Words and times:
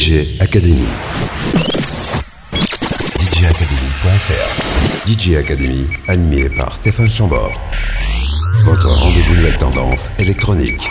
DJ 0.00 0.40
Academy. 0.40 0.86
DJacademy.fr 3.36 5.06
DJ 5.06 5.36
Academy, 5.36 5.88
animé 6.08 6.48
par 6.48 6.74
Stéphane 6.74 7.06
Chambord. 7.06 7.52
Votre 8.64 8.88
rendez-vous 8.88 9.34
nouvelle 9.34 9.58
tendance 9.58 10.10
électronique. 10.18 10.88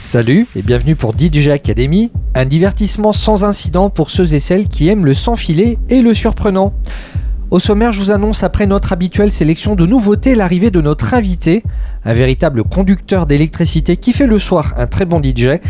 Salut 0.00 0.46
et 0.56 0.62
bienvenue 0.62 0.96
pour 0.96 1.12
DJ 1.12 1.48
Academy, 1.48 2.10
un 2.34 2.46
divertissement 2.46 3.12
sans 3.12 3.44
incident 3.44 3.90
pour 3.90 4.08
ceux 4.08 4.32
et 4.32 4.40
celles 4.40 4.68
qui 4.68 4.88
aiment 4.88 5.04
le 5.04 5.12
sans 5.12 5.36
filet 5.36 5.76
et 5.90 6.00
le 6.00 6.14
surprenant. 6.14 6.72
Au 7.50 7.58
sommaire, 7.58 7.92
je 7.92 8.00
vous 8.00 8.10
annonce 8.10 8.42
après 8.42 8.66
notre 8.66 8.94
habituelle 8.94 9.32
sélection 9.32 9.74
de 9.74 9.84
nouveautés 9.84 10.34
l'arrivée 10.34 10.70
de 10.70 10.80
notre 10.80 11.12
invité, 11.12 11.62
un 12.06 12.14
véritable 12.14 12.64
conducteur 12.64 13.26
d'électricité 13.26 13.98
qui 13.98 14.14
fait 14.14 14.26
le 14.26 14.38
soir 14.38 14.72
un 14.78 14.86
très 14.86 15.04
bon 15.04 15.20
DJ. 15.22 15.60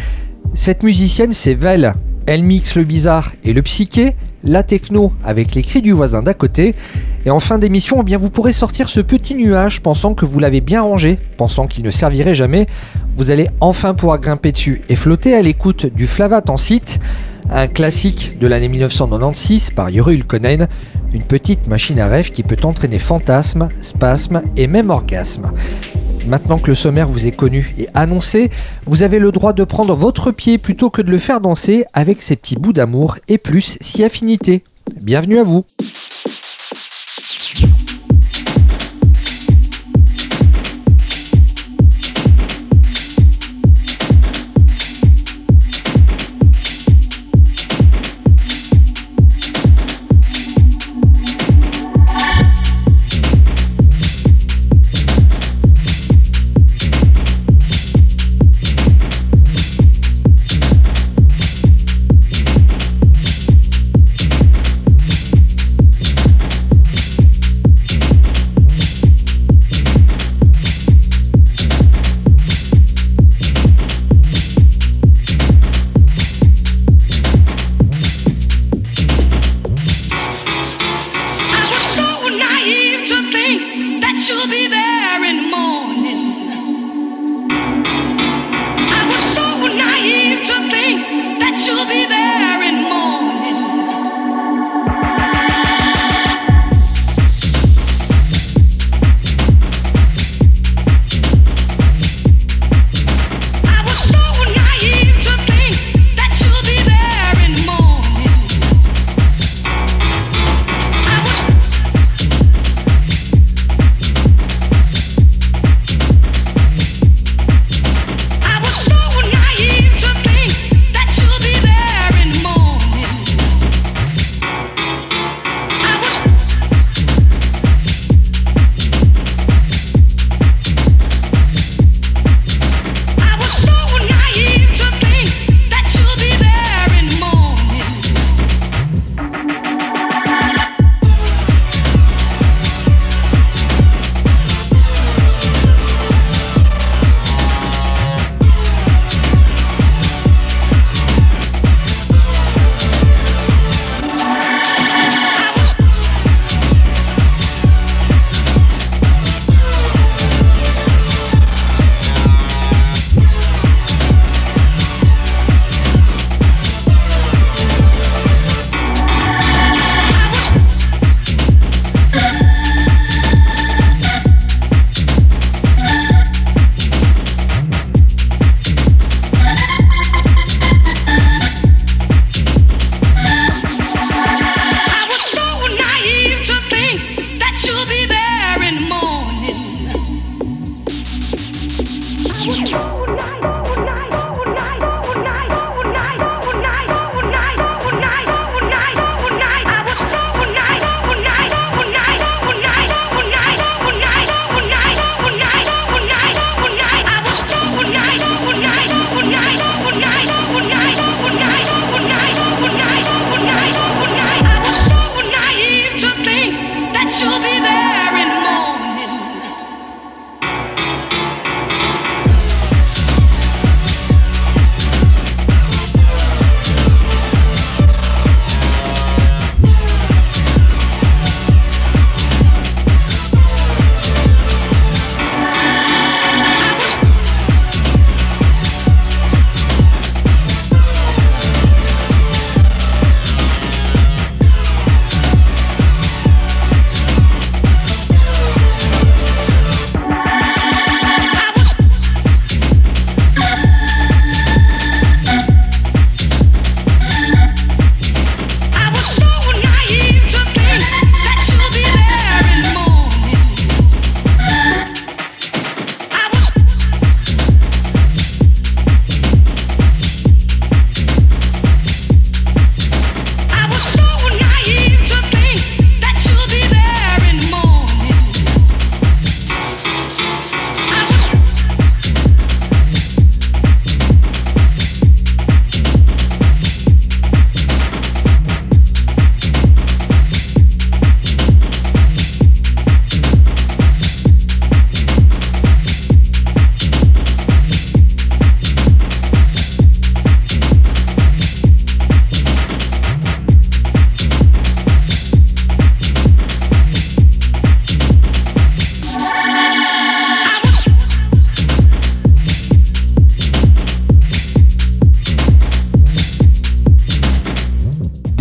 Cette 0.54 0.82
musicienne, 0.82 1.32
c'est 1.32 1.54
Vel. 1.54 1.94
Elle 2.26 2.44
mixe 2.44 2.76
le 2.76 2.84
bizarre 2.84 3.32
et 3.42 3.52
le 3.52 3.62
psyché, 3.62 4.14
la 4.44 4.62
techno 4.62 5.12
avec 5.24 5.54
les 5.54 5.62
cris 5.62 5.82
du 5.82 5.92
voisin 5.92 6.22
d'à 6.22 6.34
côté. 6.34 6.74
Et 7.24 7.30
en 7.30 7.40
fin 7.40 7.58
d'émission, 7.58 7.98
eh 8.00 8.04
bien, 8.04 8.18
vous 8.18 8.30
pourrez 8.30 8.52
sortir 8.52 8.88
ce 8.88 9.00
petit 9.00 9.34
nuage 9.34 9.80
pensant 9.80 10.14
que 10.14 10.24
vous 10.24 10.38
l'avez 10.38 10.60
bien 10.60 10.82
rangé, 10.82 11.18
pensant 11.36 11.66
qu'il 11.66 11.84
ne 11.84 11.90
servirait 11.90 12.34
jamais. 12.34 12.66
Vous 13.16 13.30
allez 13.30 13.48
enfin 13.60 13.94
pouvoir 13.94 14.18
grimper 14.18 14.52
dessus 14.52 14.82
et 14.88 14.96
flotter 14.96 15.34
à 15.34 15.42
l'écoute 15.42 15.86
du 15.86 16.06
Flavat 16.06 16.42
en 16.48 16.56
site, 16.56 17.00
un 17.50 17.66
classique 17.66 18.38
de 18.40 18.46
l'année 18.46 18.68
1996 18.68 19.70
par 19.70 19.90
Yuri 19.90 20.14
Ulkonen, 20.14 20.68
une 21.12 21.22
petite 21.22 21.66
machine 21.68 22.00
à 22.00 22.08
rêve 22.08 22.30
qui 22.30 22.42
peut 22.42 22.56
entraîner 22.64 22.98
fantasmes, 22.98 23.68
spasmes 23.80 24.42
et 24.56 24.66
même 24.66 24.90
orgasmes. 24.90 25.52
Maintenant 26.26 26.58
que 26.58 26.68
le 26.68 26.74
sommaire 26.74 27.08
vous 27.08 27.26
est 27.26 27.32
connu 27.32 27.74
et 27.78 27.88
annoncé, 27.94 28.50
vous 28.86 29.02
avez 29.02 29.18
le 29.18 29.32
droit 29.32 29.52
de 29.52 29.64
prendre 29.64 29.94
votre 29.94 30.30
pied 30.30 30.56
plutôt 30.56 30.88
que 30.88 31.02
de 31.02 31.10
le 31.10 31.18
faire 31.18 31.40
danser 31.40 31.84
avec 31.94 32.22
ses 32.22 32.36
petits 32.36 32.56
bouts 32.56 32.72
d'amour 32.72 33.16
et 33.28 33.38
plus 33.38 33.76
si 33.80 34.04
affinité. 34.04 34.62
Bienvenue 35.02 35.38
à 35.38 35.42
vous 35.42 35.64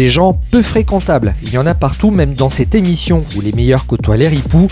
Gens 0.07 0.39
peu 0.51 0.62
fréquentables, 0.62 1.33
il 1.44 1.53
y 1.53 1.57
en 1.57 1.65
a 1.65 1.74
partout, 1.74 2.12
même 2.12 2.33
dans 2.33 2.50
cette 2.50 2.75
émission 2.75 3.25
où 3.36 3.42
les 3.42 3.51
meilleurs 3.51 3.86
côtoient 3.86 4.18
les 4.18 4.27
ripoux. 4.27 4.68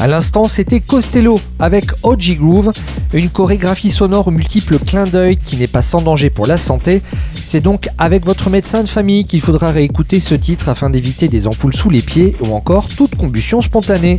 À 0.00 0.06
l'instant, 0.06 0.48
c'était 0.48 0.80
Costello 0.80 1.38
avec 1.58 1.86
OG 2.02 2.36
Groove, 2.38 2.72
une 3.12 3.30
chorégraphie 3.30 3.90
sonore 3.90 4.28
aux 4.28 4.32
multiples 4.32 4.78
clins 4.78 5.06
d'œil 5.06 5.36
qui 5.36 5.56
n'est 5.56 5.68
pas 5.68 5.82
sans 5.82 6.02
danger 6.02 6.30
pour 6.30 6.46
la 6.46 6.58
santé. 6.58 7.02
C'est 7.44 7.60
donc 7.60 7.88
avec 7.98 8.26
votre 8.26 8.50
médecin 8.50 8.82
de 8.82 8.88
famille 8.88 9.24
qu'il 9.24 9.40
faudra 9.40 9.70
réécouter 9.70 10.20
ce 10.20 10.34
titre 10.34 10.68
afin 10.68 10.90
d'éviter 10.90 11.28
des 11.28 11.46
ampoules 11.46 11.74
sous 11.74 11.90
les 11.90 12.02
pieds 12.02 12.34
ou 12.40 12.54
encore 12.54 12.88
toute 12.88 13.14
combustion 13.14 13.60
spontanée. 13.60 14.18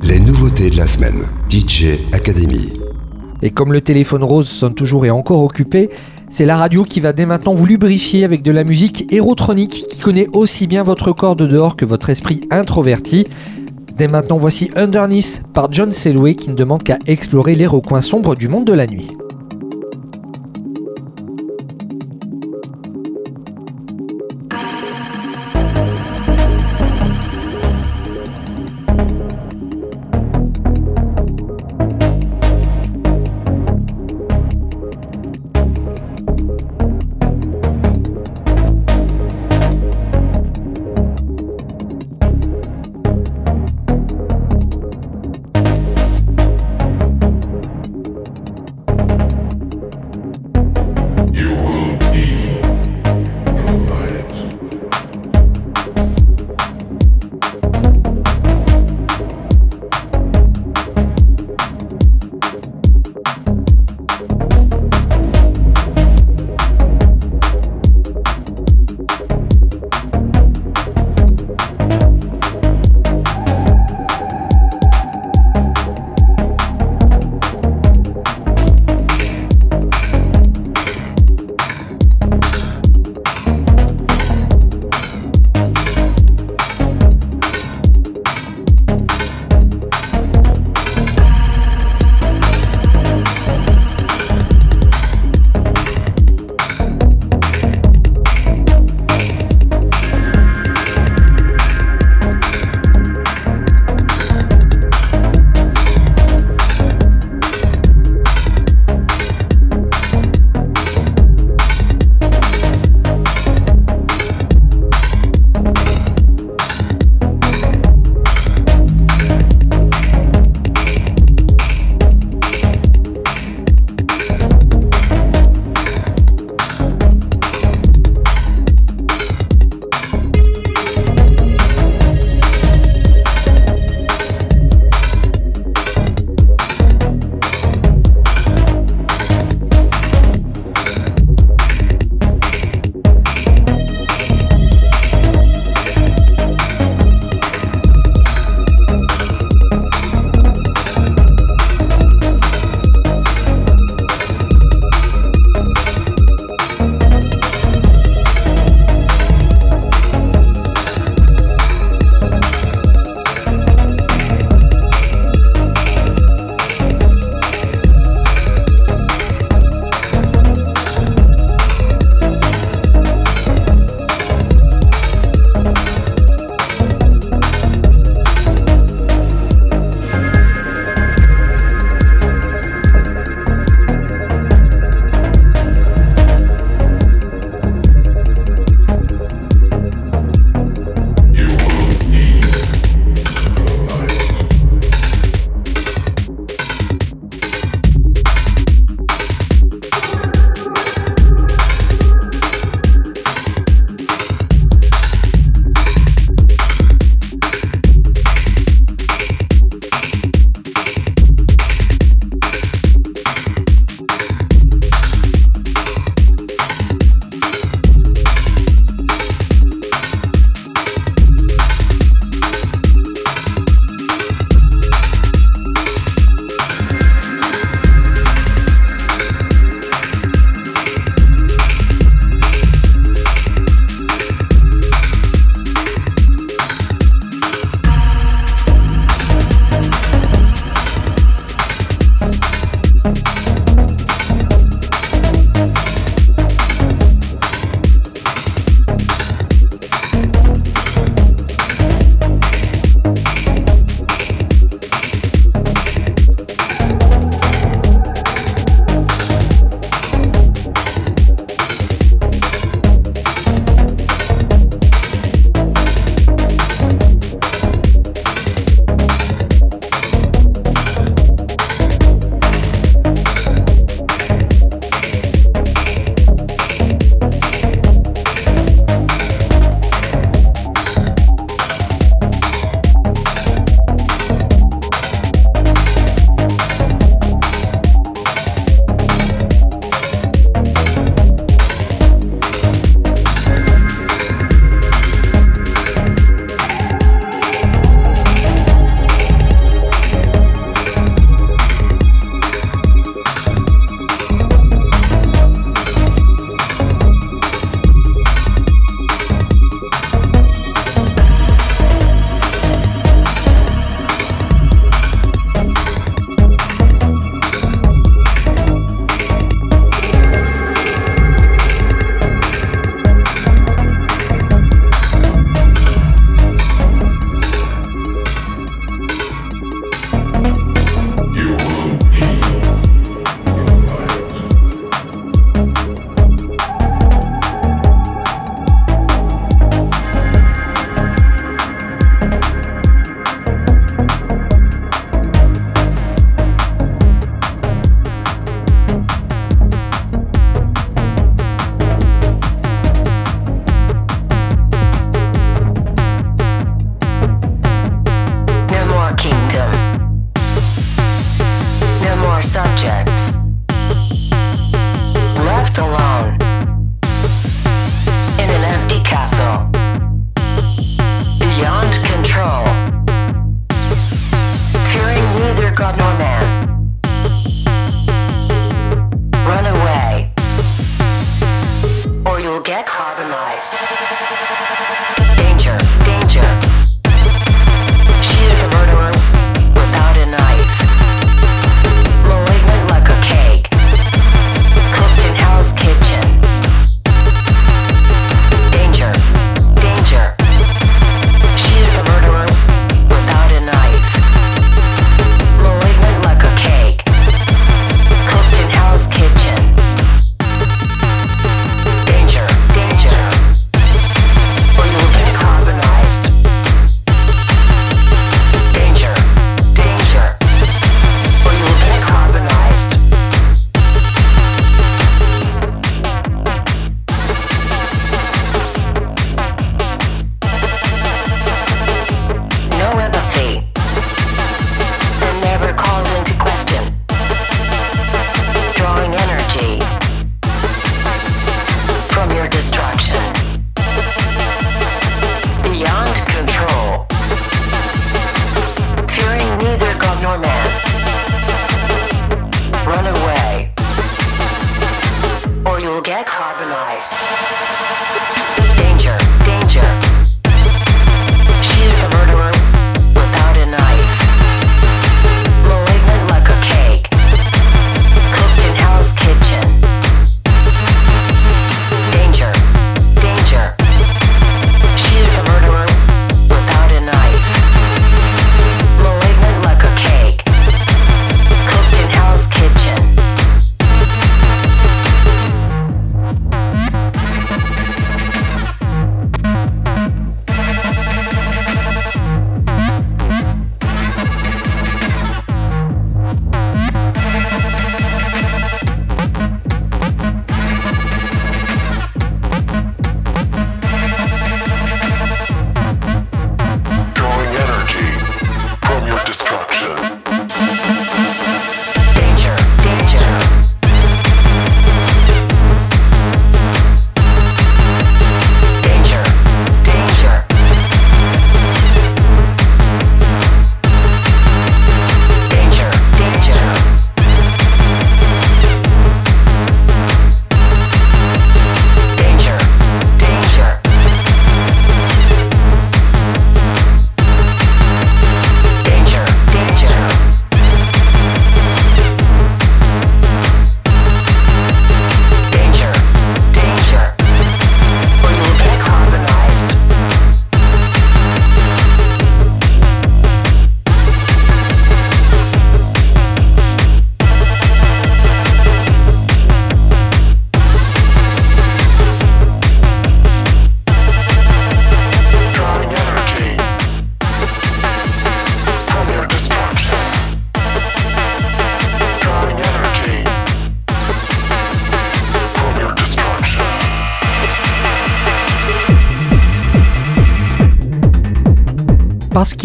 Les 0.00 0.20
nouveautés 0.20 0.70
de 0.70 0.76
la 0.76 0.86
semaine. 0.86 1.20
DJ 1.50 1.98
Academy. 2.12 2.87
Et 3.42 3.50
comme 3.50 3.72
le 3.72 3.80
téléphone 3.80 4.24
rose 4.24 4.48
sonne 4.48 4.74
toujours 4.74 5.06
et 5.06 5.10
encore 5.10 5.42
occupé, 5.42 5.90
c'est 6.30 6.44
la 6.44 6.56
radio 6.56 6.84
qui 6.84 7.00
va 7.00 7.12
dès 7.12 7.24
maintenant 7.24 7.54
vous 7.54 7.66
lubrifier 7.66 8.24
avec 8.24 8.42
de 8.42 8.50
la 8.50 8.64
musique 8.64 9.12
érotronique 9.12 9.86
qui 9.88 9.98
connaît 9.98 10.28
aussi 10.32 10.66
bien 10.66 10.82
votre 10.82 11.12
corps 11.12 11.36
de 11.36 11.46
dehors 11.46 11.76
que 11.76 11.84
votre 11.84 12.10
esprit 12.10 12.40
introverti. 12.50 13.24
Dès 13.96 14.08
maintenant, 14.08 14.36
voici 14.36 14.70
Underneath 14.76 15.42
par 15.54 15.72
John 15.72 15.92
Selway 15.92 16.34
qui 16.34 16.50
ne 16.50 16.54
demande 16.54 16.82
qu'à 16.82 16.98
explorer 17.06 17.54
les 17.54 17.66
recoins 17.66 18.02
sombres 18.02 18.34
du 18.34 18.48
monde 18.48 18.64
de 18.64 18.74
la 18.74 18.86
nuit. 18.86 19.08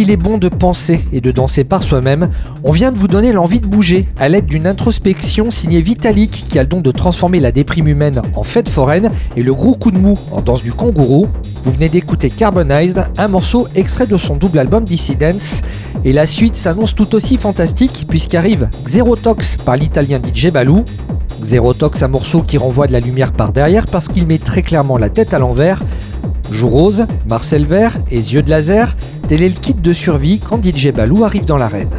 Qu'il 0.04 0.12
est 0.12 0.18
bon 0.18 0.38
de 0.38 0.50
penser 0.50 1.00
et 1.14 1.22
de 1.22 1.32
danser 1.32 1.64
par 1.64 1.82
soi-même, 1.82 2.30
on 2.66 2.72
vient 2.72 2.92
de 2.92 2.98
vous 2.98 3.08
donner 3.08 3.32
l'envie 3.32 3.62
de 3.62 3.68
bouger 3.68 4.10
à 4.20 4.28
l'aide 4.28 4.48
d'une 4.48 4.68
introspection 4.68 5.50
signée 5.50 5.82
Vitalik 5.82 6.46
qui 6.50 6.60
a 6.60 6.64
le 6.64 6.68
don 6.68 6.82
de 6.82 6.92
transformer 6.92 7.40
la 7.40 7.54
déprime 7.54 7.88
humaine 7.88 8.22
en 8.36 8.44
fête 8.44 8.68
foraine 8.68 9.12
et 9.38 9.44
le 9.44 9.54
gros 9.54 9.76
coup 9.76 9.92
de 9.92 9.98
mou 9.98 10.16
en 10.34 10.42
danse 10.42 10.62
du 10.62 10.74
kangourou. 10.74 11.30
Vous 11.64 11.72
venez 11.72 11.88
d'écouter 11.88 12.30
Carbonized, 12.30 13.06
un 13.18 13.28
morceau 13.30 13.70
extrait 13.76 14.06
de 14.06 14.18
son 14.18 14.36
double 14.36 14.60
album 14.60 14.84
Dissidence. 14.84 15.62
Et 16.04 16.12
la 16.12 16.28
suite 16.28 16.58
s'annonce 16.58 16.96
tout 16.96 17.16
aussi 17.16 17.38
fantastique 17.38 18.06
puisqu'arrive 18.10 18.68
Xerotox 18.84 19.56
par 19.56 19.78
l'italien 19.78 20.20
DJ 20.20 20.52
Balou. 20.52 20.84
Xerotox, 21.42 22.04
un 22.04 22.10
morceau 22.10 22.42
qui 22.42 22.58
renvoie 22.58 22.88
de 22.88 22.92
la 22.92 23.00
lumière 23.00 23.32
par 23.32 23.54
derrière 23.54 23.86
parce 23.86 24.10
qu'il 24.10 24.28
met 24.28 24.38
très 24.38 24.64
clairement 24.64 24.98
la 24.98 25.08
tête 25.08 25.34
à 25.34 25.40
l'envers. 25.40 25.82
Joue 26.52 26.70
rose, 26.70 27.06
Marcel 27.28 27.66
Vert 27.66 27.98
et 28.12 28.18
yeux 28.18 28.44
de 28.44 28.50
laser, 28.50 28.96
Tel 29.34 29.42
est 29.42 29.50
le 29.50 29.60
kit 29.60 29.74
de 29.74 29.94
survie 29.94 30.40
quand 30.40 30.64
DJ 30.64 30.92
Balou 30.92 31.24
arrive 31.24 31.46
dans 31.46 31.58
l'arène. 31.58 31.90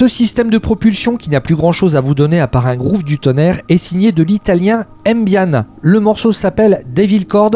Ce 0.00 0.08
système 0.08 0.48
de 0.48 0.56
propulsion 0.56 1.18
qui 1.18 1.28
n'a 1.28 1.42
plus 1.42 1.56
grand 1.56 1.72
chose 1.72 1.94
à 1.94 2.00
vous 2.00 2.14
donner 2.14 2.40
à 2.40 2.48
part 2.48 2.66
un 2.66 2.76
groove 2.76 3.04
du 3.04 3.18
tonnerre 3.18 3.60
est 3.68 3.76
signé 3.76 4.12
de 4.12 4.22
l'italien 4.22 4.86
Mbian. 5.06 5.66
Le 5.82 6.00
morceau 6.00 6.32
s'appelle 6.32 6.86
Devil 6.86 7.26
Chord. 7.26 7.50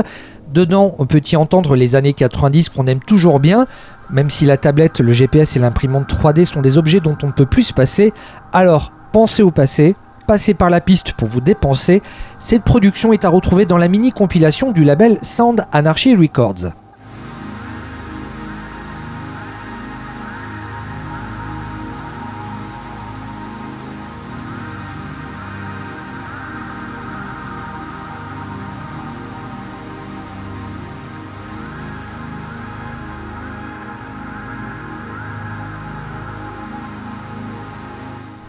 Dedans, 0.52 0.94
on 0.98 1.06
peut 1.06 1.22
y 1.32 1.36
entendre 1.36 1.74
les 1.74 1.96
années 1.96 2.12
90 2.12 2.68
qu'on 2.68 2.86
aime 2.86 3.00
toujours 3.00 3.40
bien. 3.40 3.66
Même 4.10 4.28
si 4.28 4.44
la 4.44 4.58
tablette, 4.58 5.00
le 5.00 5.14
GPS 5.14 5.56
et 5.56 5.58
l'imprimante 5.58 6.12
3D 6.12 6.44
sont 6.44 6.60
des 6.60 6.76
objets 6.76 7.00
dont 7.00 7.16
on 7.22 7.28
ne 7.28 7.32
peut 7.32 7.46
plus 7.46 7.62
se 7.62 7.72
passer, 7.72 8.12
alors 8.52 8.92
pensez 9.10 9.42
au 9.42 9.50
passé, 9.50 9.94
passez 10.26 10.52
par 10.52 10.68
la 10.68 10.82
piste 10.82 11.14
pour 11.14 11.28
vous 11.28 11.40
dépenser. 11.40 12.02
Cette 12.40 12.62
production 12.62 13.14
est 13.14 13.24
à 13.24 13.30
retrouver 13.30 13.64
dans 13.64 13.78
la 13.78 13.88
mini 13.88 14.12
compilation 14.12 14.70
du 14.70 14.84
label 14.84 15.16
Sound 15.22 15.64
Anarchy 15.72 16.14
Records. 16.14 16.74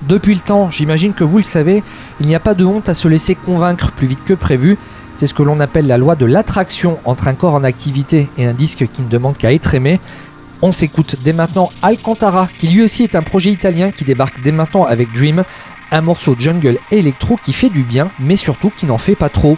Depuis 0.08 0.36
le 0.36 0.42
temps, 0.42 0.70
j'imagine 0.70 1.14
que 1.14 1.24
vous 1.24 1.40
le 1.40 1.44
savez, 1.44 1.84
il 2.20 2.28
n'y 2.28 2.36
a 2.36 2.40
pas 2.40 2.54
de 2.54 2.64
honte 2.64 2.90
à 2.90 2.94
se 2.94 3.08
laisser 3.08 3.34
convaincre 3.34 3.92
plus 3.92 4.06
vite 4.06 4.24
que 4.24 4.36
prévu. 4.36 4.78
C'est 5.16 5.26
ce 5.26 5.34
que 5.34 5.42
l'on 5.42 5.60
appelle 5.60 5.88
la 5.88 5.98
loi 5.98 6.16
de 6.16 6.28
l'attraction 6.28 7.00
entre 7.06 7.28
un 7.28 7.34
corps 7.34 7.56
en 7.56 7.64
activité 7.64 8.30
et 8.38 8.46
un 8.46 8.54
disque 8.54 8.88
qui 8.92 9.02
ne 9.02 9.10
demande 9.10 9.36
qu'à 9.36 9.52
être 9.52 9.74
aimé. 9.74 10.00
On 10.62 10.72
s'écoute 10.72 11.16
dès 11.24 11.34
maintenant 11.34 11.72
Alcantara, 11.82 12.50
qui 12.60 12.68
lui 12.68 12.84
aussi 12.84 13.04
est 13.04 13.16
un 13.16 13.24
projet 13.24 13.52
italien 13.52 13.92
qui 13.92 14.04
débarque 14.04 14.42
dès 14.44 14.52
maintenant 14.52 14.84
avec 14.84 15.12
Dream, 15.12 15.44
un 15.92 16.02
morceau 16.02 16.36
jungle 16.38 16.78
électro 16.92 17.40
qui 17.44 17.54
fait 17.54 17.70
du 17.70 17.84
bien, 17.84 18.12
mais 18.20 18.36
surtout 18.36 18.72
qui 18.76 18.86
n'en 18.86 19.00
fait 19.00 19.16
pas 19.16 19.30
trop. 19.30 19.58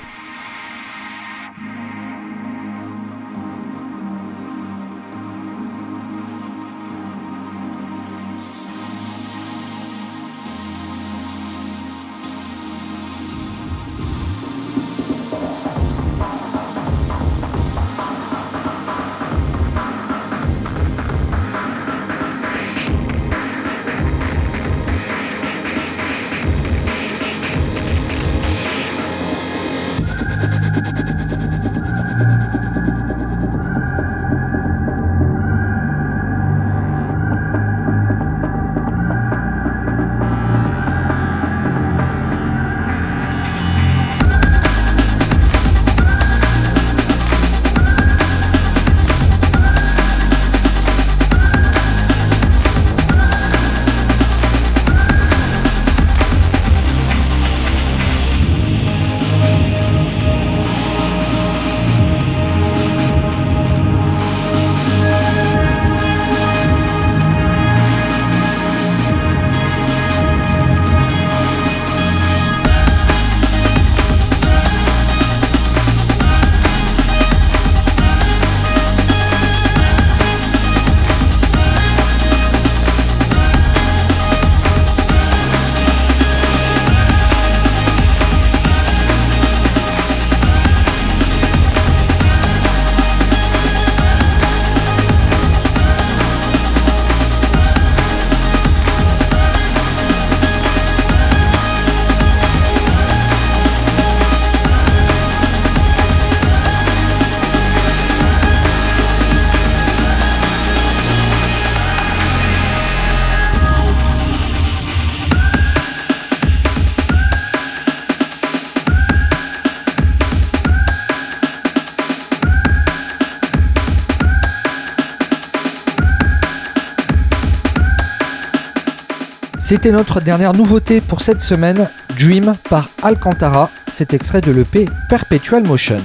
C'était 129.69 129.91
notre 129.91 130.21
dernière 130.21 130.53
nouveauté 130.53 131.01
pour 131.01 131.19
cette 131.19 131.41
semaine, 131.41 131.89
Dream 132.17 132.53
par 132.69 132.87
Alcantara, 133.03 133.69
cet 133.89 134.13
extrait 134.13 134.39
de 134.39 134.53
l'EP 134.53 134.85
Perpetual 135.09 135.61
Motion. 135.63 135.99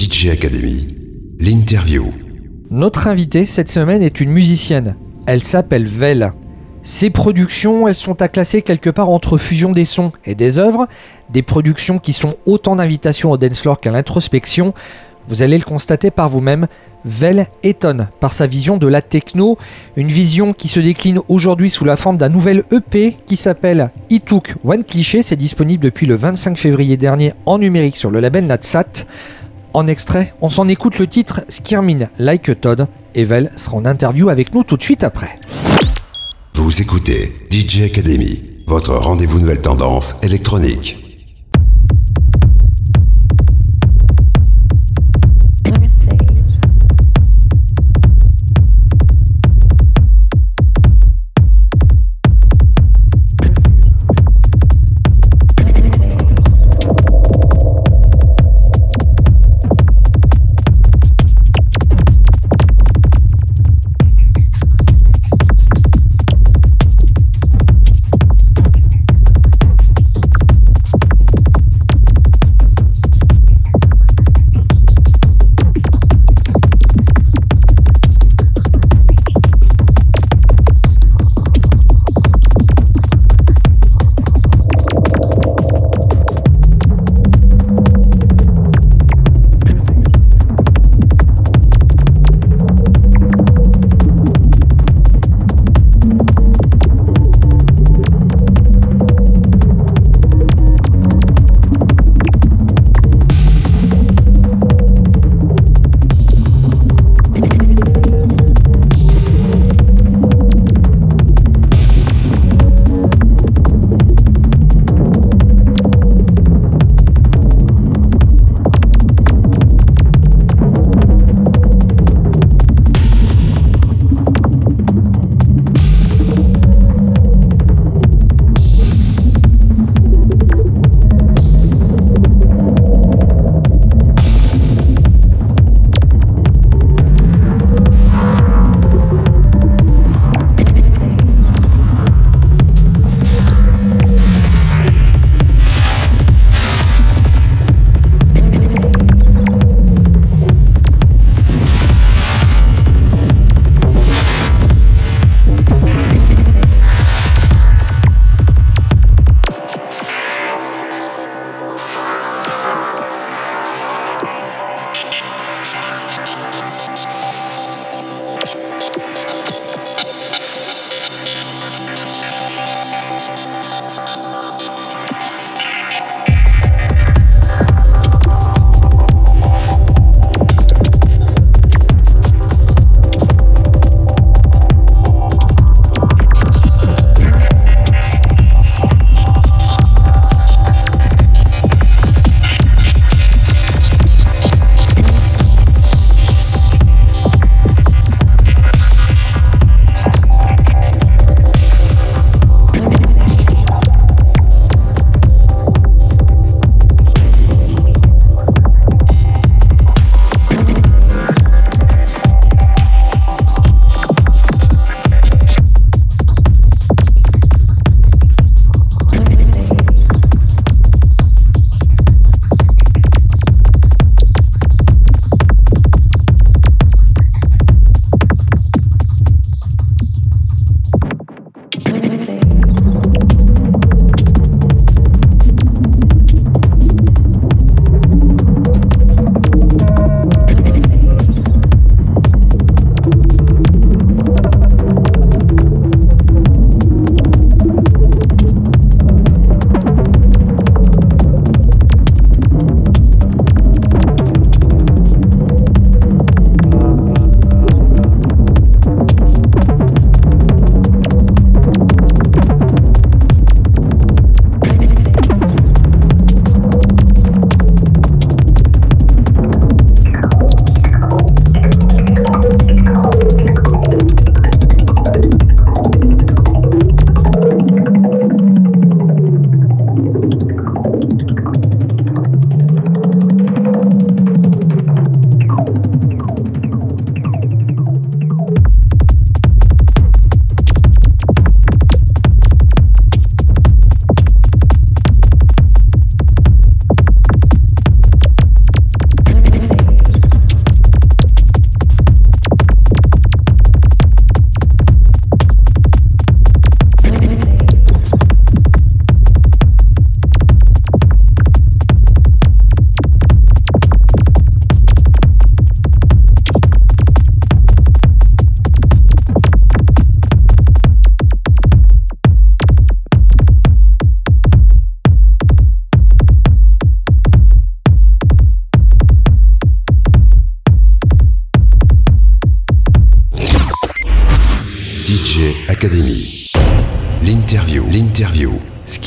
DJ 0.00 0.30
Academy, 0.32 0.88
l'interview. 1.38 2.12
Notre 2.72 3.06
invitée 3.06 3.46
cette 3.46 3.70
semaine 3.70 4.02
est 4.02 4.20
une 4.20 4.32
musicienne. 4.32 4.96
Elle 5.26 5.44
s'appelle 5.44 5.86
Vel. 5.86 6.32
Ses 6.82 7.10
productions, 7.10 7.86
elles 7.86 7.94
sont 7.94 8.20
à 8.22 8.26
classer 8.26 8.62
quelque 8.62 8.90
part 8.90 9.10
entre 9.10 9.38
fusion 9.38 9.70
des 9.70 9.84
sons 9.84 10.10
et 10.24 10.34
des 10.34 10.58
œuvres, 10.58 10.88
des 11.30 11.42
productions 11.42 12.00
qui 12.00 12.12
sont 12.12 12.34
autant 12.46 12.74
d'invitations 12.74 13.30
au 13.30 13.36
dance 13.36 13.60
floor 13.60 13.78
qu'à 13.78 13.92
l'introspection. 13.92 14.74
Vous 15.28 15.42
allez 15.42 15.58
le 15.58 15.64
constater 15.64 16.10
par 16.10 16.28
vous-même, 16.28 16.66
Vel 17.04 17.46
étonne 17.62 18.08
par 18.18 18.32
sa 18.32 18.48
vision 18.48 18.78
de 18.78 18.88
la 18.88 19.00
techno, 19.00 19.58
une 19.96 20.08
vision 20.08 20.52
qui 20.52 20.66
se 20.66 20.80
décline 20.80 21.20
aujourd'hui 21.28 21.70
sous 21.70 21.84
la 21.84 21.96
forme 21.96 22.16
d'un 22.16 22.28
nouvel 22.28 22.64
EP 22.72 23.16
qui 23.26 23.36
s'appelle 23.36 23.90
It 24.10 24.24
Took 24.24 24.56
One 24.64 24.84
Cliché, 24.84 25.22
c'est 25.22 25.36
disponible 25.36 25.84
depuis 25.84 26.06
le 26.06 26.16
25 26.16 26.58
février 26.58 26.96
dernier 26.96 27.32
en 27.46 27.58
numérique 27.58 27.96
sur 27.96 28.10
le 28.10 28.18
label 28.18 28.46
Natsat. 28.46 29.06
En 29.72 29.86
extrait, 29.86 30.34
on 30.40 30.48
s'en 30.48 30.68
écoute 30.68 30.98
le 30.98 31.06
titre 31.06 31.42
Skirmin 31.48 32.08
Like 32.18 32.48
a 32.48 32.54
Todd 32.56 32.88
et 33.14 33.24
Vel 33.24 33.52
sera 33.56 33.76
en 33.76 33.84
interview 33.84 34.28
avec 34.28 34.52
nous 34.52 34.64
tout 34.64 34.76
de 34.76 34.82
suite 34.82 35.04
après. 35.04 35.36
Vous 36.54 36.80
écoutez 36.80 37.32
DJ 37.52 37.82
Academy, 37.82 38.42
votre 38.66 38.94
rendez-vous 38.94 39.38
nouvelle 39.38 39.60
tendance 39.60 40.16
électronique. 40.22 41.05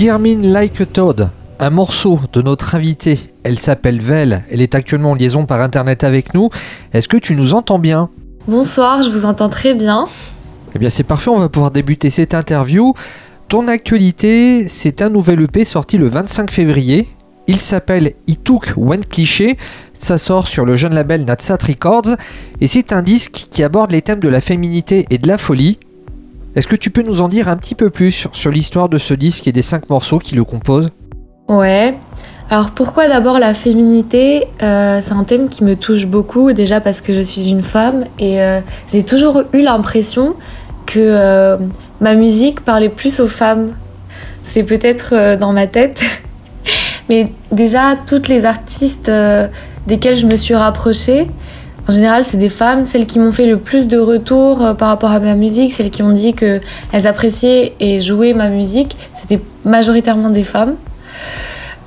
Skirmin 0.09 0.41
Like 0.41 0.81
a 0.81 0.87
Toad, 0.87 1.29
un 1.59 1.69
morceau 1.69 2.19
de 2.33 2.41
notre 2.41 2.73
invitée. 2.73 3.31
Elle 3.43 3.59
s'appelle 3.59 4.01
Vel. 4.01 4.43
Elle 4.49 4.59
est 4.59 4.73
actuellement 4.73 5.11
en 5.11 5.13
liaison 5.13 5.45
par 5.45 5.61
internet 5.61 6.03
avec 6.03 6.33
nous. 6.33 6.49
Est-ce 6.93 7.07
que 7.07 7.17
tu 7.17 7.35
nous 7.35 7.53
entends 7.53 7.77
bien? 7.77 8.09
Bonsoir, 8.47 9.03
je 9.03 9.11
vous 9.11 9.25
entends 9.25 9.49
très 9.49 9.75
bien. 9.75 10.07
Eh 10.73 10.79
bien, 10.79 10.89
c'est 10.89 11.03
parfait. 11.03 11.29
On 11.29 11.37
va 11.37 11.47
pouvoir 11.47 11.69
débuter 11.69 12.09
cette 12.09 12.33
interview. 12.33 12.95
Ton 13.49 13.67
actualité, 13.67 14.67
c'est 14.67 15.03
un 15.03 15.11
nouvel 15.11 15.41
EP 15.43 15.63
sorti 15.63 15.99
le 15.99 16.07
25 16.07 16.49
février. 16.49 17.07
Il 17.45 17.59
s'appelle 17.59 18.13
It 18.25 18.43
Took 18.43 18.73
One 18.77 19.05
Cliché. 19.05 19.57
Ça 19.93 20.17
sort 20.17 20.47
sur 20.47 20.65
le 20.65 20.75
jeune 20.75 20.95
label 20.95 21.23
Natsat 21.23 21.59
Records. 21.67 22.15
Et 22.61 22.65
c'est 22.65 22.93
un 22.93 23.03
disque 23.03 23.45
qui 23.51 23.61
aborde 23.61 23.91
les 23.91 24.01
thèmes 24.01 24.21
de 24.21 24.29
la 24.29 24.41
féminité 24.41 25.05
et 25.11 25.19
de 25.19 25.27
la 25.27 25.37
folie. 25.37 25.77
Est-ce 26.59 26.67
que 26.67 26.75
tu 26.75 26.89
peux 26.89 27.03
nous 27.03 27.21
en 27.21 27.29
dire 27.29 27.47
un 27.47 27.55
petit 27.55 27.73
peu 27.73 27.89
plus 27.89 28.27
sur, 28.33 28.51
l'histoire 28.51 28.89
de 28.89 28.97
ce 28.97 29.13
disque 29.13 29.47
et 29.47 29.53
des 29.53 29.61
cinq 29.61 29.89
morceaux 29.89 30.19
qui 30.19 30.35
le 30.35 30.43
composent? 30.43 30.89
Ouais. 31.47 31.97
Alors 32.49 32.71
pourquoi 32.71 33.07
d'abord 33.07 33.39
la 33.39 33.53
féminité? 33.53 34.45
Euh, 34.61 34.99
C'est 35.01 35.13
un 35.13 35.23
thème 35.23 35.47
qui 35.47 35.63
me 35.63 35.77
touche 35.77 36.05
beaucoup, 36.05 36.51
déjà 36.51 36.81
parce 36.81 36.99
que 36.99 37.13
je 37.13 37.21
suis 37.21 37.47
une 37.47 37.63
femme 37.63 38.03
et 38.19 38.41
euh, 38.41 38.59
j'ai 38.91 39.05
toujours 39.05 39.43
eu 39.53 39.61
l'impression 39.61 40.35
que 40.85 40.99
euh, 40.99 41.55
ma 42.01 42.13
musique 42.13 42.59
parlait 42.59 42.89
plus 42.89 43.21
aux 43.21 43.29
femmes. 43.29 43.71
C'est 44.43 44.63
peut-être 44.63 45.37
dans 45.37 45.53
ma 45.53 45.65
tête, 45.65 46.01
mais 47.07 47.27
déjà 47.53 47.95
toutes 47.95 48.27
les 48.27 48.43
artistes 48.43 49.09
desquelles 49.87 50.17
je 50.17 50.25
me 50.25 50.35
suis 50.35 50.55
rapprochée, 50.55 51.29
en 51.89 51.91
général 51.91 52.23
c'est 52.23 52.37
des 52.37 52.49
femmes, 52.49 52.85
celles 52.85 53.07
qui 53.07 53.17
m'ont 53.17 53.31
fait 53.31 53.47
le 53.47 53.57
plus 53.57 53.87
de 53.87 53.97
retours 53.97 54.61
euh, 54.61 54.73
par 54.75 54.89
rapport 54.89 55.11
à 55.11 55.19
ma 55.19 55.33
musique, 55.33 55.73
celles 55.73 55.89
qui 55.89 56.03
ont 56.03 56.11
dit 56.11 56.35
que 56.35 56.59
elles 56.91 57.07
appréciaient 57.07 57.73
et 57.79 57.99
jouaient 57.99 58.33
ma 58.33 58.47
musique, 58.49 58.95
c'était 59.15 59.41
majoritairement 59.65 60.29
des 60.29 60.43
femmes. 60.43 60.75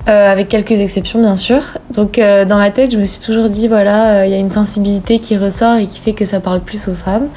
Euh, 0.09 0.32
avec 0.32 0.48
quelques 0.48 0.72
exceptions 0.72 1.20
bien 1.20 1.36
sûr. 1.36 1.62
Donc 1.94 2.18
euh, 2.18 2.44
dans 2.44 2.57
ma 2.57 2.72
tête, 2.72 2.90
je 2.90 2.98
me 2.98 3.05
suis 3.05 3.20
toujours 3.20 3.48
dit 3.48 3.68
voilà, 3.68 4.26
il 4.26 4.32
y 4.32 4.34
a 4.34 4.38
une 4.38 4.50
sensibilité 4.50 5.20
qui 5.20 5.36
ressort 5.36 5.76
et 5.76 5.86
qui 5.86 6.00
fait 6.00 6.14
que 6.14 6.26
ça 6.26 6.40
parle 6.40 6.59
plus 6.62 6.88
aux 6.88 6.94
femmes. 6.94 7.28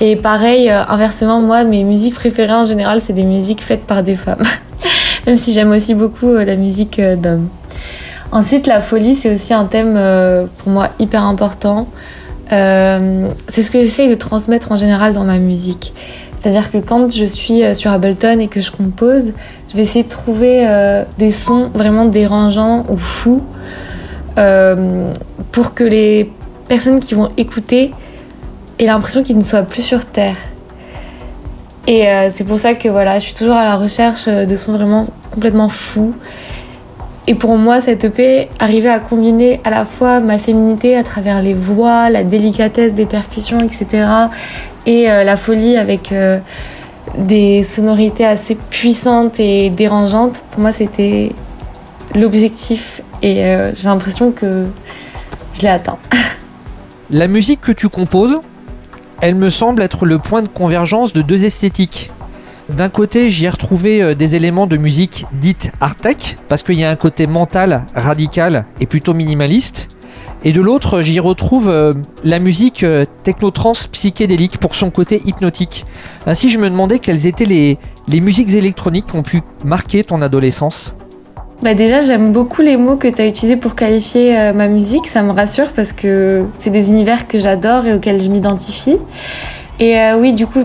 Et 0.00 0.14
pareil, 0.14 0.70
inversement, 0.70 1.40
moi, 1.40 1.64
mes 1.64 1.82
musiques 1.82 2.14
préférées 2.14 2.54
en 2.54 2.62
général, 2.62 3.00
c'est 3.00 3.12
des 3.12 3.24
musiques 3.24 3.60
faites 3.60 3.84
par 3.84 4.04
des 4.04 4.14
femmes. 4.14 4.42
Même 5.26 5.36
si 5.36 5.52
j'aime 5.52 5.72
aussi 5.72 5.94
beaucoup 5.94 6.30
la 6.30 6.54
musique 6.54 7.00
d'hommes. 7.00 7.48
Ensuite, 8.32 8.66
la 8.66 8.80
folie, 8.80 9.14
c'est 9.14 9.32
aussi 9.32 9.54
un 9.54 9.66
thème 9.66 9.94
euh, 9.96 10.46
pour 10.58 10.70
moi 10.70 10.90
hyper 10.98 11.22
important. 11.22 11.86
Euh, 12.52 13.28
c'est 13.48 13.62
ce 13.62 13.70
que 13.70 13.80
j'essaye 13.80 14.08
de 14.08 14.14
transmettre 14.14 14.72
en 14.72 14.76
général 14.76 15.12
dans 15.12 15.24
ma 15.24 15.38
musique. 15.38 15.92
C'est-à-dire 16.40 16.70
que 16.70 16.78
quand 16.78 17.10
je 17.10 17.24
suis 17.24 17.62
euh, 17.62 17.74
sur 17.74 17.90
Ableton 17.90 18.38
et 18.38 18.48
que 18.48 18.60
je 18.60 18.70
compose, 18.70 19.32
je 19.70 19.76
vais 19.76 19.82
essayer 19.82 20.04
de 20.04 20.08
trouver 20.08 20.68
des 21.18 21.32
sons 21.32 21.70
vraiment 21.74 22.04
dérangeants 22.04 22.86
ou 22.88 22.96
fous 22.96 23.42
pour 24.36 25.74
que 25.74 25.84
les 25.84 26.30
personnes 26.68 27.00
qui 27.00 27.14
vont 27.14 27.28
écouter 27.36 27.90
aient 28.78 28.86
l'impression 28.86 29.24
qu'ils 29.24 29.36
ne 29.36 29.42
soient 29.42 29.62
plus 29.62 29.82
sur 29.82 30.04
Terre. 30.04 30.36
Et 31.88 32.06
c'est 32.30 32.44
pour 32.44 32.60
ça 32.60 32.74
que 32.74 32.88
voilà, 32.88 33.18
je 33.18 33.24
suis 33.24 33.34
toujours 33.34 33.56
à 33.56 33.64
la 33.64 33.74
recherche 33.74 34.28
de 34.28 34.54
sons 34.54 34.72
vraiment 34.72 35.08
complètement 35.32 35.68
fous. 35.68 36.14
Et 37.26 37.34
pour 37.34 37.56
moi, 37.56 37.80
cette 37.80 38.04
EP 38.04 38.50
arrivait 38.58 38.90
à 38.90 38.98
combiner 38.98 39.60
à 39.64 39.70
la 39.70 39.86
fois 39.86 40.20
ma 40.20 40.36
féminité 40.36 40.94
à 40.96 41.02
travers 41.02 41.40
les 41.40 41.54
voix, 41.54 42.10
la 42.10 42.22
délicatesse 42.22 42.94
des 42.94 43.06
percussions, 43.06 43.60
etc. 43.60 44.06
Et 44.84 45.10
euh, 45.10 45.24
la 45.24 45.36
folie 45.36 45.76
avec 45.76 46.12
euh, 46.12 46.38
des 47.16 47.62
sonorités 47.62 48.26
assez 48.26 48.56
puissantes 48.56 49.40
et 49.40 49.70
dérangeantes. 49.70 50.42
Pour 50.50 50.60
moi, 50.60 50.72
c'était 50.72 51.32
l'objectif. 52.14 53.00
Et 53.22 53.44
euh, 53.44 53.72
j'ai 53.74 53.88
l'impression 53.88 54.30
que 54.30 54.66
je 55.54 55.62
l'ai 55.62 55.68
atteint. 55.68 55.98
La 57.10 57.26
musique 57.26 57.62
que 57.62 57.72
tu 57.72 57.88
composes, 57.88 58.38
elle 59.22 59.34
me 59.34 59.48
semble 59.48 59.82
être 59.82 60.04
le 60.04 60.18
point 60.18 60.42
de 60.42 60.48
convergence 60.48 61.14
de 61.14 61.22
deux 61.22 61.44
esthétiques. 61.44 62.10
D'un 62.70 62.88
côté, 62.88 63.30
j'y 63.30 63.44
ai 63.44 63.50
retrouvé 63.50 64.02
euh, 64.02 64.14
des 64.14 64.36
éléments 64.36 64.66
de 64.66 64.78
musique 64.78 65.26
dite 65.34 65.70
art 65.82 65.96
tech, 65.96 66.36
parce 66.48 66.62
qu'il 66.62 66.78
y 66.78 66.84
a 66.84 66.88
un 66.88 66.96
côté 66.96 67.26
mental, 67.26 67.84
radical 67.94 68.64
et 68.80 68.86
plutôt 68.86 69.12
minimaliste. 69.12 69.88
Et 70.44 70.52
de 70.52 70.62
l'autre, 70.62 71.02
j'y 71.02 71.20
retrouve 71.20 71.68
euh, 71.68 71.92
la 72.22 72.38
musique 72.38 72.82
euh, 72.82 73.04
techno-trance 73.22 73.86
psychédélique 73.88 74.58
pour 74.58 74.74
son 74.76 74.90
côté 74.90 75.20
hypnotique. 75.26 75.84
Ainsi, 76.26 76.48
je 76.48 76.58
me 76.58 76.70
demandais 76.70 77.00
quelles 77.00 77.26
étaient 77.26 77.44
les, 77.44 77.76
les 78.08 78.20
musiques 78.20 78.54
électroniques 78.54 79.06
qui 79.06 79.16
ont 79.16 79.22
pu 79.22 79.42
marquer 79.66 80.02
ton 80.02 80.22
adolescence. 80.22 80.94
Bah 81.62 81.74
déjà, 81.74 82.00
j'aime 82.00 82.32
beaucoup 82.32 82.62
les 82.62 82.78
mots 82.78 82.96
que 82.96 83.08
tu 83.08 83.20
as 83.20 83.26
utilisés 83.26 83.56
pour 83.56 83.74
qualifier 83.74 84.52
ma 84.52 84.68
musique. 84.68 85.06
Ça 85.06 85.22
me 85.22 85.30
rassure 85.30 85.70
parce 85.72 85.94
que 85.94 86.44
c'est 86.58 86.68
des 86.68 86.88
univers 86.88 87.26
que 87.26 87.38
j'adore 87.38 87.86
et 87.86 87.94
auxquels 87.94 88.20
je 88.20 88.28
m'identifie. 88.28 88.96
Et 89.80 89.98
euh, 89.98 90.16
oui, 90.18 90.32
du 90.32 90.46
coup, 90.46 90.60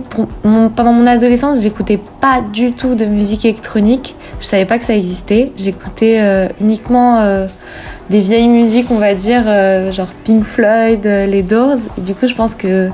pendant 0.76 0.94
mon 0.94 1.08
adolescence, 1.08 1.62
j'écoutais 1.62 2.00
pas 2.22 2.42
du 2.42 2.74
tout 2.74 2.94
de 2.94 3.06
musique 3.06 3.44
électronique. 3.44 4.16
Je 4.40 4.46
savais 4.46 4.66
pas 4.66 4.78
que 4.78 4.86
ça 4.86 4.96
existait. 4.96 5.52
J'écoutais 5.58 6.20
euh, 6.22 6.48
uniquement 6.62 7.18
euh, 7.20 7.48
des 8.10 8.20
vieilles 8.20 8.48
musiques, 8.48 8.92
on 8.92 8.98
va 9.00 9.16
dire, 9.16 9.44
genre 9.92 10.10
Pink 10.24 10.44
Floyd, 10.44 11.04
les 11.06 11.42
Doors. 11.42 11.78
Et 11.98 12.02
du 12.02 12.14
coup, 12.14 12.28
je 12.28 12.36
pense 12.36 12.54
que 12.54 12.90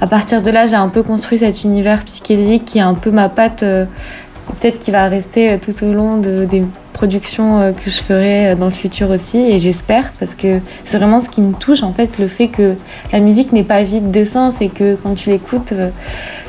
à 0.00 0.06
partir 0.08 0.42
de 0.42 0.50
là, 0.50 0.66
j'ai 0.66 0.74
un 0.76 0.88
peu 0.88 1.04
construit 1.04 1.38
cet 1.38 1.62
univers 1.62 2.02
psychédélique 2.04 2.64
qui 2.64 2.78
est 2.78 2.82
un 2.82 2.94
peu 2.94 3.10
ma 3.12 3.28
patte, 3.28 3.60
peut-être 3.60 4.80
qui 4.80 4.90
va 4.90 5.06
rester 5.06 5.58
tout 5.58 5.84
au 5.84 5.92
long 5.92 6.16
de- 6.16 6.44
des 6.44 6.64
productions 7.06 7.58
euh, 7.60 7.72
que 7.72 7.90
je 7.90 8.00
ferai 8.00 8.50
euh, 8.50 8.54
dans 8.54 8.66
le 8.66 8.70
futur 8.70 9.10
aussi. 9.10 9.38
Et 9.38 9.58
j'espère, 9.58 10.12
parce 10.20 10.36
que 10.36 10.60
c'est 10.84 10.98
vraiment 10.98 11.18
ce 11.18 11.28
qui 11.28 11.40
me 11.40 11.52
touche, 11.52 11.82
en 11.82 11.92
fait, 11.92 12.20
le 12.20 12.28
fait 12.28 12.46
que 12.46 12.76
la 13.12 13.18
musique 13.18 13.52
n'est 13.52 13.64
pas 13.64 13.82
vide 13.82 14.12
de 14.12 14.24
sens 14.24 14.60
et 14.60 14.68
que 14.68 14.94
quand 14.94 15.16
tu 15.16 15.30
l'écoutes, 15.30 15.72
euh, 15.72 15.90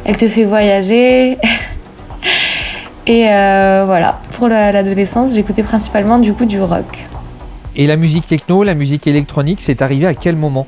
elle 0.05 0.15
te 0.15 0.27
fait 0.27 0.43
voyager. 0.43 1.37
Et 3.07 3.27
euh, 3.29 3.83
voilà, 3.85 4.21
pour 4.37 4.47
la- 4.47 4.71
l'adolescence, 4.71 5.33
j'écoutais 5.33 5.63
principalement 5.63 6.19
du 6.19 6.33
coup 6.33 6.45
du 6.45 6.61
rock. 6.61 6.99
Et 7.75 7.87
la 7.87 7.95
musique 7.97 8.27
techno, 8.27 8.63
la 8.63 8.75
musique 8.75 9.07
électronique, 9.07 9.59
c'est 9.59 9.81
arrivé 9.81 10.05
à 10.05 10.13
quel 10.13 10.35
moment? 10.35 10.65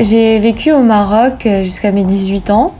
J'ai 0.00 0.38
vécu 0.40 0.72
au 0.72 0.82
Maroc 0.82 1.46
jusqu'à 1.62 1.92
mes 1.92 2.02
18 2.02 2.50
ans. 2.50 2.74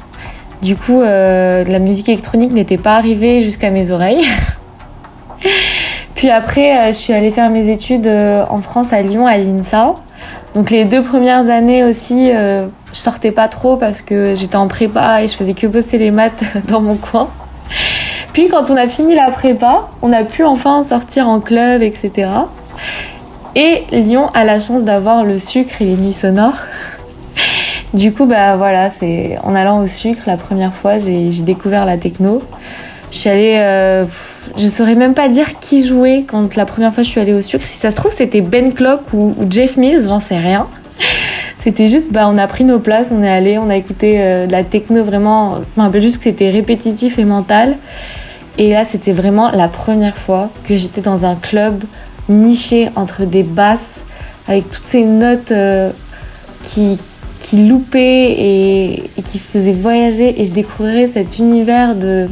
Du 0.61 0.75
coup, 0.77 1.01
euh, 1.01 1.63
la 1.65 1.79
musique 1.79 2.09
électronique 2.09 2.53
n'était 2.53 2.77
pas 2.79 2.97
arrivée 2.97 3.43
jusqu'à 3.45 3.71
mes 3.71 3.93
oreilles. 3.93 4.27
Puis 6.19 6.31
après, 6.31 6.77
euh, 6.77 6.87
je 6.89 6.97
suis 6.97 7.13
allée 7.13 7.31
faire 7.31 7.49
mes 7.49 7.73
études 7.73 8.09
euh, 8.09 8.45
en 8.51 8.61
France, 8.61 8.93
à 8.93 9.03
Lyon, 9.03 9.29
à 9.29 9.39
l'INSA. 9.39 9.95
Donc 10.53 10.69
les 10.71 10.85
deux 10.85 11.01
premières 11.01 11.49
années 11.49 11.85
aussi, 11.85 12.33
euh, 12.33 12.63
je 12.93 12.99
sortais 12.99 13.31
pas 13.31 13.47
trop 13.47 13.77
parce 13.77 14.03
que 14.03 14.35
j'étais 14.35 14.57
en 14.57 14.67
prépa 14.67 15.23
et 15.23 15.29
je 15.29 15.35
faisais 15.35 15.55
que 15.55 15.69
bosser 15.69 15.97
les 15.97 16.11
maths 16.11 16.43
dans 16.67 16.81
mon 16.81 16.97
coin. 16.97 17.29
Puis 18.33 18.49
quand 18.49 18.69
on 18.69 18.77
a 18.77 18.89
fini 18.89 19.15
la 19.15 19.31
prépa, 19.31 19.91
on 20.03 20.13
a 20.13 20.25
pu 20.25 20.43
enfin 20.43 20.83
sortir 20.83 21.29
en 21.29 21.39
club, 21.39 21.83
etc. 21.83 22.31
Et 23.55 23.85
Lyon 23.93 24.27
a 24.35 24.43
la 24.43 24.59
chance 24.59 24.83
d'avoir 24.83 25.25
le 25.25 25.39
sucre 25.39 25.81
et 25.81 25.85
les 25.85 25.97
nuits 25.97 26.13
sonores. 26.13 26.65
Du 27.95 28.13
coup, 28.13 28.27
bah 28.27 28.57
voilà, 28.57 28.91
c'est 28.91 29.39
en 29.45 29.55
allant 29.55 29.85
au 29.85 29.87
sucre 29.87 30.23
la 30.27 30.37
première 30.37 30.75
fois, 30.75 30.99
j'ai 30.99 31.31
j'ai 31.31 31.45
découvert 31.45 31.85
la 31.85 31.97
techno. 31.97 32.43
Je 33.11 33.17
suis 33.17 33.31
allée, 33.31 33.55
euh, 33.57 34.05
je 34.57 34.67
saurais 34.67 34.95
même 34.95 35.15
pas 35.15 35.29
dire 35.29 35.59
qui 35.61 35.87
jouait 35.87 36.25
quand 36.27 36.57
la 36.57 36.67
première 36.67 36.93
fois 36.93 37.03
je 37.03 37.09
suis 37.09 37.21
allée 37.21 37.35
au 37.35 37.41
sucre. 37.41 37.65
Si 37.65 37.79
ça 37.79 37.91
se 37.91 37.97
trouve, 37.97 38.13
c'était 38.13 38.41
Ben 38.41 38.73
Clock 38.73 39.01
ou, 39.13 39.35
ou 39.39 39.47
Jeff 39.51 39.77
Mills, 39.77 40.07
j'en 40.09 40.21
sais 40.21 40.39
rien. 40.39 40.67
C'était 41.59 41.89
juste, 41.89 42.13
bah, 42.13 42.29
on 42.29 42.39
a 42.39 42.47
pris 42.47 42.65
nos 42.65 42.79
places, 42.79 43.11
on 43.13 43.23
est 43.23 43.31
allé, 43.31 43.59
on 43.59 43.69
a 43.69 43.77
écouté 43.77 44.21
euh, 44.21 44.47
de 44.47 44.53
la 44.53 44.63
techno 44.63 45.03
vraiment. 45.03 45.57
Je 45.57 45.81
me 45.81 45.87
rappelle 45.87 46.03
juste 46.03 46.19
que 46.19 46.25
c'était 46.25 46.51
répétitif 46.51 47.19
et 47.19 47.25
mental. 47.25 47.77
Et 48.59 48.73
là, 48.73 48.85
c'était 48.85 49.13
vraiment 49.13 49.51
la 49.51 49.69
première 49.69 50.17
fois 50.17 50.51
que 50.65 50.77
j'étais 50.77 51.01
dans 51.01 51.27
un 51.27 51.35
club 51.35 51.83
niché 52.29 52.91
entre 52.95 53.25
des 53.25 53.43
basses 53.43 54.01
avec 54.47 54.71
toutes 54.71 54.85
ces 54.85 55.03
notes 55.03 55.51
euh, 55.51 55.91
qui, 56.63 56.99
qui 57.41 57.67
loupaient 57.67 58.31
et, 58.31 59.11
et 59.17 59.23
qui 59.23 59.39
faisaient 59.39 59.73
voyager. 59.73 60.41
Et 60.41 60.45
je 60.45 60.53
découvrais 60.53 61.09
cet 61.09 61.39
univers 61.39 61.97
de, 61.97 62.29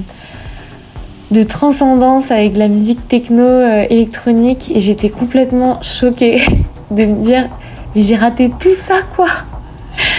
de 1.31 1.43
transcendance 1.43 2.31
avec 2.31 2.57
la 2.57 2.68
musique 2.68 3.09
techno 3.09 3.43
euh, 3.43 3.87
électronique. 3.91 4.72
Et 4.74 4.81
j'étais 4.81 5.09
complètement 5.09 5.81
choquée 5.83 6.43
de 6.91 7.05
me 7.05 7.22
dire, 7.22 7.49
mais 7.95 8.03
j'ai 8.03 8.16
raté 8.16 8.51
tout 8.59 8.74
ça 8.74 8.97
quoi 9.14 9.29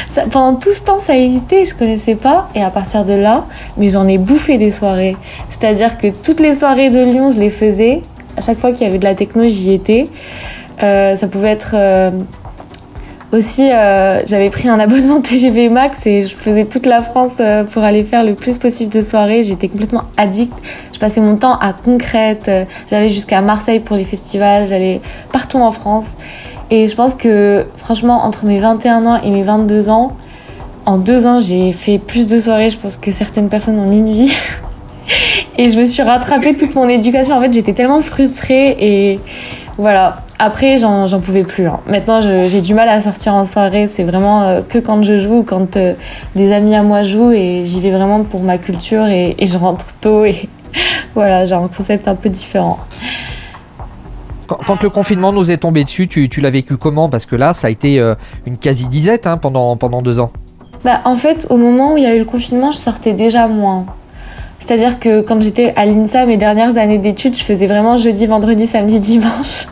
ça, 0.10 0.24
pendant 0.30 0.58
tout 0.58 0.72
ce 0.72 0.82
temps, 0.82 1.00
ça 1.00 1.16
existait, 1.16 1.64
je 1.64 1.76
connaissais 1.76 2.16
pas. 2.16 2.50
Et 2.56 2.64
à 2.64 2.70
partir 2.70 3.06
de 3.06 3.14
là, 3.14 3.46
mais 3.78 3.90
j'en 3.90 4.08
ai 4.08 4.18
bouffé 4.18 4.58
des 4.58 4.72
soirées. 4.72 5.16
C'est-à-dire 5.52 5.98
que 5.98 6.08
toutes 6.08 6.40
les 6.40 6.56
soirées 6.56 6.90
de 6.90 7.04
Lyon, 7.04 7.30
je 7.30 7.40
les 7.40 7.50
faisais. 7.50 8.02
À 8.36 8.42
chaque 8.42 8.58
fois 8.58 8.72
qu'il 8.72 8.86
y 8.86 8.90
avait 8.90 9.00
de 9.00 9.04
la 9.04 9.16
techno, 9.16 9.48
j'y 9.48 9.74
étais. 9.74 10.08
Euh, 10.84 11.16
ça 11.16 11.28
pouvait 11.28 11.50
être 11.50 11.72
euh, 11.74 12.12
Aussi, 13.34 13.70
euh, 13.70 14.22
j'avais 14.26 14.50
pris 14.50 14.70
un 14.70 14.80
abonnement 14.80 15.20
TGV 15.22 15.68
Max 15.68 16.06
et 16.06 16.22
je 16.22 16.34
faisais 16.36 16.64
toute 16.64 16.86
la 16.86 17.02
France 17.02 17.38
euh, 17.42 17.66
pour 17.66 17.84
aller 17.84 18.06
faire 18.06 18.24
le 18.24 18.36
plus 18.36 18.58
possible 18.58 18.92
de 18.94 19.02
soirées. 19.02 19.44
J'étais 19.44 19.68
complètement 19.68 20.04
addict. 20.16 20.54
Je 20.94 21.00
passais 21.00 21.20
mon 21.20 21.36
temps 21.36 21.58
à 21.60 21.74
Concrète. 21.74 22.46
euh, 22.48 22.64
J'allais 22.90 23.10
jusqu'à 23.10 23.42
Marseille 23.42 23.82
pour 23.82 23.98
les 23.98 24.06
festivals. 24.06 24.68
J'allais 24.68 25.02
partout 25.34 25.58
en 25.58 25.74
France. 25.74 26.14
Et 26.70 26.88
je 26.88 26.96
pense 26.96 27.16
que, 27.16 27.66
franchement, 27.76 28.24
entre 28.24 28.46
mes 28.46 28.60
21 28.60 29.06
ans 29.06 29.22
et 29.22 29.30
mes 29.30 29.44
22 29.44 29.90
ans, 29.90 30.10
en 30.86 30.98
deux 30.98 31.26
ans, 31.26 31.42
j'ai 31.42 31.74
fait 31.74 31.98
plus 31.98 32.28
de 32.28 32.40
soirées, 32.40 32.70
je 32.70 32.78
pense, 32.78 32.96
que 32.96 33.12
certaines 33.12 33.50
personnes 33.50 33.80
en 33.80 33.92
une 33.92 34.14
vie. 34.14 34.34
et 35.58 35.70
je 35.70 35.78
me 35.78 35.84
suis 35.84 36.02
rattrapée 36.02 36.56
toute 36.56 36.76
mon 36.76 36.88
éducation. 36.88 37.36
En 37.36 37.42
fait, 37.42 37.52
j'étais 37.52 37.74
tellement 37.74 38.00
frustrée 38.00 38.78
et 38.80 39.20
voilà. 39.78 40.20
Après, 40.40 40.78
j'en 40.78 41.08
pouvais 41.20 41.42
plus. 41.44 41.68
hein. 41.68 41.80
Maintenant, 41.88 42.20
j'ai 42.22 42.62
du 42.62 42.74
mal 42.76 42.88
à 42.90 43.02
sortir 43.02 43.34
en 43.34 43.44
soirée. 43.44 43.90
C'est 43.94 44.04
vraiment 44.04 44.44
euh, 44.44 44.62
que 44.62 44.78
quand 44.78 45.02
je 45.02 45.18
joue, 45.18 45.38
ou 45.40 45.44
quand 45.44 45.76
euh, 45.78 45.96
des 46.36 46.52
amis 46.52 46.76
à 46.76 46.84
moi 46.84 47.02
jouent 47.02 47.32
et 47.32 47.64
j'y 47.66 47.82
vais 47.82 47.90
vraiment 47.92 48.24
pour 48.24 48.44
ma 48.44 48.60
culture 48.60 49.08
et, 49.08 49.36
et 49.40 49.46
je 49.48 49.58
rentre 49.58 49.88
tôt 50.00 50.26
et 50.26 50.48
voilà, 51.16 51.46
j'ai 51.46 51.56
un 51.56 51.68
concept 51.68 52.08
un 52.08 52.14
peu 52.14 52.30
différent. 52.30 52.78
Quand, 54.46 54.60
quand 54.66 54.84
le 54.84 54.90
confinement 54.90 55.34
nous 55.34 55.50
est 55.50 55.58
tombé 55.58 55.84
dessus, 55.84 56.08
tu, 56.08 56.30
tu 56.30 56.40
l'as 56.40 56.52
vécu 56.52 56.78
comment? 56.78 57.10
Parce 57.10 57.26
que 57.26 57.36
là, 57.36 57.54
ça 57.54 57.68
a 57.68 57.70
été 57.72 58.00
euh, 58.00 58.14
une 58.46 58.58
quasi-disette 58.58 59.26
hein, 59.26 59.38
pendant, 59.38 59.76
pendant 59.76 60.04
deux 60.04 60.20
ans. 60.20 60.30
Bah, 60.86 61.02
en 61.06 61.16
fait, 61.16 61.48
au 61.50 61.58
moment 61.58 61.94
où 61.94 61.98
il 61.98 62.04
y 62.04 62.08
a 62.08 62.14
eu 62.14 62.20
le 62.20 62.26
confinement, 62.26 62.72
je 62.72 62.78
sortais 62.78 63.14
déjà 63.14 63.48
moins. 63.48 63.86
C'est-à-dire 64.60 65.00
que 65.00 65.22
quand 65.22 65.42
j'étais 65.42 65.74
à 65.76 65.86
l'INSA, 65.88 66.28
mes 66.28 66.38
dernières 66.38 66.78
années 66.78 67.00
d'études, 67.00 67.36
je 67.36 67.44
faisais 67.44 67.66
vraiment 67.66 67.98
jeudi, 67.98 68.28
vendredi, 68.28 68.68
samedi, 68.68 69.00
dimanche. 69.12 69.66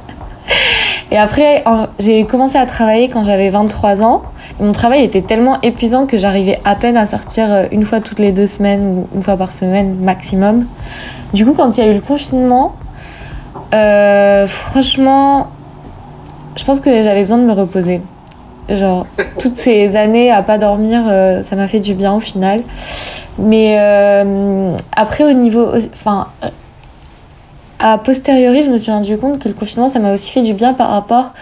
Et 1.12 1.18
après, 1.18 1.64
j'ai 2.00 2.26
commencé 2.26 2.58
à 2.58 2.66
travailler 2.66 3.10
quand 3.10 3.24
j'avais 3.24 3.50
23 3.50 4.02
ans. 4.02 4.24
Mon 4.60 4.72
travail 4.72 5.04
était 5.04 5.22
tellement 5.22 5.62
épuisant 5.62 6.06
que 6.06 6.18
j'arrivais 6.18 6.60
à 6.66 6.76
peine 6.76 6.98
à 6.98 7.06
sortir 7.06 7.52
euh, 7.52 7.66
une 7.72 7.86
fois 7.86 8.00
toutes 8.00 8.20
les 8.20 8.32
deux 8.32 8.48
semaines 8.48 8.86
ou 8.86 9.08
une 9.16 9.24
fois 9.24 9.38
par 9.38 9.52
semaine 9.52 9.96
maximum. 9.96 10.66
Du 11.34 11.46
coup, 11.46 11.54
quand 11.54 11.78
il 11.78 11.84
y 11.84 11.88
a 11.88 11.92
eu 11.92 11.94
le 11.94 12.02
confinement, 12.02 12.76
euh, 13.74 14.48
franchement, 14.48 15.48
je 16.56 16.64
pense 16.64 16.80
que 16.80 17.02
j'avais 17.02 17.22
besoin 17.22 17.38
de 17.38 17.44
me 17.44 17.54
reposer. 17.54 18.02
Genre, 18.70 19.06
toutes 19.40 19.58
ces 19.58 19.96
années 19.96 20.32
à 20.32 20.42
pas 20.44 20.58
dormir, 20.58 21.04
euh, 21.08 21.44
ça 21.44 21.56
m'a 21.56 21.68
fait 21.68 21.80
du 21.80 21.94
bien 21.94 22.14
au 22.14 22.20
final. 22.20 22.62
Mais 23.38 23.78
euh, 23.80 24.76
après, 24.96 25.24
au 25.24 25.34
niveau. 25.34 25.68
Enfin. 25.94 26.28
A 27.80 27.98
posteriori, 27.98 28.62
je 28.62 28.70
me 28.70 28.78
suis 28.78 28.92
rendu 28.92 29.18
compte 29.18 29.40
que 29.40 29.48
le 29.48 29.54
confinement, 29.54 29.88
ça 29.88 30.00
m'a 30.00 30.14
aussi 30.14 30.32
fait 30.32 30.42
du 30.42 30.54
bien 30.54 30.74
par 30.74 30.90
rapport 30.90 31.34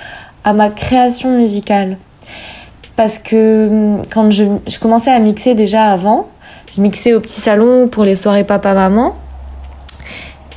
à 0.43 0.53
ma 0.53 0.69
création 0.69 1.38
musicale. 1.38 1.97
Parce 2.95 3.17
que 3.17 3.67
hum, 3.69 4.01
quand 4.11 4.31
je, 4.31 4.43
je 4.67 4.79
commençais 4.79 5.11
à 5.11 5.19
mixer 5.19 5.55
déjà 5.55 5.91
avant, 5.91 6.27
je 6.75 6.81
mixais 6.81 7.13
au 7.13 7.19
petit 7.19 7.41
salon 7.41 7.88
pour 7.88 8.03
les 8.03 8.15
soirées 8.15 8.43
papa-maman. 8.43 9.15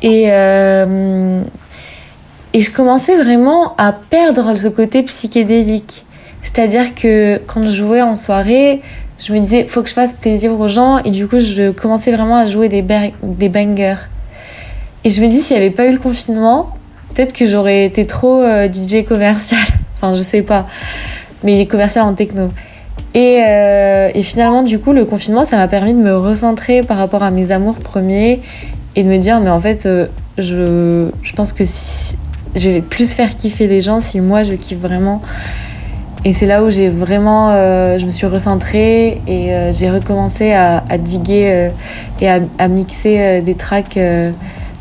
Et, 0.02 0.26
euh, 0.30 1.40
et 2.52 2.60
je 2.60 2.70
commençais 2.70 3.16
vraiment 3.16 3.74
à 3.76 3.92
perdre 3.92 4.56
ce 4.56 4.68
côté 4.68 5.02
psychédélique. 5.02 6.04
C'est-à-dire 6.42 6.94
que 6.94 7.38
quand 7.46 7.66
je 7.66 7.76
jouais 7.76 8.02
en 8.02 8.14
soirée, 8.14 8.82
je 9.18 9.32
me 9.32 9.40
disais, 9.40 9.66
faut 9.66 9.82
que 9.82 9.88
je 9.88 9.94
fasse 9.94 10.14
plaisir 10.14 10.58
aux 10.58 10.68
gens. 10.68 10.98
Et 10.98 11.10
du 11.10 11.26
coup, 11.26 11.38
je 11.38 11.70
commençais 11.70 12.12
vraiment 12.12 12.36
à 12.36 12.46
jouer 12.46 12.68
des, 12.68 12.82
des 13.22 13.48
bangers. 13.48 13.96
Et 15.06 15.10
je 15.10 15.22
me 15.22 15.28
dis, 15.28 15.40
s'il 15.40 15.56
n'y 15.56 15.62
avait 15.62 15.72
pas 15.72 15.86
eu 15.86 15.92
le 15.92 16.00
confinement, 16.00 16.70
peut-être 17.14 17.32
que 17.32 17.46
j'aurais 17.46 17.84
été 17.84 18.06
trop 18.06 18.42
euh, 18.42 18.66
DJ 18.66 19.04
commercial. 19.04 19.60
enfin, 19.94 20.16
je 20.16 20.18
sais 20.18 20.42
pas. 20.42 20.66
Mais 21.44 21.64
commercial 21.66 22.04
en 22.04 22.14
techno. 22.14 22.50
Et, 23.14 23.40
euh, 23.46 24.10
et 24.12 24.24
finalement, 24.24 24.64
du 24.64 24.80
coup, 24.80 24.92
le 24.92 25.04
confinement, 25.04 25.44
ça 25.44 25.58
m'a 25.58 25.68
permis 25.68 25.94
de 25.94 26.00
me 26.00 26.16
recentrer 26.16 26.82
par 26.82 26.96
rapport 26.96 27.22
à 27.22 27.30
mes 27.30 27.52
amours 27.52 27.76
premiers 27.76 28.40
et 28.96 29.04
de 29.04 29.08
me 29.08 29.18
dire, 29.18 29.38
mais 29.38 29.50
en 29.50 29.60
fait, 29.60 29.86
euh, 29.86 30.08
je, 30.38 31.08
je 31.22 31.32
pense 31.34 31.52
que 31.52 31.62
je 32.56 32.68
vais 32.68 32.80
plus 32.80 33.12
faire 33.12 33.36
kiffer 33.36 33.68
les 33.68 33.80
gens 33.80 34.00
si 34.00 34.20
moi 34.20 34.42
je 34.42 34.54
kiffe 34.54 34.80
vraiment. 34.80 35.22
Et 36.24 36.32
c'est 36.32 36.46
là 36.46 36.64
où 36.64 36.70
j'ai 36.70 36.88
vraiment, 36.88 37.52
je 37.52 38.04
me 38.04 38.10
suis 38.10 38.26
recentrée 38.26 39.20
et 39.28 39.70
j'ai 39.70 39.88
recommencé 39.88 40.52
à, 40.52 40.82
diguer 40.98 41.70
et 42.20 42.28
à, 42.28 42.68
mixer 42.68 43.42
des 43.42 43.54
tracks 43.54 43.96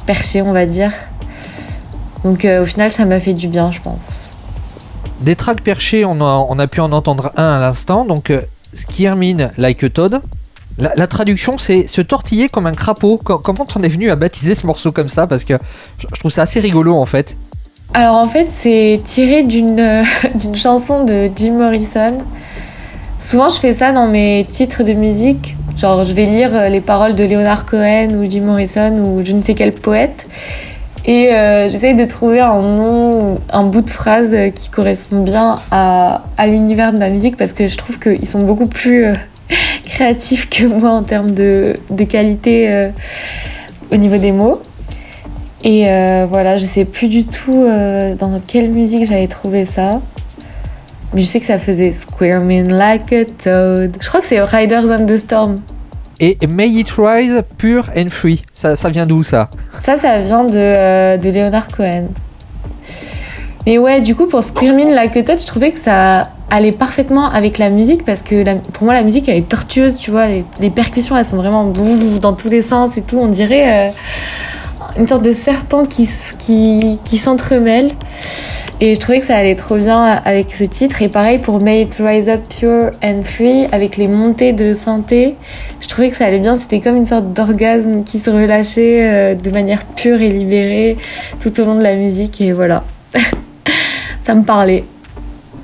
perchés, 0.05 0.41
on 0.41 0.53
va 0.53 0.65
dire. 0.65 0.91
Donc 2.23 2.45
euh, 2.45 2.63
au 2.63 2.65
final, 2.65 2.89
ça 2.91 3.05
m'a 3.05 3.19
fait 3.19 3.33
du 3.33 3.47
bien, 3.47 3.71
je 3.71 3.79
pense. 3.81 4.31
Des 5.21 5.35
tracks 5.35 5.61
perchés, 5.61 6.05
on 6.05 6.19
a, 6.21 6.45
on 6.49 6.59
a 6.59 6.67
pu 6.67 6.81
en 6.81 6.91
entendre 6.91 7.31
un 7.37 7.57
à 7.57 7.59
l'instant. 7.59 8.05
Donc, 8.05 8.29
euh, 8.29 8.41
like 9.57 9.83
a 9.83 9.89
Toad. 9.89 10.21
La, 10.77 10.91
la 10.95 11.07
traduction, 11.07 11.57
c'est 11.57 11.87
se 11.87 12.01
tortiller 12.01 12.49
comme 12.49 12.67
un 12.67 12.73
crapaud. 12.73 13.17
Co- 13.23 13.39
comment 13.39 13.63
t'en 13.65 13.81
es 13.81 13.87
venu 13.87 14.11
à 14.11 14.17
baptiser 14.17 14.55
ce 14.55 14.67
morceau 14.67 14.91
comme 14.91 15.07
ça? 15.07 15.25
Parce 15.25 15.45
que 15.45 15.53
je, 15.99 16.07
je 16.13 16.19
trouve 16.19 16.31
ça 16.31 16.41
assez 16.41 16.59
rigolo 16.59 16.95
en 16.95 17.05
fait. 17.05 17.37
Alors 17.93 18.15
en 18.15 18.27
fait, 18.27 18.47
c'est 18.51 18.99
tiré 19.05 19.43
d'une 19.43 19.79
euh, 19.79 20.03
d'une 20.35 20.55
chanson 20.55 21.05
de 21.05 21.29
Jim 21.33 21.53
Morrison. 21.53 22.17
Souvent, 23.19 23.49
je 23.49 23.59
fais 23.59 23.73
ça 23.73 23.91
dans 23.91 24.07
mes 24.07 24.45
titres 24.49 24.83
de 24.83 24.93
musique. 24.93 25.55
Genre, 25.77 26.03
je 26.03 26.13
vais 26.13 26.25
lire 26.25 26.49
euh, 26.53 26.69
les 26.69 26.81
paroles 26.81 27.15
de 27.15 27.23
Leonard 27.23 27.65
Cohen 27.65 28.09
ou 28.15 28.29
Jim 28.29 28.41
Morrison 28.41 28.93
ou 28.97 29.25
je 29.25 29.33
ne 29.33 29.41
sais 29.41 29.53
quel 29.53 29.71
poète. 29.71 30.27
Et 31.05 31.33
euh, 31.33 31.67
j'essaye 31.67 31.95
de 31.95 32.05
trouver 32.05 32.39
un 32.39 32.61
nom, 32.61 33.37
un 33.51 33.63
bout 33.63 33.81
de 33.81 33.89
phrase 33.89 34.33
euh, 34.33 34.49
qui 34.49 34.69
correspond 34.69 35.21
bien 35.21 35.59
à, 35.71 36.21
l'univers 36.47 36.91
de 36.93 36.97
ma 36.97 37.09
musique 37.09 37.37
parce 37.37 37.53
que 37.53 37.67
je 37.67 37.77
trouve 37.77 37.99
qu'ils 37.99 38.27
sont 38.27 38.39
beaucoup 38.39 38.67
plus 38.67 39.13
créatifs 39.85 40.49
que 40.49 40.65
moi 40.65 40.91
en 40.91 41.03
termes 41.03 41.31
de, 41.31 41.75
qualité 42.09 42.89
au 43.91 43.95
niveau 43.95 44.17
des 44.17 44.31
mots. 44.31 44.61
Et 45.63 45.85
voilà, 46.27 46.57
je 46.57 46.65
sais 46.65 46.85
plus 46.85 47.07
du 47.07 47.25
tout 47.25 47.65
dans 48.19 48.39
quelle 48.45 48.71
musique 48.71 49.05
j'avais 49.05 49.27
trouvé 49.27 49.65
ça. 49.65 50.01
Mais 51.13 51.21
je 51.21 51.25
sais 51.25 51.39
que 51.39 51.45
ça 51.45 51.57
faisait 51.59 51.91
Squirming 51.91 52.69
like 52.69 53.13
a 53.13 53.25
toad. 53.25 53.95
Je 54.01 54.07
crois 54.07 54.21
que 54.21 54.27
c'est 54.27 54.41
Riders 54.41 54.85
on 54.91 55.05
the 55.05 55.17
Storm. 55.17 55.55
Et 56.19 56.37
May 56.47 56.69
It 56.69 56.89
Rise, 56.97 57.41
Pure 57.57 57.89
and 57.95 58.07
Free. 58.09 58.41
Ça, 58.53 58.75
ça 58.75 58.89
vient 58.89 59.05
d'où 59.05 59.23
ça? 59.23 59.49
Ça, 59.81 59.97
ça 59.97 60.19
vient 60.19 60.43
de, 60.45 60.51
euh, 60.55 61.17
de 61.17 61.29
Leonard 61.29 61.67
Cohen. 61.69 62.05
Mais 63.65 63.77
ouais, 63.77 63.99
du 63.99 64.13
coup, 64.15 64.25
pour 64.27 64.43
Squirming 64.43 64.91
like 64.91 65.15
a 65.17 65.23
toad, 65.23 65.39
je 65.41 65.45
trouvais 65.45 65.71
que 65.71 65.79
ça 65.79 66.23
allait 66.51 66.71
parfaitement 66.71 67.29
avec 67.31 67.57
la 67.57 67.69
musique 67.69 68.05
parce 68.05 68.21
que 68.21 68.35
la- 68.35 68.55
pour 68.55 68.83
moi, 68.83 68.93
la 68.93 69.01
musique, 69.03 69.27
elle 69.27 69.37
est 69.37 69.49
tortueuse, 69.49 69.97
tu 69.97 70.11
vois. 70.11 70.27
Les, 70.27 70.45
les 70.59 70.69
percussions, 70.69 71.17
elles 71.17 71.25
sont 71.25 71.37
vraiment 71.37 71.71
dans 72.21 72.33
tous 72.33 72.49
les 72.49 72.61
sens 72.61 72.95
et 72.97 73.01
tout. 73.01 73.17
On 73.19 73.27
dirait 73.27 73.89
euh, 73.89 73.91
une 74.97 75.07
sorte 75.07 75.23
de 75.23 75.33
serpent 75.33 75.85
qui, 75.85 76.07
qui, 76.37 76.99
qui 77.03 77.17
s'entremêle. 77.17 77.91
Et 78.81 78.93
je 78.93 78.99
trouvais 78.99 79.19
que 79.19 79.25
ça 79.25 79.37
allait 79.37 79.55
trop 79.55 79.77
bien 79.77 80.03
avec 80.03 80.51
ce 80.51 80.65
titre. 80.65 81.01
Et 81.01 81.07
pareil 81.07 81.37
pour 81.37 81.65
It 81.65 81.95
Rise 81.99 82.27
Up 82.27 82.41
Pure 82.49 82.91
and 83.01 83.21
Free, 83.23 83.67
avec 83.71 83.95
les 83.95 84.07
montées 84.07 84.51
de 84.51 84.73
synthé, 84.73 85.35
je 85.79 85.87
trouvais 85.87 86.09
que 86.09 86.17
ça 86.17 86.25
allait 86.25 86.39
bien. 86.39 86.57
C'était 86.57 86.81
comme 86.81 86.97
une 86.97 87.05
sorte 87.05 87.31
d'orgasme 87.31 88.03
qui 88.03 88.19
se 88.19 88.29
relâchait 88.29 89.09
euh, 89.09 89.35
de 89.35 89.49
manière 89.49 89.85
pure 89.85 90.21
et 90.21 90.29
libérée 90.29 90.97
tout 91.39 91.57
au 91.61 91.65
long 91.65 91.75
de 91.75 91.83
la 91.83 91.95
musique. 91.95 92.41
Et 92.41 92.51
voilà, 92.51 92.83
ça 94.25 94.35
me 94.35 94.43
parlait. 94.43 94.83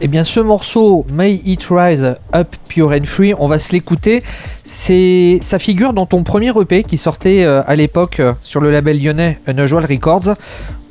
Eh 0.03 0.07
bien, 0.07 0.23
ce 0.23 0.39
morceau, 0.39 1.05
May 1.13 1.35
It 1.45 1.67
Rise 1.69 2.15
Up 2.33 2.55
Pure 2.67 2.89
and 2.89 3.03
Free, 3.03 3.35
on 3.37 3.47
va 3.47 3.59
se 3.59 3.71
l'écouter. 3.71 4.23
C'est, 4.63 5.37
ça 5.43 5.59
figure 5.59 5.93
dans 5.93 6.07
ton 6.07 6.23
premier 6.23 6.49
EP 6.59 6.81
qui 6.81 6.97
sortait 6.97 7.43
euh, 7.43 7.61
à 7.67 7.75
l'époque 7.75 8.19
euh, 8.19 8.33
sur 8.41 8.61
le 8.61 8.71
label 8.71 8.99
lyonnais 8.99 9.39
Unusual 9.47 9.85
Records. 9.85 10.35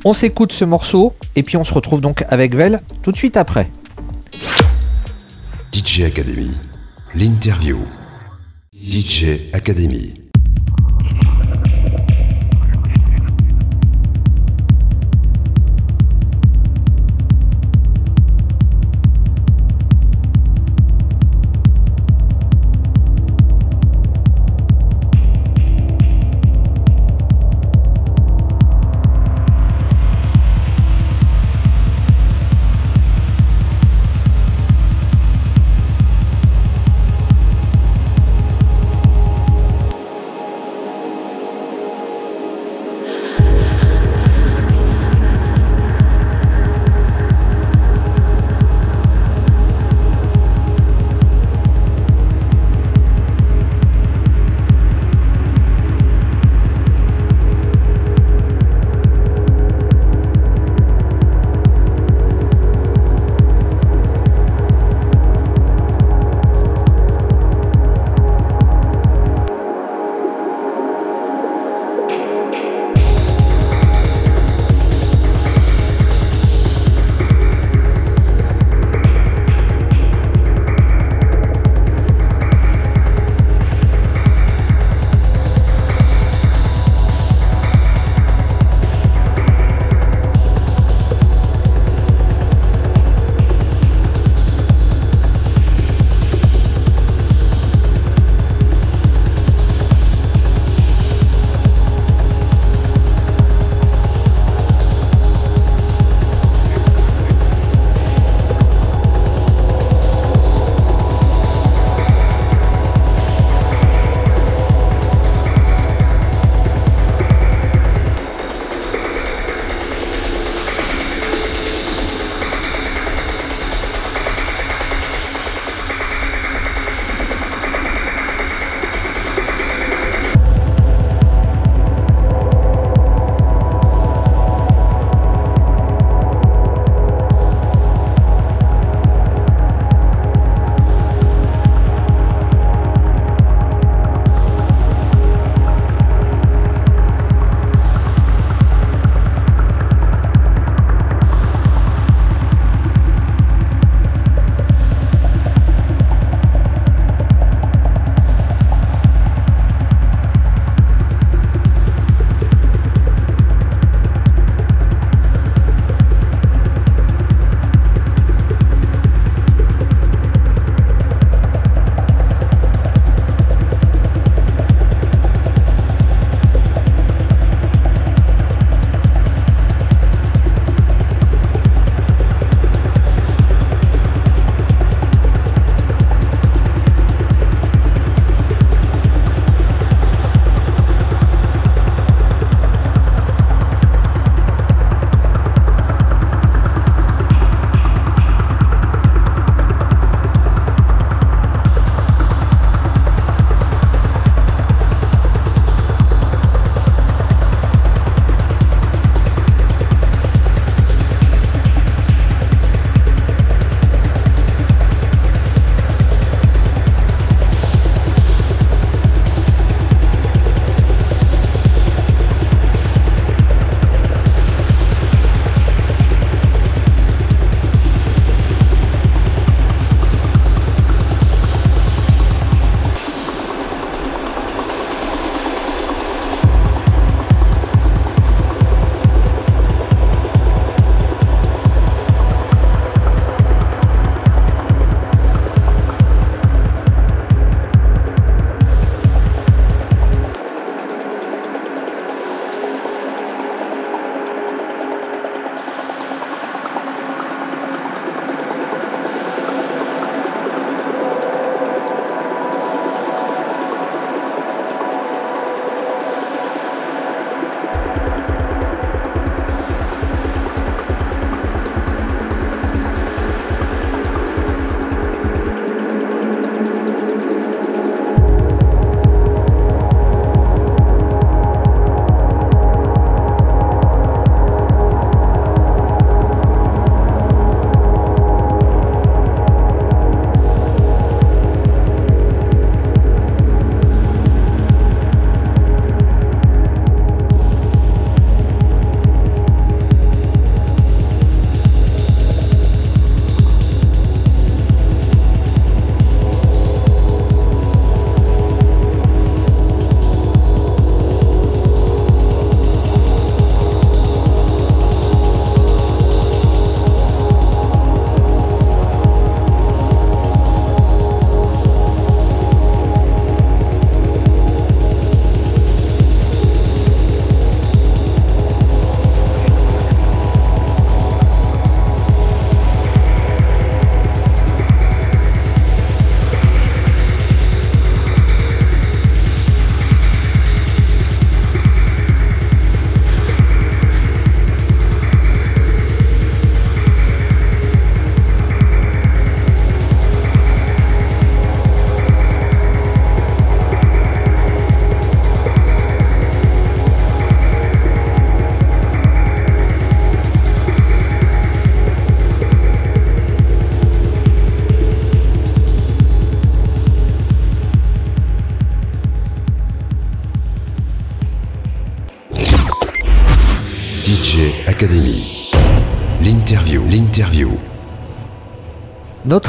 On 0.05 0.13
s'écoute 0.13 0.53
ce 0.53 0.65
morceau 0.65 1.13
et 1.35 1.43
puis 1.43 1.57
on 1.57 1.65
se 1.65 1.75
retrouve 1.75 2.01
donc 2.01 2.25
avec 2.29 2.55
Vel 2.55 2.79
tout 3.03 3.11
de 3.11 3.17
suite 3.17 3.37
après. 3.37 3.69
DJ 5.73 6.03
Academy, 6.03 6.53
l'interview. 7.17 7.81
DJ 8.73 9.51
Academy. 9.53 10.20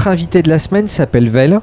Notre 0.02 0.14
invité 0.14 0.42
de 0.42 0.50
la 0.50 0.58
semaine 0.58 0.88
s'appelle 0.88 1.30
Vel. 1.30 1.60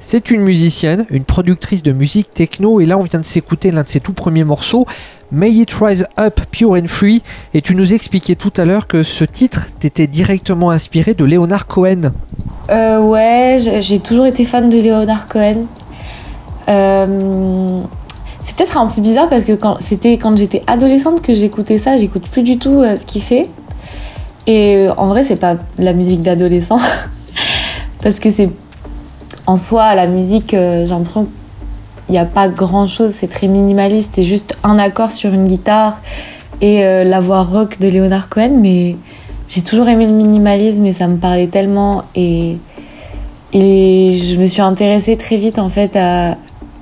C'est 0.00 0.30
une 0.30 0.40
musicienne, 0.40 1.04
une 1.10 1.24
productrice 1.24 1.82
de 1.82 1.92
musique 1.92 2.32
techno, 2.32 2.80
et 2.80 2.86
là 2.86 2.96
on 2.96 3.02
vient 3.02 3.20
de 3.20 3.24
s'écouter 3.24 3.70
l'un 3.70 3.82
de 3.82 3.88
ses 3.88 4.00
tout 4.00 4.14
premiers 4.14 4.44
morceaux, 4.44 4.86
May 5.30 5.50
It 5.50 5.70
Rise 5.74 6.06
Up 6.18 6.40
Pure 6.50 6.70
and 6.70 6.86
Free, 6.86 7.22
et 7.52 7.60
tu 7.60 7.74
nous 7.74 7.92
expliquais 7.92 8.34
tout 8.34 8.52
à 8.56 8.64
l'heure 8.64 8.86
que 8.86 9.02
ce 9.02 9.24
titre 9.24 9.66
t'était 9.78 10.06
directement 10.06 10.70
inspiré 10.70 11.12
de 11.12 11.22
Leonard 11.26 11.66
Cohen. 11.66 12.12
Euh, 12.70 12.98
ouais, 12.98 13.58
j'ai 13.80 13.98
toujours 13.98 14.24
été 14.24 14.46
fan 14.46 14.70
de 14.70 14.78
Leonard 14.78 15.26
Cohen. 15.26 15.66
Euh, 16.70 17.80
c'est 18.42 18.56
peut-être 18.56 18.78
un 18.78 18.86
peu 18.86 19.02
bizarre 19.02 19.28
parce 19.28 19.44
que 19.44 19.52
c'était 19.80 20.16
quand 20.16 20.34
j'étais 20.38 20.62
adolescente 20.66 21.20
que 21.20 21.34
j'écoutais 21.34 21.76
ça, 21.76 21.98
j'écoute 21.98 22.26
plus 22.30 22.42
du 22.42 22.56
tout 22.56 22.80
euh, 22.80 22.96
ce 22.96 23.04
qu'il 23.04 23.20
fait. 23.20 23.50
Et 24.46 24.86
en 24.96 25.08
vrai, 25.08 25.24
c'est 25.24 25.38
pas 25.38 25.56
la 25.76 25.92
musique 25.92 26.22
d'adolescent 26.22 26.78
parce 28.02 28.20
que 28.20 28.30
c'est 28.30 28.50
en 29.46 29.56
soi 29.56 29.94
la 29.94 30.06
musique. 30.06 30.50
j'ai 30.50 30.86
l'impression 30.86 31.28
qu'il 32.06 32.12
n'y 32.12 32.18
a 32.18 32.24
pas 32.24 32.48
grand 32.48 32.86
chose, 32.86 33.12
c'est 33.12 33.28
très 33.28 33.46
minimaliste, 33.46 34.12
c'est 34.14 34.22
juste 34.22 34.56
un 34.62 34.78
accord 34.78 35.12
sur 35.12 35.32
une 35.32 35.46
guitare 35.46 35.96
et 36.60 36.82
la 37.04 37.20
voix 37.20 37.42
rock 37.42 37.80
de 37.80 37.88
Leonard 37.88 38.28
Cohen, 38.28 38.58
mais 38.60 38.96
j'ai 39.48 39.62
toujours 39.62 39.88
aimé 39.88 40.06
le 40.06 40.12
minimalisme 40.12 40.84
et 40.86 40.92
ça 40.92 41.08
me 41.08 41.16
parlait 41.16 41.48
tellement 41.48 42.02
et, 42.14 42.58
et 43.52 44.12
je 44.12 44.36
me 44.36 44.46
suis 44.46 44.62
intéressée 44.62 45.16
très 45.16 45.36
vite 45.36 45.58
en 45.58 45.68
fait 45.68 45.96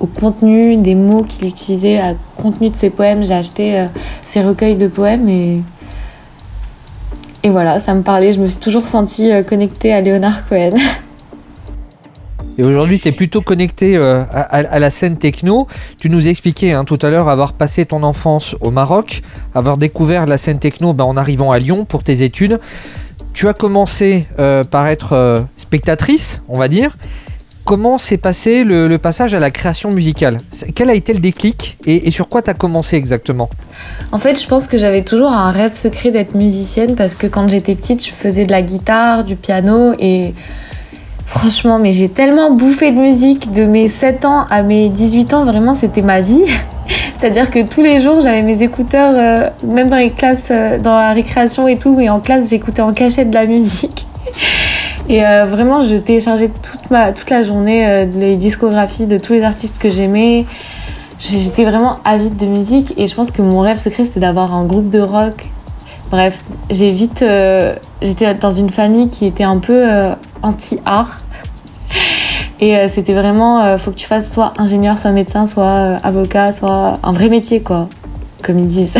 au 0.01 0.07
contenu 0.07 0.77
des 0.77 0.95
mots 0.95 1.23
qu'il 1.23 1.47
utilisait, 1.47 2.01
au 2.01 2.41
contenu 2.41 2.69
de 2.69 2.75
ses 2.75 2.89
poèmes. 2.89 3.23
J'ai 3.23 3.35
acheté 3.35 3.79
euh, 3.79 3.85
ses 4.25 4.41
recueils 4.41 4.75
de 4.75 4.87
poèmes 4.87 5.29
et, 5.29 5.61
et 7.43 7.49
voilà, 7.49 7.79
ça 7.79 7.93
me 7.93 8.01
parlait. 8.01 8.31
Je 8.31 8.39
me 8.39 8.47
suis 8.47 8.59
toujours 8.59 8.87
sentie 8.87 9.31
euh, 9.31 9.43
connectée 9.43 9.93
à 9.93 10.01
Leonard 10.01 10.47
Cohen. 10.49 10.71
Et 12.57 12.63
aujourd'hui, 12.63 12.99
tu 12.99 13.07
es 13.07 13.11
plutôt 13.11 13.41
connecté 13.41 13.95
euh, 13.95 14.23
à, 14.31 14.79
la 14.79 14.89
scène 14.89 15.17
techno. 15.17 15.67
Tu 15.99 16.09
nous 16.09 16.27
expliquais 16.27 16.73
hein, 16.73 16.83
tout 16.83 16.99
à 17.01 17.09
l'heure 17.09 17.29
avoir 17.29 17.53
passé 17.53 17.85
ton 17.85 18.03
enfance 18.03 18.55
au 18.61 18.71
Maroc, 18.71 19.21
avoir 19.55 19.77
découvert 19.77 20.25
la 20.25 20.37
scène 20.37 20.59
techno 20.59 20.93
ben, 20.93 21.05
en 21.05 21.17
arrivant 21.17 21.51
à 21.51 21.59
Lyon 21.59 21.85
pour 21.85 22.03
tes 22.03 22.23
études. 22.23 22.59
Tu 23.33 23.47
as 23.47 23.53
commencé 23.53 24.27
euh, 24.39 24.63
par 24.63 24.87
être 24.87 25.13
euh, 25.13 25.41
spectatrice, 25.55 26.41
on 26.49 26.59
va 26.59 26.67
dire. 26.67 26.97
Comment 27.63 27.97
s'est 27.97 28.17
passé 28.17 28.63
le, 28.63 28.97
passage 28.97 29.33
à 29.33 29.39
la 29.39 29.51
création 29.51 29.91
musicale? 29.91 30.37
Quel 30.75 30.89
a 30.89 30.95
été 30.95 31.13
le 31.13 31.19
déclic 31.19 31.77
et, 31.85 32.07
et 32.07 32.11
sur 32.11 32.27
quoi 32.27 32.41
tu 32.41 32.49
as 32.49 32.53
commencé 32.55 32.97
exactement? 32.97 33.49
En 34.11 34.17
fait, 34.17 34.41
je 34.41 34.47
pense 34.47 34.67
que 34.67 34.77
j'avais 34.77 35.03
toujours 35.03 35.31
un 35.31 35.51
rêve 35.51 35.75
secret 35.75 36.09
d'être 36.09 36.35
musicienne 36.35 36.95
parce 36.95 37.15
que 37.15 37.27
quand 37.27 37.47
j'étais 37.47 37.75
petite, 37.75 38.05
je 38.05 38.11
faisais 38.11 38.45
de 38.45 38.51
la 38.51 38.63
guitare, 38.63 39.23
du 39.23 39.35
piano 39.35 39.93
et 39.99 40.33
Franchement, 41.33 41.79
mais 41.79 41.93
j'ai 41.93 42.09
tellement 42.09 42.51
bouffé 42.51 42.91
de 42.91 42.99
musique 42.99 43.53
de 43.53 43.63
mes 43.63 43.87
7 43.87 44.25
ans 44.25 44.45
à 44.49 44.63
mes 44.63 44.89
18 44.89 45.33
ans, 45.33 45.45
vraiment 45.45 45.73
c'était 45.73 46.01
ma 46.01 46.19
vie. 46.19 46.43
C'est-à-dire 47.17 47.49
que 47.49 47.65
tous 47.65 47.81
les 47.81 48.01
jours 48.01 48.19
j'avais 48.19 48.43
mes 48.43 48.61
écouteurs, 48.61 49.13
euh, 49.15 49.49
même 49.65 49.87
dans 49.87 49.97
les 49.97 50.11
classes, 50.11 50.49
euh, 50.51 50.77
dans 50.77 50.93
la 50.93 51.13
récréation 51.13 51.69
et 51.69 51.77
tout, 51.77 51.97
et 52.01 52.09
en 52.09 52.19
classe 52.19 52.49
j'écoutais 52.49 52.81
en 52.81 52.93
cachette 52.93 53.29
de 53.29 53.35
la 53.35 53.47
musique. 53.47 54.05
Et 55.07 55.25
euh, 55.25 55.45
vraiment 55.45 55.79
je 55.79 55.95
téléchargeais 55.95 56.49
toute, 56.49 56.91
ma, 56.91 57.13
toute 57.13 57.29
la 57.29 57.43
journée 57.43 58.05
les 58.13 58.35
discographies 58.35 59.05
de 59.05 59.17
tous 59.17 59.31
les 59.31 59.43
artistes 59.43 59.81
que 59.81 59.89
j'aimais. 59.89 60.45
J'étais 61.17 61.63
vraiment 61.63 61.99
avide 62.03 62.35
de 62.35 62.45
musique 62.45 62.93
et 62.97 63.07
je 63.07 63.15
pense 63.15 63.31
que 63.31 63.41
mon 63.41 63.61
rêve 63.61 63.79
secret 63.79 64.03
c'était 64.03 64.19
d'avoir 64.19 64.53
un 64.53 64.65
groupe 64.65 64.89
de 64.89 64.99
rock. 64.99 65.49
Bref, 66.11 66.43
j'ai 66.69 66.91
vite, 66.91 67.23
j'étais 68.01 68.35
dans 68.35 68.51
une 68.51 68.69
famille 68.69 69.09
qui 69.09 69.25
était 69.25 69.45
un 69.45 69.59
peu 69.59 70.13
anti-art. 70.43 71.17
Et 72.61 72.77
euh, 72.77 72.87
c'était 72.89 73.13
vraiment, 73.13 73.63
euh, 73.63 73.77
faut 73.79 73.89
que 73.89 73.95
tu 73.95 74.05
fasses 74.05 74.31
soit 74.31 74.53
ingénieur, 74.59 74.99
soit 74.99 75.11
médecin, 75.11 75.47
soit 75.47 75.63
euh, 75.63 75.97
avocat, 76.03 76.53
soit 76.53 76.93
un 77.01 77.11
vrai 77.11 77.27
métier, 77.27 77.61
quoi, 77.61 77.89
comme 78.43 78.59
ils 78.59 78.67
disent. 78.67 78.93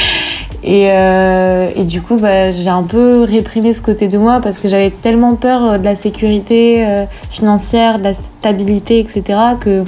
et, 0.64 0.84
et, 0.84 1.84
du 1.84 2.00
coup, 2.00 2.16
bah, 2.16 2.50
j'ai 2.50 2.70
un 2.70 2.82
peu 2.82 3.22
réprimé 3.22 3.74
ce 3.74 3.82
côté 3.82 4.08
de 4.08 4.16
moi 4.16 4.40
parce 4.42 4.56
que 4.56 4.68
j'avais 4.68 4.90
tellement 4.90 5.34
peur 5.34 5.78
de 5.78 5.84
la 5.84 5.94
sécurité 5.94 7.04
financière, 7.28 7.98
de 7.98 8.04
la 8.04 8.14
stabilité, 8.14 9.00
etc., 9.00 9.38
que 9.60 9.84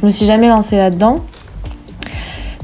je 0.00 0.04
me 0.04 0.10
suis 0.10 0.26
jamais 0.26 0.48
lancée 0.48 0.76
là-dedans. 0.76 1.20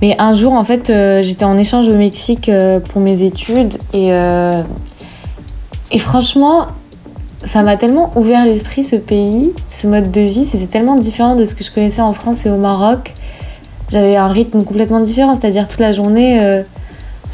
Mais 0.03 0.15
un 0.19 0.35
jour, 0.35 0.53
en 0.53 0.65
fait, 0.65 0.93
j'étais 1.23 1.45
en 1.45 1.57
échange 1.57 1.89
au 1.89 1.97
Mexique 1.97 2.51
pour 2.91 3.01
mes 3.01 3.23
études 3.23 3.79
et, 3.95 4.11
et 5.93 5.99
franchement, 5.99 6.67
ça 7.45 7.63
m'a 7.63 7.77
tellement 7.77 8.11
ouvert 8.17 8.45
l'esprit 8.45 8.85
ce 8.85 8.97
pays, 8.97 9.53
ce 9.71 9.87
mode 9.87 10.11
de 10.11 10.21
vie, 10.21 10.47
c'était 10.51 10.67
tellement 10.67 10.95
différent 10.95 11.35
de 11.35 11.45
ce 11.45 11.55
que 11.55 11.65
je 11.65 11.71
connaissais 11.71 12.01
en 12.01 12.13
France 12.13 12.47
et 12.47 12.51
au 12.51 12.57
Maroc. 12.57 13.15
J'avais 13.91 14.17
un 14.17 14.29
rythme 14.29 14.63
complètement 14.63 15.01
différent, 15.01 15.35
c'est-à-dire 15.35 15.69
toute 15.69 15.81
la 15.81 15.93
journée, 15.93 16.41
euh, 16.41 16.63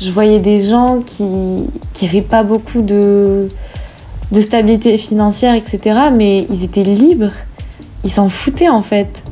je 0.00 0.10
voyais 0.10 0.40
des 0.40 0.60
gens 0.60 0.98
qui 1.04 1.24
n'avaient 2.02 2.20
pas 2.22 2.42
beaucoup 2.42 2.80
de, 2.80 3.48
de 4.32 4.40
stabilité 4.40 4.96
financière, 4.98 5.54
etc. 5.54 5.96
Mais 6.14 6.46
ils 6.50 6.64
étaient 6.64 6.82
libres, 6.82 7.32
ils 8.04 8.10
s'en 8.10 8.28
foutaient 8.28 8.68
en 8.68 8.82
fait. 8.82 9.22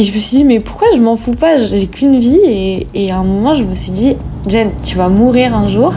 Et 0.00 0.02
je 0.02 0.14
me 0.14 0.18
suis 0.18 0.38
dit, 0.38 0.44
mais 0.44 0.60
pourquoi 0.60 0.88
je 0.94 0.98
m'en 0.98 1.14
fous 1.14 1.34
pas? 1.34 1.62
J'ai 1.66 1.86
qu'une 1.86 2.18
vie. 2.18 2.40
Et, 2.46 2.86
et 2.94 3.10
à 3.10 3.18
un 3.18 3.22
moment, 3.22 3.52
je 3.52 3.64
me 3.64 3.74
suis 3.74 3.92
dit, 3.92 4.16
Jen, 4.48 4.70
tu 4.82 4.96
vas 4.96 5.10
mourir 5.10 5.54
un 5.54 5.66
jour 5.66 5.92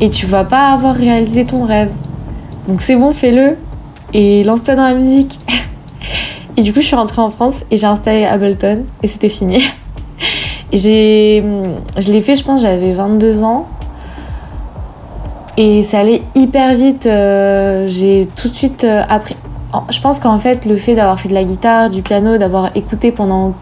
et 0.00 0.08
tu 0.08 0.24
vas 0.24 0.44
pas 0.44 0.72
avoir 0.72 0.94
réalisé 0.94 1.44
ton 1.44 1.64
rêve. 1.64 1.90
Donc 2.68 2.80
c'est 2.80 2.96
bon, 2.96 3.12
fais-le 3.12 3.58
et 4.14 4.44
lance-toi 4.44 4.76
dans 4.76 4.88
la 4.88 4.94
musique. 4.94 5.38
et 6.56 6.62
du 6.62 6.72
coup, 6.72 6.80
je 6.80 6.86
suis 6.86 6.96
rentrée 6.96 7.20
en 7.20 7.28
France 7.28 7.66
et 7.70 7.76
j'ai 7.76 7.86
installé 7.86 8.24
Ableton 8.24 8.84
et 9.02 9.08
c'était 9.08 9.28
fini. 9.28 9.62
je 10.72 12.10
l'ai 12.10 12.20
fait, 12.22 12.34
je 12.34 12.44
pense, 12.44 12.62
j'avais 12.62 12.94
22 12.94 13.42
ans. 13.42 13.68
Et 15.58 15.84
ça 15.84 15.98
allait 15.98 16.22
hyper 16.34 16.74
vite. 16.76 17.04
Euh, 17.04 17.86
j'ai 17.88 18.26
tout 18.40 18.48
de 18.48 18.54
suite 18.54 18.84
euh, 18.84 19.02
appris. 19.06 19.36
Je 19.90 20.00
pense 20.00 20.18
qu'en 20.18 20.38
fait, 20.38 20.66
le 20.66 20.76
fait 20.76 20.94
d'avoir 20.94 21.20
fait 21.20 21.28
de 21.28 21.34
la 21.34 21.44
guitare, 21.44 21.90
du 21.90 22.02
piano, 22.02 22.38
d'avoir 22.38 22.76
écouté 22.76 23.12
pendant 23.12 23.54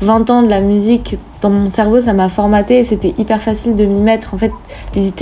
20 0.00 0.30
ans 0.30 0.42
de 0.42 0.48
la 0.48 0.60
musique, 0.60 1.16
dans 1.40 1.50
mon 1.50 1.70
cerveau, 1.70 2.00
ça 2.00 2.12
m'a 2.12 2.28
formaté. 2.28 2.82
C'était 2.84 3.14
hyper 3.16 3.40
facile 3.40 3.76
de 3.76 3.84
m'y 3.84 4.00
mettre. 4.00 4.34
En 4.34 4.38
fait, 4.38 4.52
les 4.94 5.12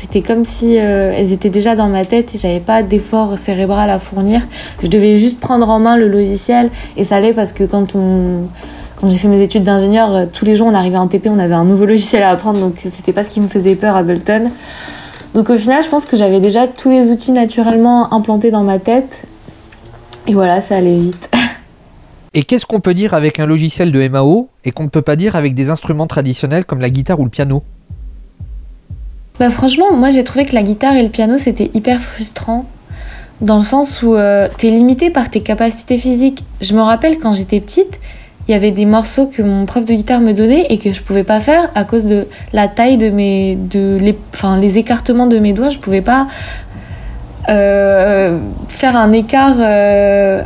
c'était 0.00 0.22
comme 0.22 0.44
si 0.44 0.78
euh, 0.78 1.12
elles 1.12 1.32
étaient 1.32 1.48
déjà 1.48 1.74
dans 1.74 1.88
ma 1.88 2.04
tête 2.04 2.32
et 2.32 2.38
j'avais 2.38 2.60
pas 2.60 2.84
d'effort 2.84 3.36
cérébral 3.36 3.90
à 3.90 3.98
fournir. 3.98 4.42
Je 4.80 4.86
devais 4.86 5.18
juste 5.18 5.40
prendre 5.40 5.68
en 5.68 5.80
main 5.80 5.96
le 5.96 6.06
logiciel 6.06 6.70
et 6.96 7.04
ça 7.04 7.16
allait 7.16 7.32
parce 7.32 7.52
que 7.52 7.64
quand 7.64 7.96
on 7.96 8.44
quand 9.00 9.08
j'ai 9.08 9.18
fait 9.18 9.28
mes 9.28 9.42
études 9.42 9.64
d'ingénieur, 9.64 10.14
euh, 10.14 10.26
tous 10.32 10.44
les 10.44 10.54
jours 10.54 10.68
on 10.68 10.74
arrivait 10.74 10.96
en 10.96 11.08
TP, 11.08 11.28
on 11.28 11.38
avait 11.38 11.54
un 11.54 11.64
nouveau 11.64 11.84
logiciel 11.84 12.22
à 12.22 12.30
apprendre 12.30 12.60
donc 12.60 12.74
c'était 12.86 13.12
pas 13.12 13.24
ce 13.24 13.30
qui 13.30 13.40
me 13.40 13.48
faisait 13.48 13.74
peur 13.74 13.96
à 13.96 13.98
Ableton. 13.98 14.50
Donc 15.34 15.50
au 15.50 15.58
final, 15.58 15.82
je 15.82 15.88
pense 15.88 16.06
que 16.06 16.16
j'avais 16.16 16.40
déjà 16.40 16.68
tous 16.68 16.90
les 16.90 17.06
outils 17.10 17.32
naturellement 17.32 18.12
implantés 18.14 18.50
dans 18.50 18.62
ma 18.62 18.78
tête 18.78 19.24
et 20.28 20.34
voilà, 20.34 20.60
ça 20.60 20.76
allait 20.76 20.98
vite. 20.98 21.30
Et 22.34 22.42
qu'est-ce 22.42 22.66
qu'on 22.66 22.80
peut 22.80 22.92
dire 22.92 23.14
avec 23.14 23.40
un 23.40 23.46
logiciel 23.46 23.90
de 23.90 24.06
MAO 24.06 24.50
et 24.62 24.70
qu'on 24.70 24.82
ne 24.82 24.88
peut 24.88 25.02
pas 25.02 25.16
dire 25.16 25.34
avec 25.34 25.54
des 25.54 25.70
instruments 25.70 26.06
traditionnels 26.06 26.66
comme 26.66 26.80
la 26.80 26.90
guitare 26.90 27.18
ou 27.18 27.24
le 27.24 27.30
piano? 27.30 27.62
Bah 29.40 29.48
franchement, 29.48 29.96
moi 29.96 30.10
j'ai 30.10 30.24
trouvé 30.24 30.44
que 30.44 30.54
la 30.54 30.62
guitare 30.62 30.94
et 30.94 31.02
le 31.02 31.08
piano 31.08 31.38
c'était 31.38 31.70
hyper 31.72 32.00
frustrant 32.00 32.66
dans 33.40 33.56
le 33.56 33.64
sens 33.64 34.02
où 34.02 34.14
euh, 34.14 34.48
t'es 34.58 34.68
limité 34.68 35.08
par 35.08 35.30
tes 35.30 35.40
capacités 35.40 35.96
physiques. 35.96 36.44
Je 36.60 36.74
me 36.74 36.82
rappelle 36.82 37.18
quand 37.18 37.32
j'étais 37.32 37.60
petite, 37.60 37.98
il 38.46 38.52
y 38.52 38.54
avait 38.54 38.72
des 38.72 38.84
morceaux 38.84 39.26
que 39.26 39.40
mon 39.40 39.64
prof 39.64 39.86
de 39.86 39.94
guitare 39.94 40.20
me 40.20 40.34
donnait 40.34 40.66
et 40.68 40.78
que 40.78 40.92
je 40.92 41.00
pouvais 41.00 41.24
pas 41.24 41.40
faire 41.40 41.70
à 41.74 41.84
cause 41.84 42.04
de 42.04 42.26
la 42.52 42.68
taille 42.68 42.98
de 42.98 43.08
mes 43.08 43.56
de 43.56 43.96
les 43.98 44.16
enfin 44.34 44.60
les 44.60 44.76
écartements 44.76 45.26
de 45.26 45.38
mes 45.38 45.54
doigts, 45.54 45.70
je 45.70 45.78
pouvais 45.78 46.02
pas 46.02 46.26
faire 47.48 48.96
un 48.96 49.12
écart 49.12 49.56
euh, 49.58 50.42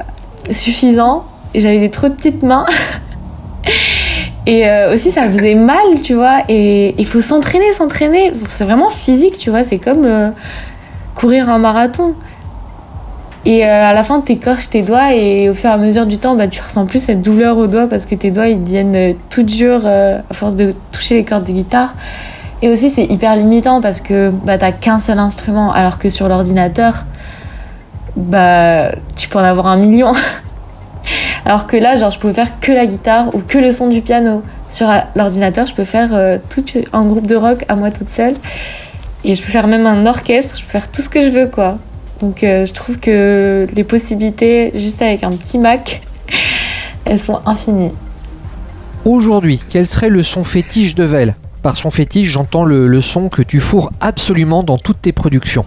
suffisant. 0.51 1.25
J'avais 1.55 1.79
des 1.79 1.91
trop 1.91 2.09
petites 2.09 2.43
mains. 2.43 2.67
Et 4.47 4.69
euh, 4.69 4.95
aussi, 4.95 5.13
ça 5.13 5.29
faisait 5.31 5.55
mal, 5.55 6.01
tu 6.03 6.15
vois. 6.15 6.43
Et 6.49 6.95
il 6.99 7.07
faut 7.07 7.21
s'entraîner, 7.21 7.73
s'entraîner. 7.73 8.33
C'est 8.51 8.65
vraiment 8.65 8.91
physique, 8.91 9.37
tu 9.37 9.51
vois. 9.51 9.63
C'est 9.63 9.79
comme 9.79 10.05
euh, 10.05 10.31
courir 11.15 11.49
un 11.49 11.59
marathon. 11.59 12.15
Et 13.45 13.65
euh, 13.65 13.91
à 13.91 13.93
la 13.93 14.03
fin, 14.03 14.21
t'écorches 14.21 14.71
tes 14.71 14.83
doigts 14.83 15.15
et 15.15 15.49
au 15.49 15.55
fur 15.55 15.71
et 15.71 15.73
à 15.73 15.77
mesure 15.77 16.07
du 16.07 16.19
temps, 16.19 16.37
bah, 16.37 16.49
tu 16.49 16.63
ressens 16.63 16.87
plus 16.87 17.01
cette 17.01 17.23
douleur 17.23 17.59
aux 17.59 17.67
doigts 17.67 17.89
parce 17.89 18.07
que 18.07 18.15
tes 18.15 18.31
doigts, 18.31 18.49
ils 18.49 18.63
deviennent 18.63 19.17
tout 19.31 19.43
durs 19.43 19.85
à 19.85 20.23
force 20.33 20.55
de 20.55 20.75
toucher 20.93 21.17
les 21.17 21.25
cordes 21.25 21.45
de 21.45 21.53
guitare. 21.53 21.95
Et 22.63 22.69
aussi, 22.69 22.91
c'est 22.91 23.05
hyper 23.05 23.35
limitant 23.35 23.81
parce 23.81 24.01
que 24.01 24.31
bah, 24.31 24.57
t'as 24.57 24.71
qu'un 24.71 25.01
seul 25.01 25.19
instrument, 25.19 25.73
alors 25.73 25.99
que 25.99 26.09
sur 26.09 26.29
l'ordinateur, 26.29 27.05
bah, 28.17 28.93
tu 29.17 29.29
peux 29.29 29.39
en 29.39 29.45
avoir 29.45 29.67
un 29.67 29.77
million. 29.77 30.13
Alors 31.45 31.67
que 31.67 31.77
là, 31.77 31.97
genre, 31.97 32.13
je 32.13 32.21
pouvais 32.21 32.33
faire 32.33 32.61
que 32.61 32.71
la 32.71 32.87
guitare 32.87 33.35
ou 33.35 33.41
que 33.41 33.59
le 33.59 33.73
son 33.73 33.89
du 33.89 34.01
piano. 34.01 34.45
Sur 34.69 34.89
l'ordinateur, 35.17 35.67
je 35.67 35.75
peux 35.75 35.85
faire 35.85 36.11
euh, 36.13 36.39
tout 36.49 36.65
un 36.93 37.05
groupe 37.05 37.27
de 37.27 37.35
rock 37.35 37.65
à 37.69 37.75
moi 37.75 37.91
toute 37.91 38.09
seule. 38.09 38.35
Et 39.25 39.35
je 39.35 39.43
peux 39.43 39.51
faire 39.51 39.67
même 39.67 39.87
un 39.87 40.07
orchestre, 40.07 40.57
je 40.57 40.63
peux 40.63 40.71
faire 40.71 40.91
tout 40.91 41.03
ce 41.03 41.09
que 41.09 41.21
je 41.21 41.31
veux, 41.31 41.49
quoi. 41.49 41.79
Donc 42.21 42.45
euh, 42.45 42.65
je 42.65 42.73
trouve 42.73 42.99
que 42.99 43.67
les 43.75 43.83
possibilités, 43.83 44.71
juste 44.77 45.03
avec 45.03 45.25
un 45.25 45.31
petit 45.31 45.59
Mac, 45.59 46.03
elles 47.05 47.19
sont 47.19 47.41
infinies. 47.45 47.91
Aujourd'hui, 49.05 49.61
quel 49.69 49.89
serait 49.89 50.09
le 50.09 50.23
son 50.23 50.45
fétiche 50.45 50.95
de 50.95 51.03
Vel? 51.03 51.35
Par 51.63 51.77
son 51.77 51.91
fétiche, 51.91 52.29
j'entends 52.29 52.65
le, 52.65 53.01
son 53.01 53.29
que 53.29 53.41
tu 53.41 53.61
fourres 53.61 53.93
absolument 54.01 54.65
dans 54.65 54.79
toutes 54.79 55.01
tes 55.01 55.13
productions. 55.13 55.65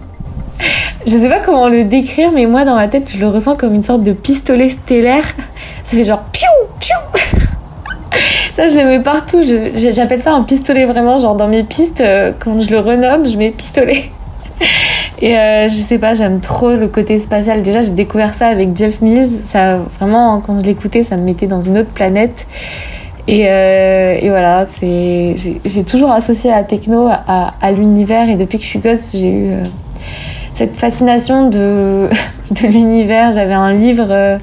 Je 1.05 1.11
sais 1.11 1.29
pas 1.29 1.39
comment 1.39 1.69
le 1.69 1.85
décrire, 1.85 2.31
mais 2.33 2.45
moi 2.45 2.65
dans 2.65 2.75
ma 2.75 2.87
tête, 2.87 3.11
je 3.13 3.17
le 3.17 3.29
ressens 3.29 3.55
comme 3.55 3.73
une 3.73 3.83
sorte 3.83 4.03
de 4.03 4.11
pistolet 4.11 4.69
stellaire. 4.69 5.23
Ça 5.83 5.95
fait 5.95 6.03
genre 6.03 6.23
piou, 6.33 6.47
piou. 6.79 8.19
ça, 8.55 8.67
je 8.67 8.77
le 8.77 8.85
mets 8.85 8.99
partout. 8.99 9.41
J'appelle 9.75 10.19
ça 10.19 10.33
un 10.33 10.43
pistolet 10.43 10.85
vraiment, 10.85 11.17
genre 11.17 11.35
dans 11.35 11.47
mes 11.47 11.63
pistes, 11.63 12.01
euh, 12.01 12.31
quand 12.39 12.59
je 12.59 12.71
le 12.71 12.79
renomme, 12.79 13.27
je 13.27 13.37
mets 13.37 13.51
pistolet. 13.51 14.11
Et 15.21 15.37
euh, 15.37 15.69
je 15.69 15.75
sais 15.75 15.97
pas, 15.97 16.13
j'aime 16.13 16.41
trop 16.41 16.71
le 16.71 16.87
côté 16.87 17.19
spatial. 17.19 17.61
Déjà, 17.61 17.81
j'ai 17.81 17.91
découvert 17.91 18.33
ça 18.33 18.47
avec 18.47 18.75
Jeff 18.75 19.01
Mills. 19.01 19.39
Ça, 19.45 19.77
vraiment, 19.99 20.41
quand 20.41 20.59
je 20.59 20.65
l'écoutais, 20.65 21.03
ça 21.03 21.15
me 21.15 21.21
mettait 21.23 21.47
dans 21.47 21.61
une 21.61 21.77
autre 21.77 21.91
planète. 21.91 22.47
Et, 23.27 23.47
euh, 23.49 24.17
et 24.21 24.29
voilà, 24.29 24.67
c'est, 24.67 25.35
j'ai 25.65 25.83
toujours 25.83 26.11
associé 26.11 26.51
la 26.51 26.63
techno 26.63 27.09
à, 27.09 27.71
l'univers. 27.71 28.29
Et 28.29 28.35
depuis 28.35 28.57
que 28.57 28.63
je 28.63 28.69
suis 28.69 28.79
gosse, 28.79 29.13
j'ai 29.13 29.29
eu 29.29 29.51
cette 30.51 30.75
fascination 30.77 31.49
de, 31.49 32.09
l'univers. 32.63 33.31
J'avais 33.33 33.53
un 33.53 33.73
livre 33.73 34.07
euh, 34.09 34.37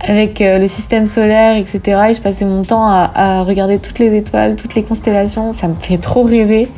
avec 0.00 0.40
euh, 0.40 0.58
le 0.58 0.68
système 0.68 1.06
solaire, 1.06 1.56
etc. 1.56 2.00
Et 2.08 2.14
je 2.14 2.20
passais 2.20 2.44
mon 2.44 2.62
temps 2.62 2.86
à, 2.88 3.42
regarder 3.42 3.78
toutes 3.78 3.98
les 3.98 4.16
étoiles, 4.16 4.56
toutes 4.56 4.74
les 4.74 4.82
constellations. 4.82 5.52
Ça 5.52 5.68
me 5.68 5.74
fait 5.74 5.98
trop 5.98 6.22
rêver. 6.22 6.68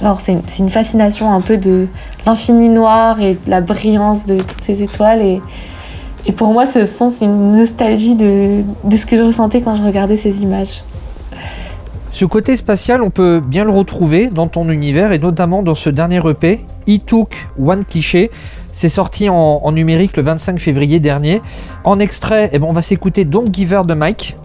Alors 0.00 0.20
c'est 0.20 0.34
une 0.58 0.68
fascination 0.68 1.32
un 1.32 1.40
peu 1.40 1.56
de 1.56 1.86
l'infini 2.26 2.68
noir 2.68 3.20
et 3.20 3.34
de 3.34 3.50
la 3.50 3.60
brillance 3.60 4.26
de 4.26 4.36
toutes 4.36 4.64
ces 4.64 4.82
étoiles. 4.82 5.22
Et, 5.22 5.40
et 6.26 6.32
pour 6.32 6.52
moi, 6.52 6.66
ce 6.66 6.84
son, 6.84 7.10
c'est 7.10 7.24
une 7.24 7.56
nostalgie 7.56 8.14
de, 8.14 8.62
de 8.84 8.96
ce 8.96 9.06
que 9.06 9.16
je 9.16 9.22
ressentais 9.22 9.60
quand 9.60 9.74
je 9.74 9.82
regardais 9.82 10.16
ces 10.16 10.42
images. 10.42 10.84
Ce 12.12 12.26
côté 12.26 12.56
spatial, 12.56 13.00
on 13.00 13.08
peut 13.08 13.40
bien 13.40 13.64
le 13.64 13.70
retrouver 13.70 14.28
dans 14.28 14.46
ton 14.46 14.68
univers 14.68 15.12
et 15.12 15.18
notamment 15.18 15.62
dans 15.62 15.74
ce 15.74 15.88
dernier 15.88 16.20
EP, 16.28 16.60
E 16.86 16.98
Took 16.98 17.34
One 17.58 17.84
Cliché. 17.86 18.30
C'est 18.72 18.90
sorti 18.90 19.28
en, 19.28 19.72
numérique 19.72 20.16
le 20.16 20.22
25 20.22 20.60
février 20.60 21.00
dernier. 21.00 21.40
En 21.84 21.98
extrait, 21.98 22.50
eh 22.52 22.58
ben, 22.58 22.66
on 22.68 22.74
va 22.74 22.82
s'écouter 22.82 23.24
Don't 23.24 23.48
Give 23.50 23.72
Her 23.72 23.82
the 23.88 23.94
Mic. 23.96 24.36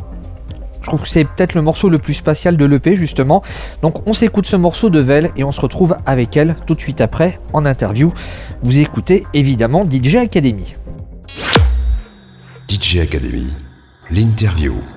Je 0.81 0.87
trouve 0.87 1.01
que 1.01 1.09
c'est 1.09 1.25
peut-être 1.25 1.55
le 1.55 1.61
morceau 1.61 1.89
le 1.89 1.97
plus 1.97 2.13
spatial 2.13 2.55
de 2.55 2.63
l'EP 2.63 2.95
justement. 2.95 3.41
Donc 3.81 4.07
on 4.07 4.13
s'écoute 4.13 4.45
ce 4.45 4.55
morceau 4.55 4.89
de 4.89 4.99
Vel 4.99 5.31
et 5.35 5.43
on 5.43 5.51
se 5.51 5.59
retrouve 5.59 5.97
avec 6.05 6.37
elle 6.37 6.55
tout 6.65 6.75
de 6.75 6.79
suite 6.79 7.01
après 7.01 7.37
en 7.51 7.65
interview. 7.65 8.13
Vous 8.63 8.79
écoutez 8.79 9.23
évidemment 9.33 9.85
DJ 9.85 10.15
Academy. 10.15 10.73
DJ 12.67 12.99
Academy, 12.99 13.53
l'interview. 14.11 14.96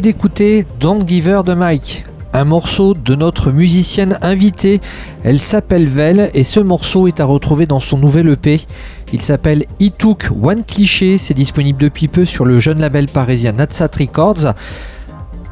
D'écouter 0.00 0.66
Don't 0.80 1.06
Give 1.06 1.28
Her 1.28 1.42
de 1.42 1.54
Mike, 1.54 2.04
un 2.32 2.44
morceau 2.44 2.92
de 2.92 3.14
notre 3.14 3.50
musicienne 3.50 4.18
invitée. 4.20 4.80
Elle 5.24 5.40
s'appelle 5.40 5.88
Vel 5.88 6.30
et 6.34 6.44
ce 6.44 6.60
morceau 6.60 7.06
est 7.06 7.20
à 7.20 7.24
retrouver 7.24 7.66
dans 7.66 7.80
son 7.80 7.98
nouvel 7.98 8.28
EP. 8.28 8.60
Il 9.12 9.22
s'appelle 9.22 9.64
Took 9.98 10.30
One 10.42 10.64
Cliché. 10.64 11.18
C'est 11.18 11.34
disponible 11.34 11.80
depuis 11.80 12.08
peu 12.08 12.24
sur 12.24 12.44
le 12.44 12.58
jeune 12.58 12.80
label 12.80 13.08
parisien 13.08 13.52
Natsat 13.52 13.90
Records. 13.98 14.54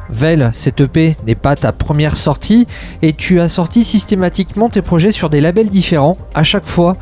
Vel, 0.09 0.51
cette 0.53 0.81
EP 0.81 1.15
n'est 1.25 1.35
pas 1.35 1.55
ta 1.55 1.71
première 1.71 2.15
sortie 2.15 2.67
et 3.01 3.13
tu 3.13 3.39
as 3.39 3.49
sorti 3.49 3.83
systématiquement 3.83 4.69
tes 4.69 4.81
projets 4.81 5.11
sur 5.11 5.29
des 5.29 5.41
labels 5.41 5.69
différents 5.69 6.17
à 6.35 6.43
chaque 6.43 6.67
fois. 6.67 6.93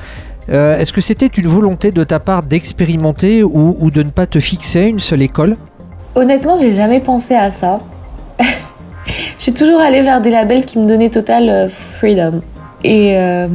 Euh, 0.50 0.78
est-ce 0.78 0.94
que 0.94 1.02
c'était 1.02 1.28
une 1.28 1.48
volonté 1.48 1.92
de 1.92 2.04
ta 2.04 2.20
part 2.20 2.44
d'expérimenter 2.44 3.44
ou, 3.44 3.76
ou, 3.80 3.90
de 3.92 4.04
ne 4.04 4.10
pas 4.10 4.28
te 4.28 4.40
fixer 4.40 4.80
à 4.80 4.88
une 4.88 5.00
seule 5.00 5.22
école? 5.22 5.58
Honnêtement, 6.16 6.56
j'ai 6.56 6.74
jamais 6.74 7.00
pensé 7.00 7.34
à 7.34 7.50
ça. 7.50 7.80
Je 8.40 9.44
suis 9.44 9.54
toujours 9.54 9.82
allée 9.82 10.02
vers 10.02 10.22
des 10.22 10.30
labels 10.30 10.66
qui 10.66 10.78
me 10.80 10.88
donnaient 10.88 11.10
total 11.10 11.50
euh, 11.50 11.70
freedom. 11.70 12.42
Et 12.84 13.18
euh, 13.18 13.48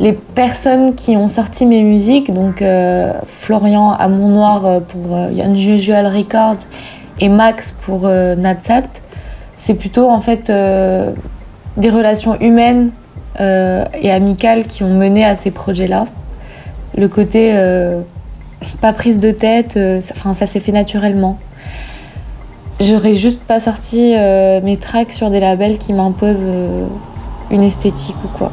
les 0.00 0.12
personnes 0.12 0.94
qui 0.94 1.16
ont 1.16 1.28
sorti 1.28 1.66
mes 1.66 1.82
musiques, 1.82 2.32
donc 2.32 2.62
euh, 2.62 3.12
Florian 3.26 3.92
à 3.92 4.08
Noir 4.08 4.80
pour 4.88 5.16
euh, 5.16 5.28
Unusual 5.30 6.06
Records 6.06 6.64
et 7.20 7.28
Max 7.28 7.72
pour 7.82 8.08
Natsat, 8.08 8.88
c'est 9.58 9.74
plutôt 9.74 10.08
en 10.08 10.20
fait 10.20 10.50
des 10.50 11.90
relations 11.90 12.40
humaines 12.40 12.90
et 13.38 14.10
amicales 14.10 14.66
qui 14.66 14.82
ont 14.82 14.94
mené 14.94 15.24
à 15.24 15.36
ces 15.36 15.52
projets-là. 15.52 16.06
Le 16.96 17.06
côté 17.06 17.54
pas 18.80 18.92
prise 18.92 19.20
de 19.20 19.30
tête, 19.30 19.78
ça 20.00 20.46
s'est 20.46 20.58
fait 20.58 20.72
naturellement. 20.72 21.38
J'aurais 22.80 23.12
juste 23.12 23.42
pas 23.42 23.60
sorti 23.60 24.14
mes 24.62 24.76
tracks 24.76 25.12
sur 25.12 25.30
des 25.30 25.40
labels 25.40 25.78
qui 25.78 25.92
m'imposent 25.92 26.48
une 27.50 27.62
esthétique 27.62 28.16
ou 28.24 28.28
quoi. 28.28 28.50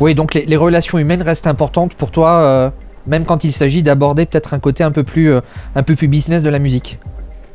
Oui, 0.00 0.16
donc 0.16 0.34
les, 0.34 0.44
les, 0.46 0.56
relations 0.56 0.98
humaines 0.98 1.22
restent 1.22 1.46
importantes 1.46 1.94
pour 1.94 2.10
toi, 2.10 2.30
euh, 2.32 2.70
même 3.06 3.24
quand 3.24 3.44
il 3.44 3.52
s'agit 3.52 3.84
d'aborder 3.84 4.26
peut-être 4.26 4.54
un 4.54 4.58
côté 4.58 4.82
un 4.82 4.90
peu 4.90 5.04
plus, 5.04 5.30
euh, 5.30 5.40
un 5.76 5.84
peu 5.84 5.94
plus 5.94 6.08
business 6.08 6.42
de 6.42 6.48
la 6.48 6.58
musique. 6.58 6.98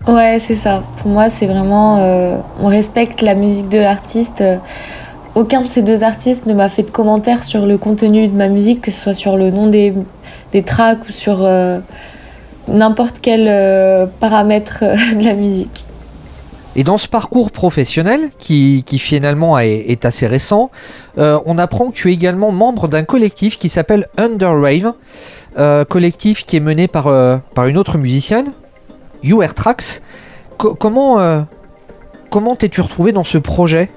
Ouais, 0.07 0.37
c'est 0.39 0.55
ça. 0.55 0.83
Pour 0.97 1.11
moi, 1.11 1.29
c'est 1.29 1.47
vraiment, 1.47 1.97
euh, 1.97 2.37
on 2.61 2.67
respecte 2.67 3.21
la 3.21 3.35
musique 3.35 3.67
de 3.67 3.79
l'artiste. 3.79 4.41
Aucun 5.35 5.61
de 5.61 5.67
ces 5.67 5.81
deux 5.81 6.03
artistes 6.03 6.45
ne 6.45 6.53
m'a 6.53 6.69
fait 6.69 6.83
de 6.83 6.91
commentaires 6.91 7.43
sur 7.43 7.65
le 7.65 7.77
contenu 7.77 8.29
de 8.29 8.35
ma 8.35 8.47
musique, 8.47 8.81
que 8.81 8.91
ce 8.91 9.01
soit 9.01 9.13
sur 9.13 9.35
le 9.35 9.51
nom 9.51 9.67
des, 9.67 9.93
des 10.53 10.63
tracks 10.63 11.05
ou 11.09 11.11
sur 11.11 11.45
n'importe 12.67 13.17
quel 13.21 14.09
paramètre 14.19 14.81
de 15.17 15.23
la 15.23 15.33
musique. 15.33 15.85
Et 16.77 16.83
dans 16.83 16.97
ce 16.97 17.07
parcours 17.07 17.49
professionnel, 17.49 18.29
qui, 18.37 18.83
qui 18.85 18.99
finalement 18.99 19.57
est, 19.57 19.85
est, 19.87 20.05
assez 20.05 20.27
récent, 20.27 20.69
euh, 21.17 21.39
on 21.47 21.57
apprend 21.57 21.87
que 21.87 21.95
tu 21.95 22.11
es 22.11 22.13
également 22.13 22.51
membre 22.51 22.87
d'un 22.87 23.03
collectif 23.03 23.57
qui 23.57 23.67
s'appelle 23.67 24.07
Underrave, 24.15 24.93
euh, 25.57 25.85
collectif 25.85 26.45
qui 26.45 26.55
est 26.55 26.59
mené 26.59 26.87
par, 26.87 27.07
euh, 27.07 27.37
par 27.55 27.65
une 27.65 27.79
autre 27.79 27.97
musicienne, 27.97 28.51
UR 29.23 29.55
Tracks. 29.55 30.03
Co 30.59 30.75
comment 30.75 31.19
euh, 31.19 31.41
comment 32.29 32.55
t'es-tu 32.55 32.81
retrouvé 32.81 33.11
dans 33.11 33.23
ce 33.23 33.39
projet? 33.39 33.89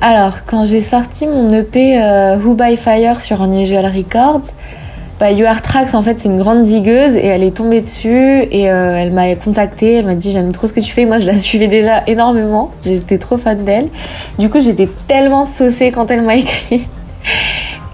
Alors, 0.00 0.46
quand 0.46 0.64
j'ai 0.64 0.80
sorti 0.80 1.26
mon 1.26 1.50
EP 1.50 2.02
euh, 2.02 2.38
Who 2.38 2.54
by 2.54 2.78
Fire 2.78 3.20
sur 3.20 3.44
Unusual 3.44 3.84
Records, 3.84 4.46
bah, 5.20 5.32
UR 5.32 5.60
Tracks, 5.60 5.94
en 5.94 6.00
fait, 6.00 6.18
c'est 6.18 6.30
une 6.30 6.38
grande 6.38 6.62
digueuse 6.62 7.14
et 7.14 7.26
elle 7.26 7.44
est 7.44 7.54
tombée 7.54 7.82
dessus 7.82 8.42
et 8.50 8.70
euh, 8.70 8.96
elle 8.96 9.12
m'a 9.12 9.34
contactée. 9.34 9.96
Elle 9.96 10.06
m'a 10.06 10.14
dit 10.14 10.30
J'aime 10.30 10.50
trop 10.50 10.66
ce 10.66 10.72
que 10.72 10.80
tu 10.80 10.92
fais. 10.92 11.04
Moi, 11.04 11.18
je 11.18 11.26
la 11.26 11.36
suivais 11.36 11.66
déjà 11.66 12.02
énormément. 12.06 12.70
J'étais 12.82 13.18
trop 13.18 13.36
fan 13.36 13.62
d'elle. 13.62 13.88
Du 14.38 14.48
coup, 14.48 14.60
j'étais 14.60 14.88
tellement 15.06 15.44
saucée 15.44 15.92
quand 15.92 16.10
elle 16.10 16.22
m'a 16.22 16.36
écrit. 16.36 16.88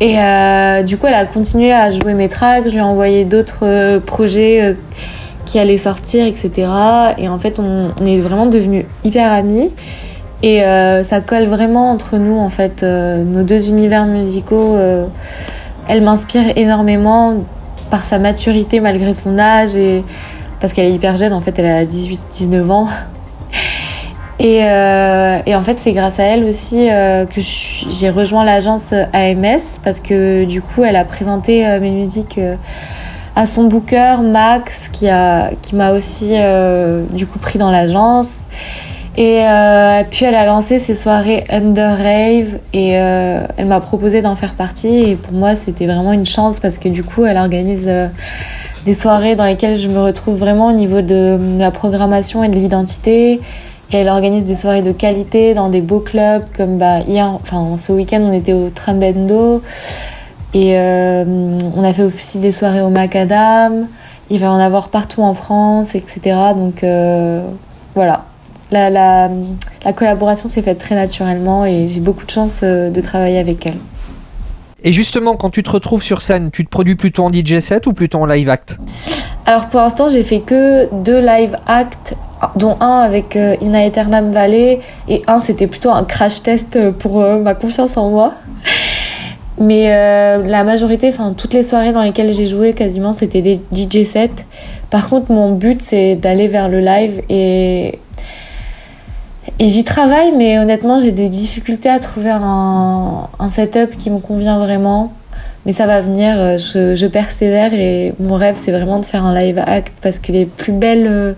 Et 0.01 0.21
euh, 0.21 0.85
du 0.85 0.99
coup, 0.99 1.09
elle 1.09 1.15
a 1.15 1.27
continué 1.27 1.73
à 1.73 1.91
jouer 1.91 2.15
mes 2.15 2.29
tracks. 2.29 2.67
Je 2.67 2.71
lui 2.71 2.79
ai 2.79 2.83
envoyé 2.83 3.25
d'autres 3.25 3.65
euh, 3.67 3.99
projets 3.99 4.77
qui 5.47 5.59
allaient 5.59 5.79
sortir, 5.79 6.27
etc. 6.27 6.71
Et 7.19 7.29
en 7.29 7.39
fait, 7.39 7.59
on, 7.59 7.91
on 8.01 8.05
est 8.05 8.21
vraiment 8.21 8.47
devenus 8.47 8.85
hyper 9.03 9.33
amis. 9.33 9.73
Et 10.45 10.63
ça 11.03 11.21
colle 11.23 11.47
vraiment 11.47 11.91
entre 11.91 12.19
nous, 12.19 12.39
en 12.39 12.51
fait, 12.51 12.85
nos 12.85 13.43
deux 13.43 13.69
univers 13.69 14.05
musicaux 14.05 14.77
elle 15.89 16.03
m'inspire 16.03 16.57
énormément 16.57 17.35
par 17.91 18.05
sa 18.05 18.19
maturité 18.19 18.81
malgré 18.81 19.13
son 19.13 19.39
âge 19.39 19.77
et 19.77 20.05
parce 20.61 20.73
qu'elle 20.73 20.87
est 20.87 20.95
hyper 20.95 21.17
jeune 21.17 21.33
en 21.33 21.41
fait 21.41 21.59
elle 21.59 21.67
a 21.67 21.85
18 21.85 22.21
19 22.33 22.71
ans. 22.71 22.89
Et, 24.39 24.61
euh, 24.65 25.41
et 25.47 25.55
en 25.55 25.63
fait 25.63 25.79
c'est 25.81 25.93
grâce 25.93 26.21
à 26.21 26.25
elle 26.25 26.45
aussi 26.45 26.91
euh, 26.91 27.25
que 27.25 27.41
j'ai 27.41 28.11
rejoint 28.11 28.45
l'agence 28.45 28.93
AMS 28.93 29.63
parce 29.83 30.01
que 30.01 30.45
du 30.45 30.61
coup 30.61 30.85
elle 30.85 30.97
a 30.97 31.07
présenté 31.07 31.67
euh, 31.67 31.81
mes 31.81 31.91
musiques 31.91 32.39
à 33.37 33.47
son 33.47 33.65
booker 33.65 34.17
Max 34.23 34.89
qui 34.89 35.09
a 35.09 35.51
qui 35.63 35.77
m'a 35.77 35.93
aussi 35.93 36.33
euh, 36.33 37.05
du 37.13 37.27
coup 37.27 37.39
pris 37.39 37.59
dans 37.59 37.71
l'agence 37.71 38.39
et 39.17 39.47
euh, 39.47 40.03
puis 40.11 40.27
elle 40.27 40.35
a 40.35 40.45
lancé 40.45 40.79
ses 40.79 40.95
soirées 40.95 41.45
Under 41.49 41.97
Rave 41.97 42.59
et 42.75 42.99
euh, 42.99 43.47
elle 43.57 43.67
m'a 43.67 43.81
proposé 43.81 44.21
d'en 44.21 44.35
faire 44.35 44.53
partie. 44.53 44.95
Et 44.95 45.17
pour 45.17 45.33
moi, 45.33 45.57
c'était 45.57 45.87
vraiment 45.87 46.13
une 46.13 46.27
chance 46.27 46.61
parce 46.61 46.77
que 46.77 46.91
du 46.91 47.03
coup, 47.03 47.25
elle 47.25 47.39
organise 47.39 47.85
euh, 47.87 48.09
des 48.85 48.93
soirées 48.93 49.35
dans 49.35 49.47
lesquelles 49.47 49.81
je 49.81 49.89
me 49.89 50.01
retrouve 50.01 50.37
vraiment 50.37 50.67
au 50.67 50.73
niveau 50.73 51.01
de, 51.01 51.39
la 51.59 51.71
programmation 51.71 52.45
et 52.45 52.49
de 52.49 52.57
l'identité. 52.57 53.41
Et 53.91 53.97
elle 53.97 54.09
organise 54.09 54.45
des 54.45 54.55
soirées 54.55 54.83
de 54.83 54.93
qualité 54.93 55.55
dans 55.55 55.71
des 55.71 55.81
beaux 55.81 56.01
clubs 56.01 56.45
comme 56.55 56.77
bah, 56.77 56.99
hier, 57.09 57.27
enfin 57.27 57.79
ce 57.79 57.93
week-end, 57.93 58.21
on 58.21 58.35
était 58.35 58.53
au 58.53 58.69
Trambendo. 58.69 59.63
Et 60.53 60.77
on 60.79 61.85
a 61.85 61.93
fait 61.93 62.03
aussi 62.03 62.39
des 62.39 62.51
soirées 62.53 62.81
au 62.81 62.89
Macadam. 62.89 63.87
Il 64.31 64.41
va 64.41 64.51
en 64.51 64.59
avoir 64.59 64.89
partout 64.89 65.23
en 65.23 65.35
France, 65.35 65.95
etc. 65.95 66.35
Donc 66.55 66.85
voilà, 67.95 68.25
la, 68.71 68.91
la, 68.91 69.31
la 69.85 69.93
collaboration 69.93 70.49
s'est 70.49 70.63
faite 70.63 70.79
très 70.79 70.95
naturellement 70.95 71.65
et 71.65 71.89
j'ai 71.89 72.01
beaucoup 72.01 72.25
de 72.25 72.31
chance 72.31 72.61
euh, 72.63 72.91
de 72.91 73.01
travailler 73.01 73.39
avec 73.39 73.67
elle. 73.67 73.79
Et 74.83 74.93
justement, 74.93 75.37
quand 75.37 75.51
tu 75.51 75.63
te 75.63 75.71
retrouves 75.71 76.03
sur 76.03 76.23
scène, 76.23 76.51
tu 76.53 76.65
te 76.65 76.71
produis 76.71 76.95
plutôt 76.95 77.25
en 77.25 77.33
DJ 77.33 77.61
set 77.61 77.87
ou 77.87 77.93
plutôt 77.93 78.19
en 78.19 78.27
live 78.27 78.49
act? 78.49 78.79
Alors 79.47 79.67
pour 79.67 79.81
l'instant, 79.81 80.09
j'ai 80.09 80.23
fait 80.23 80.41
que 80.41 80.93
deux 81.03 81.21
live 81.21 81.57
acts, 81.67 82.15
dont 82.57 82.77
un 82.81 82.99
avec 82.99 83.37
euh, 83.37 83.57
Ina 83.61 83.87
Eternam 83.87 84.33
Valley 84.33 84.81
et 85.09 85.23
un 85.27 85.41
c'était 85.41 85.67
plutôt 85.67 85.91
un 85.91 86.05
crash 86.05 86.43
test 86.43 86.91
pour 86.93 87.21
euh, 87.21 87.39
ma 87.39 87.55
confiance 87.55 87.97
en 87.97 88.11
moi. 88.11 88.35
Mais 89.59 89.87
euh, 89.89 90.47
la 90.47 90.65
majorité, 90.65 91.09
enfin 91.09 91.33
toutes 91.35 91.55
les 91.55 91.63
soirées 91.63 91.93
dans 91.93 92.03
lesquelles 92.03 92.33
j'ai 92.33 92.47
joué, 92.47 92.75
quasiment 92.75 93.15
c'était 93.15 93.41
des 93.41 93.59
DJ 93.73 94.05
sets. 94.05 94.45
Par 94.91 95.09
contre, 95.09 95.33
mon 95.33 95.53
but 95.53 95.81
c'est 95.81 96.15
d'aller 96.15 96.47
vers 96.47 96.69
le 96.69 96.81
live 96.81 97.23
et 97.31 97.99
et 99.59 99.69
j'y 99.69 99.85
travaille, 99.85 100.33
mais 100.37 100.59
honnêtement, 100.59 100.99
j'ai 100.99 101.13
des 101.13 101.29
difficultés 101.29 101.89
à 101.89 101.99
trouver 101.99 102.31
un, 102.31 103.29
setup 103.51 103.97
qui 103.97 104.11
me 104.11 104.19
convient 104.19 104.59
vraiment. 104.59 105.13
Mais 105.65 105.73
ça 105.73 105.87
va 105.87 106.01
venir, 106.01 106.59
je, 106.59 106.95
je 106.95 107.07
persévère 107.07 107.73
et 107.73 108.15
mon 108.21 108.37
rêve, 108.37 108.57
c'est 108.63 108.71
vraiment 108.71 109.01
de 109.01 109.05
faire 109.05 109.25
un 109.25 109.35
live 109.35 109.59
act 109.59 109.93
parce 110.01 110.21
que 110.21 110.31
les 110.31 110.47
plus 110.47 110.73
belles, 110.73 111.35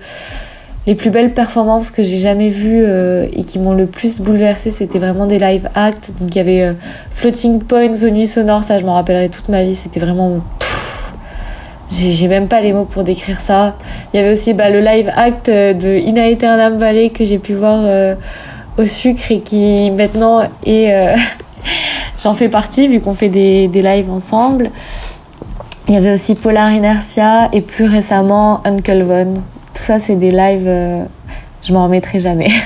les 0.88 0.94
plus 0.94 1.10
belles 1.10 1.34
performances 1.34 1.90
que 1.90 2.02
j'ai 2.02 2.16
jamais 2.16 2.48
vues 2.48 2.82
euh, 2.82 3.28
et 3.34 3.44
qui 3.44 3.58
m'ont 3.58 3.74
le 3.74 3.84
plus 3.84 4.22
bouleversée, 4.22 4.70
c'était 4.70 4.98
vraiment 4.98 5.26
des 5.26 5.38
live 5.38 5.68
acts. 5.74 6.10
Donc 6.18 6.34
il 6.34 6.38
y 6.38 6.40
avait 6.40 6.62
euh, 6.62 6.72
Floating 7.10 7.60
Points 7.60 8.02
aux 8.02 8.08
nuits 8.08 8.26
sonores, 8.26 8.62
ça 8.62 8.78
je 8.78 8.86
m'en 8.86 8.94
rappellerai 8.94 9.28
toute 9.28 9.50
ma 9.50 9.62
vie, 9.64 9.74
c'était 9.74 10.00
vraiment 10.00 10.38
j'ai 11.90 12.28
même 12.28 12.48
pas 12.48 12.60
les 12.60 12.72
mots 12.72 12.84
pour 12.84 13.04
décrire 13.04 13.40
ça. 13.40 13.76
Il 14.12 14.20
y 14.20 14.22
avait 14.22 14.32
aussi 14.32 14.52
bah, 14.52 14.70
le 14.70 14.80
live 14.80 15.10
act 15.14 15.48
de 15.48 15.98
Ina 15.98 16.28
Eternam 16.28 16.76
Valley 16.76 17.10
que 17.10 17.24
j'ai 17.24 17.38
pu 17.38 17.54
voir 17.54 17.80
euh, 17.84 18.14
au 18.76 18.84
sucre 18.84 19.30
et 19.30 19.40
qui 19.40 19.90
maintenant 19.90 20.42
est. 20.64 20.92
Euh, 20.92 21.16
J'en 22.22 22.34
fais 22.34 22.48
partie 22.48 22.88
vu 22.88 23.00
qu'on 23.00 23.14
fait 23.14 23.28
des, 23.28 23.68
des 23.68 23.82
lives 23.82 24.10
ensemble. 24.10 24.70
Il 25.86 25.94
y 25.94 25.96
avait 25.96 26.12
aussi 26.12 26.34
Polar 26.34 26.72
Inertia 26.72 27.48
et 27.52 27.60
plus 27.60 27.86
récemment 27.86 28.60
Uncle 28.66 29.02
Von. 29.04 29.34
Tout 29.72 29.82
ça, 29.82 30.00
c'est 30.00 30.16
des 30.16 30.30
lives. 30.30 30.66
Euh, 30.66 31.04
je 31.62 31.72
m'en 31.72 31.84
remettrai 31.84 32.20
jamais. 32.20 32.50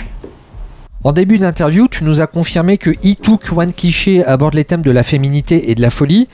En 1.05 1.11
début 1.13 1.39
d'interview, 1.39 1.89
tu 1.89 2.05
nous 2.05 2.21
as 2.21 2.29
confirmé 2.29 2.79
que 2.79 2.91
E 2.91 3.15
Took 3.21 3.51
One 3.57 3.73
Cliché 3.73 4.25
aborde 4.25 4.55
les 4.55 4.63
thèmes 4.63 4.83
de 4.83 4.93
la 4.93 5.03
féminité 5.03 5.73
et 5.73 5.75
de 5.75 5.83
la 5.83 5.91
folie. 5.91 6.29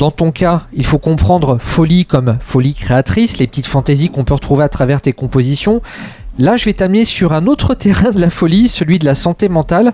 Dans 0.00 0.10
ton 0.10 0.32
cas, 0.32 0.62
il 0.72 0.86
faut 0.86 0.96
comprendre 0.96 1.58
folie 1.60 2.06
comme 2.06 2.38
folie 2.40 2.72
créatrice, 2.72 3.36
les 3.36 3.46
petites 3.46 3.66
fantaisies 3.66 4.08
qu'on 4.08 4.24
peut 4.24 4.32
retrouver 4.32 4.64
à 4.64 4.70
travers 4.70 5.02
tes 5.02 5.12
compositions. 5.12 5.82
Là, 6.38 6.56
je 6.56 6.64
vais 6.64 6.72
t'amener 6.72 7.04
sur 7.04 7.34
un 7.34 7.46
autre 7.46 7.74
terrain 7.78 8.10
de 8.10 8.18
la 8.18 8.30
folie, 8.30 8.70
celui 8.70 8.98
de 8.98 9.04
la 9.04 9.14
santé 9.14 9.50
mentale. 9.50 9.92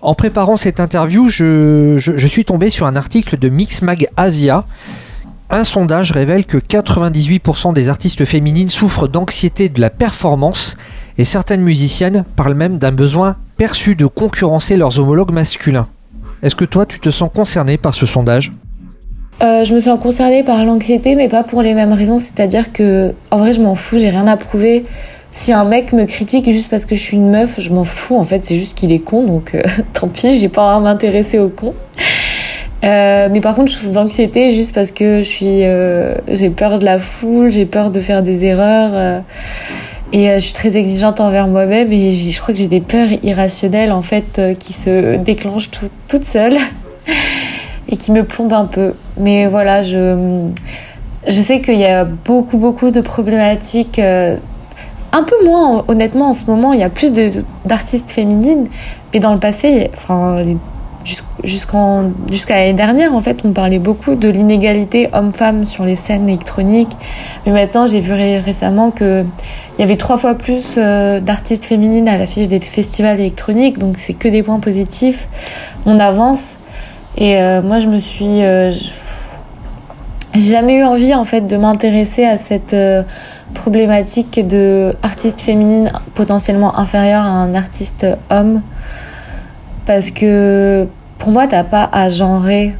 En 0.00 0.14
préparant 0.14 0.56
cette 0.56 0.80
interview, 0.80 1.28
je, 1.28 2.26
suis 2.26 2.44
tombé 2.44 2.68
sur 2.68 2.84
un 2.84 2.96
article 2.96 3.38
de 3.38 3.48
Mixmag 3.48 4.08
Asia, 4.16 4.64
Un 5.50 5.62
sondage 5.62 6.10
révèle 6.10 6.44
que 6.44 6.58
98% 6.58 7.74
des 7.74 7.90
artistes 7.90 8.24
féminines 8.24 8.70
souffrent 8.70 9.06
d'anxiété 9.06 9.68
de 9.68 9.80
la 9.80 9.90
performance 9.90 10.76
et 11.16 11.24
certaines 11.24 11.62
musiciennes 11.62 12.24
parlent 12.34 12.54
même 12.54 12.78
d'un 12.78 12.90
besoin 12.90 13.36
perçu 13.56 13.94
de 13.94 14.06
concurrencer 14.06 14.74
leurs 14.76 14.98
homologues 14.98 15.32
masculins. 15.32 15.86
Est-ce 16.42 16.56
que 16.56 16.64
toi, 16.64 16.86
tu 16.86 16.98
te 16.98 17.10
sens 17.10 17.30
concerné 17.32 17.78
par 17.78 17.94
ce 17.94 18.04
sondage? 18.04 18.52
Euh, 19.42 19.64
je 19.64 19.74
me 19.74 19.80
sens 19.80 19.98
concernée 20.00 20.42
par 20.42 20.64
l'anxiété, 20.64 21.14
mais 21.14 21.28
pas 21.28 21.42
pour 21.42 21.62
les 21.62 21.74
mêmes 21.74 21.92
raisons. 21.92 22.18
C'est-à-dire 22.18 22.72
que, 22.72 23.14
en 23.30 23.38
vrai, 23.38 23.52
je 23.52 23.60
m'en 23.60 23.74
fous, 23.74 23.98
j'ai 23.98 24.10
rien 24.10 24.26
à 24.26 24.36
prouver. 24.36 24.84
Si 25.32 25.50
un 25.50 25.64
mec 25.64 25.94
me 25.94 26.04
critique 26.04 26.50
juste 26.50 26.68
parce 26.68 26.84
que 26.84 26.94
je 26.94 27.00
suis 27.00 27.16
une 27.16 27.30
meuf, 27.30 27.54
je 27.58 27.72
m'en 27.72 27.84
fous. 27.84 28.16
En 28.16 28.24
fait, 28.24 28.44
c'est 28.44 28.56
juste 28.56 28.76
qu'il 28.76 28.92
est 28.92 28.98
con, 28.98 29.24
donc 29.24 29.54
euh, 29.54 29.62
tant 29.94 30.08
pis, 30.08 30.38
j'ai 30.38 30.48
pas 30.48 30.74
à 30.74 30.78
m'intéresser 30.78 31.38
au 31.38 31.48
con. 31.48 31.74
Euh, 32.84 33.28
mais 33.30 33.40
par 33.40 33.54
contre, 33.54 33.72
je 33.72 33.76
souffre 33.78 33.92
d'anxiété 33.92 34.52
juste 34.52 34.74
parce 34.74 34.90
que 34.90 35.20
je 35.20 35.28
suis, 35.28 35.64
euh, 35.64 36.14
j'ai 36.28 36.50
peur 36.50 36.78
de 36.78 36.84
la 36.84 36.98
foule, 36.98 37.50
j'ai 37.50 37.64
peur 37.64 37.90
de 37.90 38.00
faire 38.00 38.22
des 38.22 38.44
erreurs. 38.44 39.22
Et 40.12 40.28
je 40.34 40.40
suis 40.40 40.52
très 40.52 40.76
exigeante 40.76 41.20
envers 41.20 41.48
moi-même 41.48 41.90
et 41.90 42.10
je 42.10 42.38
crois 42.38 42.52
que 42.52 42.60
j'ai 42.60 42.68
des 42.68 42.82
peurs 42.82 43.08
irrationnelles 43.22 43.92
en 43.92 44.02
fait 44.02 44.42
qui 44.58 44.74
se 44.74 45.16
déclenchent 45.16 45.70
tout, 45.70 45.88
toutes 46.06 46.26
seules 46.26 46.58
et 47.92 47.96
qui 47.96 48.10
me 48.10 48.24
plombent 48.24 48.54
un 48.54 48.64
peu. 48.64 48.94
Mais 49.16 49.46
voilà, 49.46 49.82
je, 49.82 50.48
je 51.28 51.40
sais 51.40 51.60
qu'il 51.60 51.78
y 51.78 51.86
a 51.86 52.04
beaucoup 52.04 52.58
beaucoup 52.58 52.90
de 52.90 53.00
problématiques. 53.00 54.00
un 54.00 55.22
peu 55.22 55.44
moins 55.44 55.84
honnêtement 55.86 56.30
en 56.30 56.34
ce 56.34 56.46
moment, 56.46 56.72
il 56.72 56.80
y 56.80 56.84
a 56.84 56.88
plus 56.88 57.12
d'artistes 57.64 58.10
féminines, 58.10 58.66
mais 59.14 59.20
dans 59.20 59.32
le 59.32 59.38
passé, 59.38 59.90
enfin 59.94 60.42
jusqu'à 61.44 62.54
l'année 62.54 62.72
dernière 62.72 63.14
en 63.14 63.20
fait 63.20 63.38
on 63.44 63.52
parlait 63.52 63.78
beaucoup 63.78 64.14
de 64.14 64.28
l'inégalité 64.28 65.08
homme-femme 65.12 65.66
sur 65.66 65.84
les 65.84 65.96
scènes 65.96 66.28
électroniques 66.28 66.96
mais 67.44 67.52
maintenant 67.52 67.86
j'ai 67.86 68.00
vu 68.00 68.12
récemment 68.12 68.90
que 68.90 69.24
il 69.78 69.80
y 69.80 69.84
avait 69.84 69.96
trois 69.96 70.18
fois 70.18 70.34
plus 70.34 70.74
euh, 70.76 71.18
d'artistes 71.20 71.64
féminines 71.64 72.08
à 72.08 72.18
l'affiche 72.18 72.46
des 72.46 72.60
festivals 72.60 73.18
électroniques 73.18 73.78
donc 73.78 73.96
c'est 73.98 74.12
que 74.12 74.28
des 74.28 74.42
points 74.42 74.60
positifs 74.60 75.28
on 75.86 75.98
avance 75.98 76.56
et 77.16 77.36
euh, 77.36 77.62
moi 77.62 77.78
je 77.78 77.88
me 77.88 77.98
suis 77.98 78.42
euh, 78.42 78.72
jamais 80.34 80.76
eu 80.76 80.84
envie 80.84 81.14
en 81.14 81.24
fait 81.24 81.42
de 81.42 81.56
m'intéresser 81.56 82.24
à 82.24 82.36
cette 82.36 82.76
problématique 83.54 84.46
de 84.46 84.94
artiste 85.02 85.40
féminine 85.40 85.92
potentiellement 86.14 86.78
inférieure 86.78 87.22
à 87.22 87.28
un 87.28 87.54
artiste 87.54 88.06
homme 88.30 88.62
parce 89.84 90.10
que 90.10 90.86
pour 91.18 91.30
moi, 91.30 91.46
t'as 91.46 91.64
pas 91.64 91.88
à 91.92 92.08
genrer. 92.08 92.74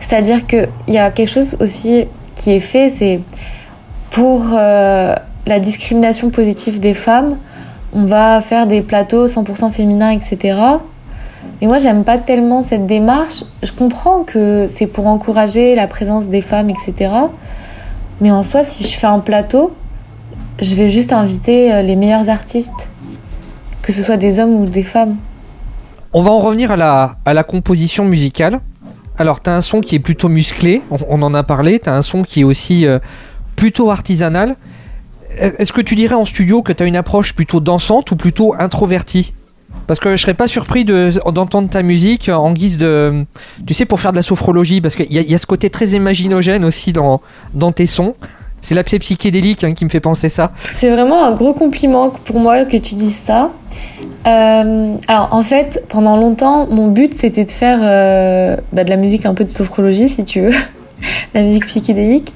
C'est-à-dire 0.00 0.46
qu'il 0.46 0.68
y 0.88 0.98
a 0.98 1.10
quelque 1.10 1.28
chose 1.28 1.56
aussi 1.60 2.06
qui 2.36 2.52
est 2.52 2.60
fait, 2.60 2.90
c'est 2.96 3.20
pour 4.10 4.44
euh, 4.52 5.14
la 5.46 5.60
discrimination 5.60 6.30
positive 6.30 6.80
des 6.80 6.94
femmes, 6.94 7.36
on 7.92 8.04
va 8.04 8.40
faire 8.40 8.66
des 8.66 8.80
plateaux 8.80 9.26
100% 9.26 9.70
féminins, 9.70 10.10
etc. 10.10 10.58
Et 11.60 11.66
moi, 11.66 11.78
j'aime 11.78 12.04
pas 12.04 12.18
tellement 12.18 12.62
cette 12.62 12.86
démarche. 12.86 13.44
Je 13.62 13.72
comprends 13.72 14.24
que 14.24 14.66
c'est 14.68 14.86
pour 14.86 15.06
encourager 15.06 15.74
la 15.74 15.86
présence 15.86 16.28
des 16.28 16.40
femmes, 16.40 16.70
etc. 16.70 17.12
Mais 18.20 18.30
en 18.30 18.42
soi, 18.42 18.64
si 18.64 18.84
je 18.84 18.98
fais 18.98 19.06
un 19.06 19.20
plateau, 19.20 19.72
je 20.60 20.74
vais 20.74 20.88
juste 20.88 21.12
inviter 21.12 21.72
euh, 21.72 21.82
les 21.82 21.96
meilleurs 21.96 22.28
artistes, 22.28 22.88
que 23.82 23.92
ce 23.92 24.02
soit 24.02 24.16
des 24.16 24.40
hommes 24.40 24.54
ou 24.54 24.64
des 24.66 24.82
femmes. 24.82 25.16
On 26.12 26.22
va 26.22 26.30
en 26.30 26.38
revenir 26.38 26.70
à 26.70 26.76
la, 26.76 27.16
à 27.24 27.32
la 27.32 27.42
composition 27.42 28.04
musicale. 28.04 28.60
Alors, 29.18 29.42
tu 29.42 29.50
as 29.50 29.54
un 29.54 29.60
son 29.60 29.80
qui 29.80 29.94
est 29.94 30.00
plutôt 30.00 30.28
musclé, 30.28 30.82
on, 30.90 31.22
en 31.22 31.34
a 31.34 31.42
parlé, 31.42 31.78
tu 31.78 31.88
as 31.88 31.94
un 31.94 32.02
son 32.02 32.22
qui 32.22 32.40
est 32.40 32.44
aussi 32.44 32.86
euh, 32.86 32.98
plutôt 33.56 33.90
artisanal. 33.90 34.56
Est-ce 35.38 35.72
que 35.72 35.80
tu 35.80 35.94
dirais 35.94 36.14
en 36.14 36.24
studio 36.24 36.62
que 36.62 36.72
tu 36.72 36.82
as 36.82 36.86
une 36.86 36.96
approche 36.96 37.34
plutôt 37.34 37.60
dansante 37.60 38.10
ou 38.10 38.16
plutôt 38.16 38.54
introvertie? 38.58 39.32
Parce 39.86 40.00
que 40.00 40.10
je 40.16 40.22
serais 40.22 40.34
pas 40.34 40.46
surpris 40.46 40.84
d'entendre 40.84 41.68
ta 41.68 41.82
musique 41.82 42.28
en 42.28 42.52
guise 42.52 42.78
de. 42.78 43.24
Tu 43.66 43.74
sais, 43.74 43.84
pour 43.84 44.00
faire 44.00 44.12
de 44.12 44.16
la 44.16 44.22
sophrologie, 44.22 44.80
parce 44.80 44.96
qu'il 44.96 45.12
y, 45.12 45.34
a 45.34 45.38
ce 45.38 45.46
côté 45.46 45.70
très 45.70 45.88
imaginogène 45.88 46.64
aussi 46.64 46.92
dans, 46.92 47.20
dans 47.54 47.72
tes 47.72 47.86
sons. 47.86 48.14
C'est 48.62 48.76
l'abcès 48.76 49.00
psychédélique 49.00 49.64
hein, 49.64 49.74
qui 49.74 49.84
me 49.84 49.90
fait 49.90 50.00
penser 50.00 50.28
ça. 50.28 50.52
C'est 50.74 50.90
vraiment 50.90 51.24
un 51.24 51.32
gros 51.32 51.52
compliment 51.52 52.10
pour 52.10 52.38
moi 52.38 52.64
que 52.64 52.76
tu 52.76 52.94
dises 52.94 53.16
ça. 53.16 53.50
Euh, 54.28 54.94
alors 55.08 55.28
en 55.32 55.42
fait, 55.42 55.84
pendant 55.88 56.16
longtemps, 56.16 56.68
mon 56.68 56.88
but 56.88 57.12
c'était 57.12 57.44
de 57.44 57.50
faire 57.50 57.80
euh, 57.82 58.56
bah, 58.72 58.84
de 58.84 58.90
la 58.90 58.96
musique 58.96 59.26
un 59.26 59.34
peu 59.34 59.42
de 59.42 59.48
sophrologie, 59.48 60.08
si 60.08 60.24
tu 60.24 60.42
veux, 60.42 60.54
la 61.34 61.42
musique 61.42 61.66
psychédélique. 61.66 62.32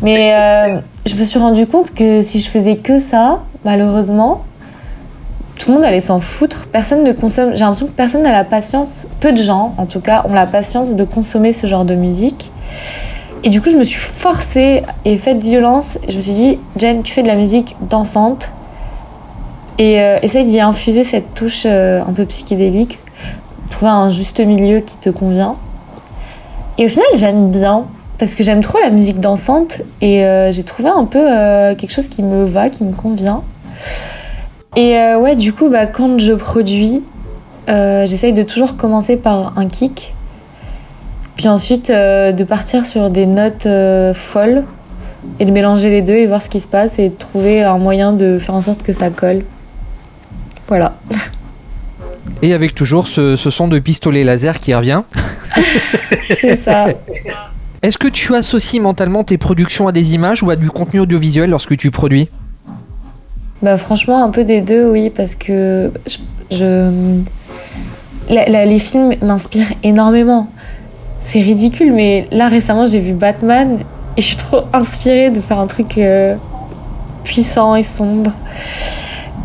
Mais 0.00 0.32
euh, 0.32 0.78
je 1.04 1.14
me 1.16 1.24
suis 1.24 1.38
rendu 1.38 1.66
compte 1.66 1.92
que 1.92 2.22
si 2.22 2.40
je 2.40 2.48
faisais 2.48 2.76
que 2.76 2.98
ça, 2.98 3.40
malheureusement, 3.64 4.44
tout 5.58 5.70
le 5.70 5.74
monde 5.74 5.84
allait 5.84 6.00
s'en 6.00 6.20
foutre. 6.20 6.66
Personne 6.72 7.04
ne 7.04 7.12
consomme. 7.12 7.50
J'ai 7.52 7.64
l'impression 7.64 7.86
que 7.86 7.92
personne 7.92 8.22
n'a 8.22 8.32
la 8.32 8.44
patience, 8.44 9.06
peu 9.20 9.32
de 9.32 9.36
gens 9.36 9.74
en 9.76 9.86
tout 9.86 10.00
cas, 10.00 10.24
ont 10.28 10.32
la 10.32 10.46
patience 10.46 10.94
de 10.94 11.04
consommer 11.04 11.52
ce 11.52 11.66
genre 11.66 11.84
de 11.84 11.94
musique. 11.94 12.50
Et 13.44 13.50
du 13.50 13.60
coup, 13.60 13.70
je 13.70 13.76
me 13.76 13.84
suis 13.84 14.00
forcée 14.00 14.82
et 15.04 15.16
faite 15.16 15.42
violence. 15.42 15.98
Je 16.08 16.16
me 16.16 16.20
suis 16.20 16.32
dit, 16.32 16.58
Jen, 16.76 17.02
tu 17.02 17.12
fais 17.12 17.22
de 17.22 17.28
la 17.28 17.36
musique 17.36 17.76
dansante 17.88 18.50
et 19.78 20.00
euh, 20.00 20.18
essaye 20.22 20.44
d'y 20.44 20.60
infuser 20.60 21.04
cette 21.04 21.34
touche 21.34 21.62
euh, 21.66 22.02
un 22.02 22.12
peu 22.12 22.24
psychédélique. 22.24 22.98
Trouver 23.70 23.90
un 23.90 24.08
juste 24.08 24.40
milieu 24.40 24.80
qui 24.80 24.96
te 24.96 25.10
convient. 25.10 25.56
Et 26.78 26.86
au 26.86 26.88
final, 26.88 27.06
j'aime 27.14 27.50
bien 27.50 27.84
parce 28.18 28.34
que 28.34 28.42
j'aime 28.42 28.60
trop 28.60 28.78
la 28.80 28.90
musique 28.90 29.20
dansante 29.20 29.82
et 30.00 30.24
euh, 30.24 30.50
j'ai 30.50 30.64
trouvé 30.64 30.88
un 30.88 31.04
peu 31.04 31.20
quelque 31.76 31.92
chose 31.92 32.08
qui 32.08 32.22
me 32.22 32.44
va, 32.44 32.68
qui 32.68 32.82
me 32.82 32.92
convient. 32.92 33.42
Et 34.76 34.96
ouais, 35.14 35.34
du 35.34 35.52
coup, 35.52 35.68
bah, 35.68 35.86
quand 35.86 36.18
je 36.18 36.32
produis, 36.32 37.02
j'essaye 37.66 38.32
de 38.32 38.42
toujours 38.42 38.76
commencer 38.76 39.16
par 39.16 39.58
un 39.58 39.66
kick 39.66 40.14
puis 41.38 41.46
ensuite, 41.46 41.88
euh, 41.88 42.32
de 42.32 42.42
partir 42.42 42.84
sur 42.84 43.10
des 43.10 43.24
notes 43.24 43.66
euh, 43.66 44.12
folles 44.12 44.64
et 45.38 45.44
de 45.44 45.52
mélanger 45.52 45.88
les 45.88 46.02
deux 46.02 46.14
et 46.14 46.26
voir 46.26 46.42
ce 46.42 46.48
qui 46.48 46.58
se 46.58 46.66
passe 46.66 46.98
et 46.98 47.10
de 47.10 47.14
trouver 47.14 47.62
un 47.62 47.78
moyen 47.78 48.12
de 48.12 48.40
faire 48.40 48.56
en 48.56 48.62
sorte 48.62 48.82
que 48.82 48.92
ça 48.92 49.08
colle. 49.10 49.44
Voilà. 50.66 50.98
Et 52.42 52.52
avec 52.52 52.74
toujours 52.74 53.08
ce, 53.08 53.36
son 53.36 53.68
de 53.68 53.78
pistolet 53.78 54.22
laser 54.22 54.60
qui 54.60 54.74
revient. 54.74 55.02
C'est 56.40 56.56
ça. 56.56 56.86
Est-ce 57.82 57.98
que 57.98 58.08
tu 58.08 58.34
associes 58.34 58.80
mentalement 58.80 59.24
tes 59.24 59.38
productions 59.38 59.88
à 59.88 59.92
des 59.92 60.14
images 60.14 60.42
ou 60.42 60.50
à 60.50 60.56
du 60.56 60.70
contenu 60.70 61.00
audiovisuel 61.00 61.50
lorsque 61.50 61.76
tu 61.76 61.90
produis? 61.90 62.28
Bah 63.62 63.76
franchement 63.76 64.22
un 64.22 64.30
peu 64.30 64.44
des 64.44 64.60
deux 64.60 64.88
oui 64.88 65.10
parce 65.10 65.34
que 65.34 65.90
je, 66.50 67.18
les 68.30 68.78
films 68.78 69.14
m'inspirent 69.20 69.72
énormément 69.82 70.48
c'est 71.28 71.40
ridicule, 71.40 71.92
mais 71.92 72.26
là 72.32 72.48
récemment 72.48 72.86
j'ai 72.86 73.00
vu 73.00 73.12
Batman 73.12 73.78
et 74.16 74.20
je 74.20 74.26
suis 74.26 74.36
trop 74.36 74.62
inspirée 74.72 75.28
de 75.28 75.40
faire 75.40 75.58
un 75.58 75.66
truc 75.66 75.98
euh, 75.98 76.36
puissant 77.22 77.74
et 77.74 77.82
sombre. 77.82 78.32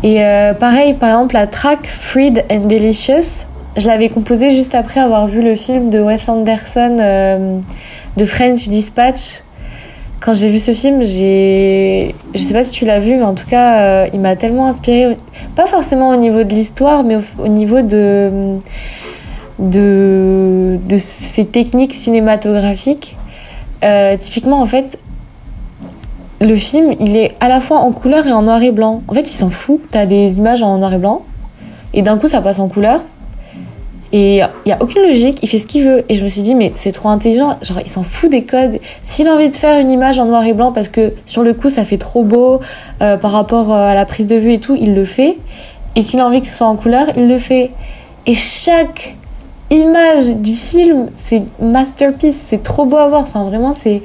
Et 0.02 0.24
euh, 0.24 0.54
pareil, 0.54 0.94
par 0.94 1.10
exemple, 1.10 1.34
la 1.34 1.46
track 1.46 1.86
Freed 1.86 2.44
and 2.50 2.66
Delicious, 2.66 3.44
je 3.76 3.86
l'avais 3.86 4.08
composée 4.08 4.50
juste 4.50 4.74
après 4.74 4.98
avoir 5.00 5.26
vu 5.26 5.42
le 5.42 5.56
film 5.56 5.90
de 5.90 6.00
Wes 6.00 6.26
Anderson 6.26 6.96
euh, 7.00 7.58
de 8.16 8.24
French 8.24 8.68
Dispatch. 8.68 9.42
Quand 10.24 10.32
j'ai 10.32 10.48
vu 10.48 10.58
ce 10.58 10.72
film, 10.72 11.04
j'ai. 11.04 12.14
Je 12.34 12.40
sais 12.40 12.54
pas 12.54 12.64
si 12.64 12.72
tu 12.72 12.86
l'as 12.86 12.98
vu, 12.98 13.16
mais 13.16 13.24
en 13.24 13.34
tout 13.34 13.46
cas, 13.46 14.06
il 14.06 14.20
m'a 14.20 14.36
tellement 14.36 14.68
inspiré. 14.68 15.18
Pas 15.54 15.66
forcément 15.66 16.08
au 16.08 16.16
niveau 16.16 16.44
de 16.44 16.48
l'histoire, 16.48 17.04
mais 17.04 17.18
au 17.38 17.48
niveau 17.48 17.82
de 17.82 18.56
de, 19.58 20.78
de 20.88 21.42
techniques 21.42 21.92
cinématographiques. 21.92 23.16
Euh, 23.84 24.16
typiquement, 24.16 24.62
en 24.62 24.66
fait, 24.66 24.98
le 26.40 26.56
film, 26.56 26.94
il 27.00 27.16
est 27.16 27.34
à 27.40 27.48
la 27.48 27.60
fois 27.60 27.78
en 27.78 27.92
couleur 27.92 28.26
et 28.26 28.32
en 28.32 28.42
noir 28.42 28.62
et 28.62 28.72
blanc. 28.72 29.02
En 29.08 29.12
fait, 29.12 29.28
il 29.30 29.34
s'en 29.34 29.50
fout. 29.50 29.80
T'as 29.90 30.06
des 30.06 30.38
images 30.38 30.62
en 30.62 30.78
noir 30.78 30.94
et 30.94 30.98
blanc, 30.98 31.22
et 31.92 32.00
d'un 32.00 32.16
coup, 32.16 32.28
ça 32.28 32.40
passe 32.40 32.58
en 32.58 32.68
couleur. 32.68 33.04
Et 34.16 34.36
il 34.36 34.46
n'y 34.66 34.72
a 34.72 34.80
aucune 34.80 35.02
logique, 35.02 35.40
il 35.42 35.48
fait 35.48 35.58
ce 35.58 35.66
qu'il 35.66 35.82
veut. 35.82 36.04
Et 36.08 36.14
je 36.14 36.22
me 36.22 36.28
suis 36.28 36.42
dit, 36.42 36.54
mais 36.54 36.70
c'est 36.76 36.92
trop 36.92 37.08
intelligent. 37.08 37.58
Genre, 37.62 37.80
il 37.84 37.90
s'en 37.90 38.04
fout 38.04 38.30
des 38.30 38.44
codes. 38.44 38.78
S'il 39.02 39.26
a 39.26 39.34
envie 39.34 39.50
de 39.50 39.56
faire 39.56 39.80
une 39.80 39.90
image 39.90 40.20
en 40.20 40.26
noir 40.26 40.44
et 40.44 40.52
blanc 40.52 40.70
parce 40.70 40.86
que 40.88 41.14
sur 41.26 41.42
le 41.42 41.52
coup, 41.52 41.68
ça 41.68 41.84
fait 41.84 41.98
trop 41.98 42.22
beau 42.22 42.60
euh, 43.02 43.16
par 43.16 43.32
rapport 43.32 43.72
euh, 43.72 43.88
à 43.88 43.94
la 43.94 44.04
prise 44.04 44.28
de 44.28 44.36
vue 44.36 44.52
et 44.52 44.60
tout, 44.60 44.76
il 44.80 44.94
le 44.94 45.04
fait. 45.04 45.36
Et 45.96 46.04
s'il 46.04 46.20
a 46.20 46.26
envie 46.28 46.40
que 46.40 46.46
ce 46.46 46.54
soit 46.54 46.68
en 46.68 46.76
couleur, 46.76 47.08
il 47.16 47.26
le 47.26 47.38
fait. 47.38 47.72
Et 48.26 48.34
chaque 48.34 49.16
image 49.72 50.26
du 50.36 50.54
film, 50.54 51.08
c'est 51.16 51.42
masterpiece, 51.60 52.36
c'est 52.46 52.62
trop 52.62 52.84
beau 52.84 52.98
à 52.98 53.08
voir. 53.08 53.22
Enfin, 53.22 53.42
vraiment, 53.42 53.74
c'est. 53.74 54.00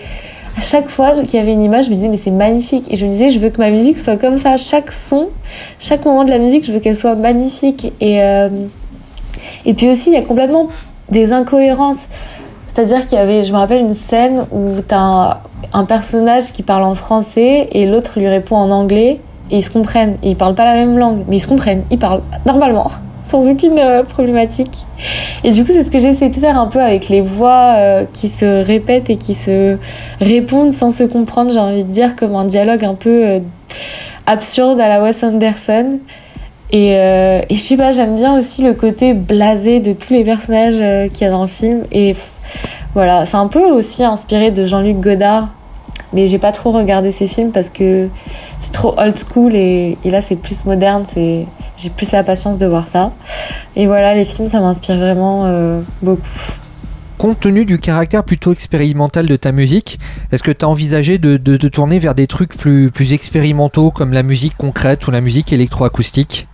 À 0.57 0.61
chaque 0.61 0.89
fois 0.89 1.13
qu'il 1.21 1.39
y 1.39 1.41
avait 1.41 1.53
une 1.53 1.61
image, 1.61 1.85
je 1.85 1.91
me 1.91 1.95
disais, 1.95 2.07
mais 2.07 2.19
c'est 2.21 2.31
magnifique. 2.31 2.91
Et 2.91 2.95
je 2.95 3.05
me 3.05 3.11
disais, 3.11 3.29
je 3.29 3.37
veux 3.37 3.51
que 3.51 3.59
ma 3.59 3.69
musique 3.69 3.99
soit 3.99 4.17
comme 4.17 4.39
ça. 4.39 4.57
Chaque 4.57 4.91
son, 4.91 5.29
chaque 5.77 6.03
moment 6.03 6.25
de 6.25 6.31
la 6.31 6.39
musique, 6.39 6.65
je 6.65 6.71
veux 6.71 6.79
qu'elle 6.79 6.97
soit 6.97 7.15
magnifique. 7.15 7.93
Et, 8.01 8.23
euh, 8.23 8.49
et 9.65 9.73
puis 9.73 9.89
aussi, 9.89 10.09
il 10.09 10.13
y 10.13 10.17
a 10.17 10.21
complètement 10.21 10.67
des 11.09 11.33
incohérences. 11.33 12.05
C'est-à-dire 12.73 13.05
qu'il 13.05 13.17
y 13.17 13.21
avait, 13.21 13.43
je 13.43 13.51
me 13.51 13.57
rappelle 13.57 13.81
une 13.81 13.93
scène 13.93 14.45
où 14.51 14.81
t'as 14.87 14.99
un, 14.99 15.37
un 15.73 15.85
personnage 15.85 16.51
qui 16.51 16.63
parle 16.63 16.83
en 16.83 16.95
français 16.95 17.67
et 17.71 17.85
l'autre 17.85 18.19
lui 18.19 18.27
répond 18.27 18.55
en 18.55 18.71
anglais 18.71 19.19
et 19.51 19.57
ils 19.57 19.63
se 19.63 19.69
comprennent. 19.69 20.17
Et 20.23 20.31
ils 20.31 20.35
parlent 20.35 20.55
pas 20.55 20.65
la 20.65 20.73
même 20.73 20.97
langue, 20.97 21.23
mais 21.27 21.37
ils 21.37 21.41
se 21.41 21.47
comprennent. 21.47 21.83
Ils 21.91 21.99
parlent 21.99 22.21
normalement, 22.45 22.87
sans 23.21 23.47
aucune 23.47 23.79
euh, 23.79 24.03
problématique. 24.03 24.85
Et 25.43 25.51
du 25.51 25.63
coup, 25.63 25.71
c'est 25.73 25.83
ce 25.83 25.91
que 25.91 25.99
j'essaie 25.99 26.29
de 26.29 26.35
faire 26.35 26.59
un 26.59 26.67
peu 26.67 26.79
avec 26.79 27.09
les 27.09 27.21
voix 27.21 27.73
euh, 27.77 28.05
qui 28.13 28.29
se 28.29 28.63
répètent 28.63 29.09
et 29.09 29.17
qui 29.17 29.35
se 29.35 29.77
répondent 30.19 30.73
sans 30.73 30.91
se 30.91 31.03
comprendre, 31.03 31.51
j'ai 31.51 31.59
envie 31.59 31.83
de 31.83 31.91
dire, 31.91 32.15
comme 32.15 32.35
un 32.35 32.45
dialogue 32.45 32.83
un 32.83 32.95
peu 32.95 33.23
euh, 33.25 33.39
absurde 34.25 34.79
à 34.79 34.87
la 34.87 35.01
Wes 35.01 35.23
Anderson. 35.23 35.99
Et, 36.71 36.91
et 36.91 37.55
je 37.55 37.59
sais 37.59 37.77
pas, 37.77 37.91
j'aime 37.91 38.15
bien 38.15 38.37
aussi 38.37 38.61
le 38.63 38.73
côté 38.73 39.13
blasé 39.13 39.79
de 39.79 39.93
tous 39.93 40.13
les 40.13 40.23
personnages 40.23 41.09
qu'il 41.11 41.25
y 41.25 41.27
a 41.27 41.31
dans 41.31 41.41
le 41.41 41.47
film. 41.47 41.83
Et 41.91 42.15
voilà, 42.95 43.25
c'est 43.25 43.37
un 43.37 43.47
peu 43.47 43.63
aussi 43.69 44.03
inspiré 44.03 44.51
de 44.51 44.65
Jean-Luc 44.65 44.99
Godard, 44.99 45.49
mais 46.11 46.25
j'ai 46.25 46.39
pas 46.39 46.51
trop 46.51 46.71
regardé 46.71 47.11
ses 47.11 47.27
films 47.27 47.51
parce 47.51 47.69
que 47.69 48.07
c'est 48.61 48.71
trop 48.71 48.95
old 48.97 49.15
school 49.17 49.55
et, 49.55 49.97
là 50.05 50.21
c'est 50.21 50.35
plus 50.35 50.65
moderne, 50.65 51.05
j'ai 51.15 51.89
plus 51.95 52.11
la 52.11 52.23
patience 52.23 52.57
de 52.57 52.65
voir 52.65 52.87
ça. 52.87 53.11
Et 53.75 53.85
voilà, 53.85 54.15
les 54.15 54.25
films 54.25 54.47
ça 54.47 54.59
m'inspire 54.59 54.97
vraiment 54.97 55.45
euh, 55.45 55.81
beaucoup. 56.01 56.21
Compte 57.19 57.41
tenu 57.41 57.65
du 57.65 57.79
caractère 57.79 58.23
plutôt 58.23 58.53
expérimental 58.53 59.27
de 59.27 59.35
ta 59.35 59.51
musique, 59.51 59.99
est-ce 60.31 60.41
que 60.41 60.51
tu 60.51 60.63
as 60.63 60.69
envisagé 60.69 61.17
de, 61.17 61.35
de, 61.35 61.67
tourner 61.67 61.99
vers 61.99 62.15
des 62.15 62.27
trucs 62.27 62.57
plus, 62.57 62.91
plus 62.91 63.13
expérimentaux 63.13 63.91
comme 63.91 64.13
la 64.13 64.23
musique 64.23 64.55
concrète 64.57 65.05
ou 65.05 65.11
la 65.11 65.19
musique 65.19 65.51
électroacoustique? 65.51 66.47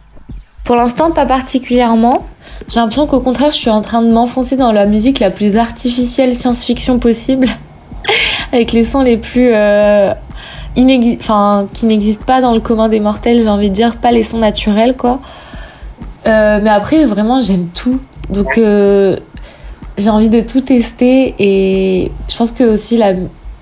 Pour 0.65 0.75
l'instant, 0.75 1.11
pas 1.11 1.27
particulièrement. 1.27 2.25
J'ai 2.67 2.79
l'impression 2.79 3.05
qu'au 3.05 3.19
contraire, 3.19 3.51
je 3.51 3.57
suis 3.57 3.69
en 3.69 3.81
train 3.81 4.01
de 4.01 4.11
m'enfoncer 4.11 4.57
dans 4.57 4.71
la 4.71 4.87
musique 4.87 5.19
la 5.19 5.29
plus 5.29 5.57
artificielle 5.57 6.35
science-fiction 6.35 6.97
possible, 6.97 7.47
avec 8.51 8.71
les 8.71 8.83
sons 8.83 9.01
les 9.01 9.17
plus 9.17 9.51
euh, 9.53 10.11
enfin 11.19 11.67
qui 11.71 11.85
n'existent 11.85 12.25
pas 12.25 12.41
dans 12.41 12.55
le 12.55 12.59
commun 12.59 12.89
des 12.89 12.99
mortels. 12.99 13.41
J'ai 13.41 13.47
envie 13.47 13.69
de 13.69 13.75
dire 13.75 13.97
pas 13.97 14.11
les 14.11 14.23
sons 14.23 14.39
naturels, 14.39 14.97
quoi. 14.97 15.19
Euh, 16.25 16.59
mais 16.63 16.71
après, 16.71 17.05
vraiment, 17.05 17.39
j'aime 17.39 17.67
tout, 17.67 17.99
donc 18.31 18.57
euh, 18.57 19.19
j'ai 19.99 20.09
envie 20.09 20.31
de 20.31 20.41
tout 20.41 20.61
tester 20.61 21.35
et 21.37 22.11
je 22.27 22.35
pense 22.35 22.51
que 22.51 22.63
aussi 22.63 22.97
la 22.97 23.13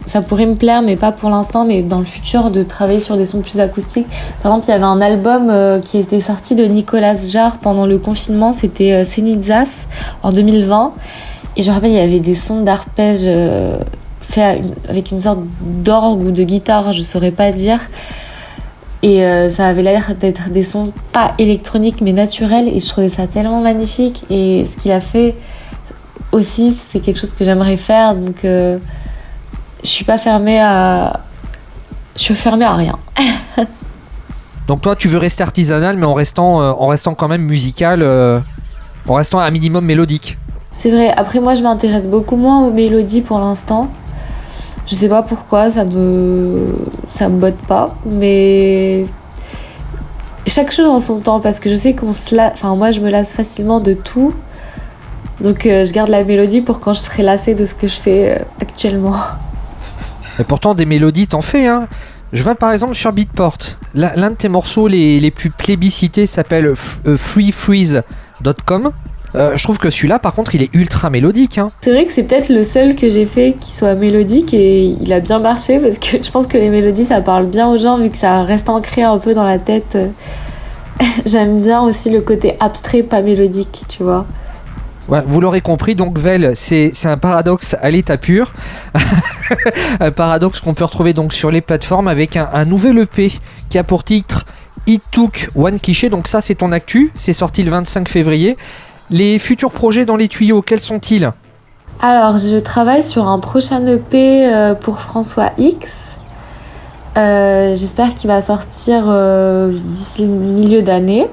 ça 0.05 0.21
pourrait 0.21 0.45
me 0.45 0.55
plaire, 0.55 0.81
mais 0.81 0.95
pas 0.95 1.11
pour 1.11 1.30
l'instant, 1.30 1.65
mais 1.65 1.81
dans 1.81 1.99
le 1.99 2.05
futur, 2.05 2.51
de 2.51 2.63
travailler 2.63 2.99
sur 2.99 3.17
des 3.17 3.25
sons 3.25 3.41
plus 3.41 3.59
acoustiques. 3.59 4.07
Par 4.41 4.51
exemple, 4.51 4.65
il 4.67 4.71
y 4.71 4.73
avait 4.73 4.84
un 4.84 5.01
album 5.01 5.49
euh, 5.49 5.80
qui 5.80 5.97
était 5.97 6.21
sorti 6.21 6.55
de 6.55 6.65
Nicolas 6.65 7.15
Jarre 7.15 7.57
pendant 7.57 7.85
le 7.85 7.97
confinement, 7.97 8.53
c'était 8.53 8.93
euh, 8.93 9.63
en 10.23 10.30
2020. 10.30 10.93
Et 11.55 11.61
je 11.61 11.69
me 11.69 11.75
rappelle, 11.75 11.91
il 11.91 11.97
y 11.97 11.99
avait 11.99 12.19
des 12.19 12.35
sons 12.35 12.61
d'arpège 12.61 13.23
euh, 13.25 13.77
faits 14.21 14.61
avec 14.89 15.11
une 15.11 15.21
sorte 15.21 15.39
d'orgue 15.61 16.23
ou 16.23 16.31
de 16.31 16.43
guitare, 16.43 16.91
je 16.91 17.01
saurais 17.01 17.31
pas 17.31 17.51
dire. 17.51 17.80
Et 19.03 19.23
euh, 19.23 19.49
ça 19.49 19.67
avait 19.67 19.84
l'air 19.84 20.15
d'être 20.19 20.49
des 20.49 20.63
sons 20.63 20.91
pas 21.11 21.34
électroniques, 21.38 22.01
mais 22.01 22.13
naturels. 22.13 22.67
Et 22.69 22.80
je 22.80 22.88
trouvais 22.88 23.09
ça 23.09 23.27
tellement 23.27 23.61
magnifique. 23.61 24.23
Et 24.30 24.65
ce 24.65 24.77
qu'il 24.77 24.91
a 24.91 25.01
fait 25.01 25.35
aussi, 26.31 26.75
c'est 26.89 26.99
quelque 26.99 27.19
chose 27.19 27.34
que 27.34 27.43
j'aimerais 27.43 27.77
faire. 27.77 28.15
Donc 28.15 28.45
je 29.84 29.89
suis 29.89 30.05
pas 30.05 30.18
fermée 30.18 30.60
à. 30.60 31.19
Je 32.15 32.22
suis 32.22 32.35
fermée 32.35 32.65
à 32.65 32.76
rien. 32.76 32.97
Donc 34.68 34.81
toi, 34.81 34.95
tu 34.95 35.07
veux 35.07 35.18
rester 35.18 35.43
artisanal, 35.43 35.97
mais 35.97 36.05
en 36.05 36.14
restant, 36.14 36.61
euh, 36.61 36.72
en 36.72 36.88
restant 36.88 37.15
quand 37.15 37.27
même 37.27 37.41
musical, 37.41 38.01
euh, 38.01 38.39
en 39.07 39.15
restant 39.15 39.39
à 39.39 39.45
un 39.45 39.51
minimum 39.51 39.84
mélodique. 39.84 40.38
C'est 40.77 40.89
vrai. 40.89 41.11
Après, 41.11 41.39
moi, 41.39 41.53
je 41.53 41.64
m'intéresse 41.64 42.07
beaucoup 42.07 42.38
moins 42.38 42.65
aux 42.65 42.72
mélodies 42.72 43.22
pour 43.22 43.39
l'instant. 43.39 43.89
Je 44.88 44.95
sais 44.95 45.10
pas 45.10 45.22
pourquoi, 45.22 45.72
ça 45.72 45.85
me, 45.85 46.76
ça 47.10 47.30
me 47.30 47.39
botte 47.39 47.61
pas, 47.68 47.95
mais 48.05 49.05
chaque 50.45 50.72
chose 50.72 50.88
en 50.88 50.99
son 50.99 51.19
temps, 51.19 51.39
parce 51.39 51.60
que 51.60 51.69
je 51.69 51.76
sais 51.76 51.93
qu'on 51.93 52.14
se 52.14 52.35
lasse. 52.35 52.53
Enfin, 52.53 52.76
moi, 52.76 52.91
je 52.91 53.01
me 53.01 53.10
lasse 53.10 53.34
facilement 53.34 53.80
de 53.80 53.93
tout. 53.93 54.34
Donc, 55.41 55.65
euh, 55.65 55.84
je 55.84 55.91
garde 55.91 56.10
la 56.10 56.23
mélodie 56.23 56.61
pour 56.61 56.80
quand 56.80 56.93
je 56.93 56.99
serai 56.99 57.23
lassée 57.23 57.55
de 57.55 57.65
ce 57.65 57.76
que 57.76 57.88
je 57.88 57.95
fais 57.95 58.45
actuellement. 58.61 59.15
Et 60.39 60.43
pourtant, 60.43 60.73
des 60.73 60.85
mélodies, 60.85 61.27
t'en 61.27 61.41
fais, 61.41 61.68
hein. 61.68 61.88
Je 62.34 62.41
vois 62.41 62.55
par 62.55 62.72
exemple 62.72 62.95
sur 62.95 63.14
Beatport, 63.14 63.57
l'un 63.93 64.31
de 64.31 64.35
tes 64.35 64.49
morceaux 64.49 64.88
les, 64.88 65.19
les 65.19 65.30
plus 65.30 65.51
plébiscités 65.51 66.26
s'appelle 66.26 66.65
euh, 66.65 67.15
freefreeze.com. 67.15 68.91
Euh, 69.35 69.55
je 69.55 69.64
trouve 69.64 69.77
que 69.77 69.91
celui-là, 69.91 70.18
par 70.18 70.34
contre, 70.34 70.55
il 70.55 70.64
est 70.64 70.73
ultra 70.73 71.11
mélodique. 71.11 71.60
Hein. 71.60 71.69
C'est 71.81 71.91
vrai 71.91 72.05
que 72.05 72.11
c'est 72.11 72.23
peut-être 72.23 72.49
le 72.49 72.64
seul 72.64 72.95
que 72.95 73.07
j'ai 73.07 73.26
fait 73.26 73.55
qui 73.60 73.72
soit 73.76 73.93
mélodique 73.93 74.51
et 74.53 74.95
il 74.99 75.14
a 75.14 75.19
bien 75.19 75.38
marché 75.38 75.77
parce 75.80 75.99
que 75.99 76.23
je 76.23 76.31
pense 76.31 76.47
que 76.47 76.57
les 76.57 76.69
mélodies, 76.69 77.05
ça 77.05 77.22
parle 77.22 77.45
bien 77.45 77.68
aux 77.68 77.77
gens 77.77 77.99
vu 77.99 78.10
que 78.10 78.18
ça 78.18 78.43
reste 78.43 78.68
ancré 78.68 79.03
un 79.03 79.19
peu 79.19 79.35
dans 79.35 79.45
la 79.45 79.60
tête. 79.60 79.97
J'aime 81.27 81.61
bien 81.61 81.81
aussi 81.81 82.10
le 82.10 82.22
côté 82.22 82.55
abstrait, 82.60 83.03
pas 83.03 83.22
mélodique, 83.22 83.84
tu 83.88 84.01
vois 84.01 84.26
vous 85.07 85.41
l'aurez 85.41 85.61
compris, 85.61 85.95
donc 85.95 86.17
Vel, 86.17 86.51
c'est 86.55 86.91
un 87.05 87.17
paradoxe 87.17 87.75
à 87.81 87.91
l'état 87.91 88.17
pur. 88.17 88.53
un 89.99 90.11
paradoxe 90.11 90.61
qu'on 90.61 90.73
peut 90.73 90.85
retrouver 90.85 91.13
donc 91.13 91.34
sur 91.34 91.51
les 91.51 91.61
plateformes 91.61 92.07
avec 92.07 92.38
un, 92.38 92.65
nouvel 92.65 92.99
EP 92.99 93.31
qui 93.69 93.77
a 93.77 93.84
pour 93.84 94.03
titre 94.03 94.45
It 94.88 95.03
Took 95.11 95.49
One 95.55 95.80
Cliché. 95.80 96.09
Donc 96.09 96.27
ça, 96.27 96.41
c'est 96.41 96.55
ton 96.55 96.71
actu. 96.71 97.11
C'est 97.15 97.34
sorti 97.34 97.63
le 97.63 97.71
25 97.71 98.07
février. 98.07 98.57
Les 99.09 99.39
futurs 99.39 99.71
projets 99.71 100.05
dans 100.05 100.15
les 100.15 100.27
tuyaux, 100.27 100.61
quels 100.61 100.80
sont-ils? 100.80 101.31
Alors, 101.99 102.38
je 102.38 102.57
travaille 102.59 103.03
sur 103.03 103.27
un 103.27 103.39
prochain 103.39 103.85
EP 103.85 104.47
euh, 104.47 104.73
pour 104.73 104.99
François 104.99 105.51
X. 105.57 106.13
Euh, 107.15 107.75
j'espère 107.75 108.15
qu'il 108.15 108.27
va 108.27 108.41
sortir 108.41 109.03
euh, 109.07 109.71
d'ici 109.85 110.23
le 110.23 110.30
milieu 110.30 110.81
d'année. 110.81 111.27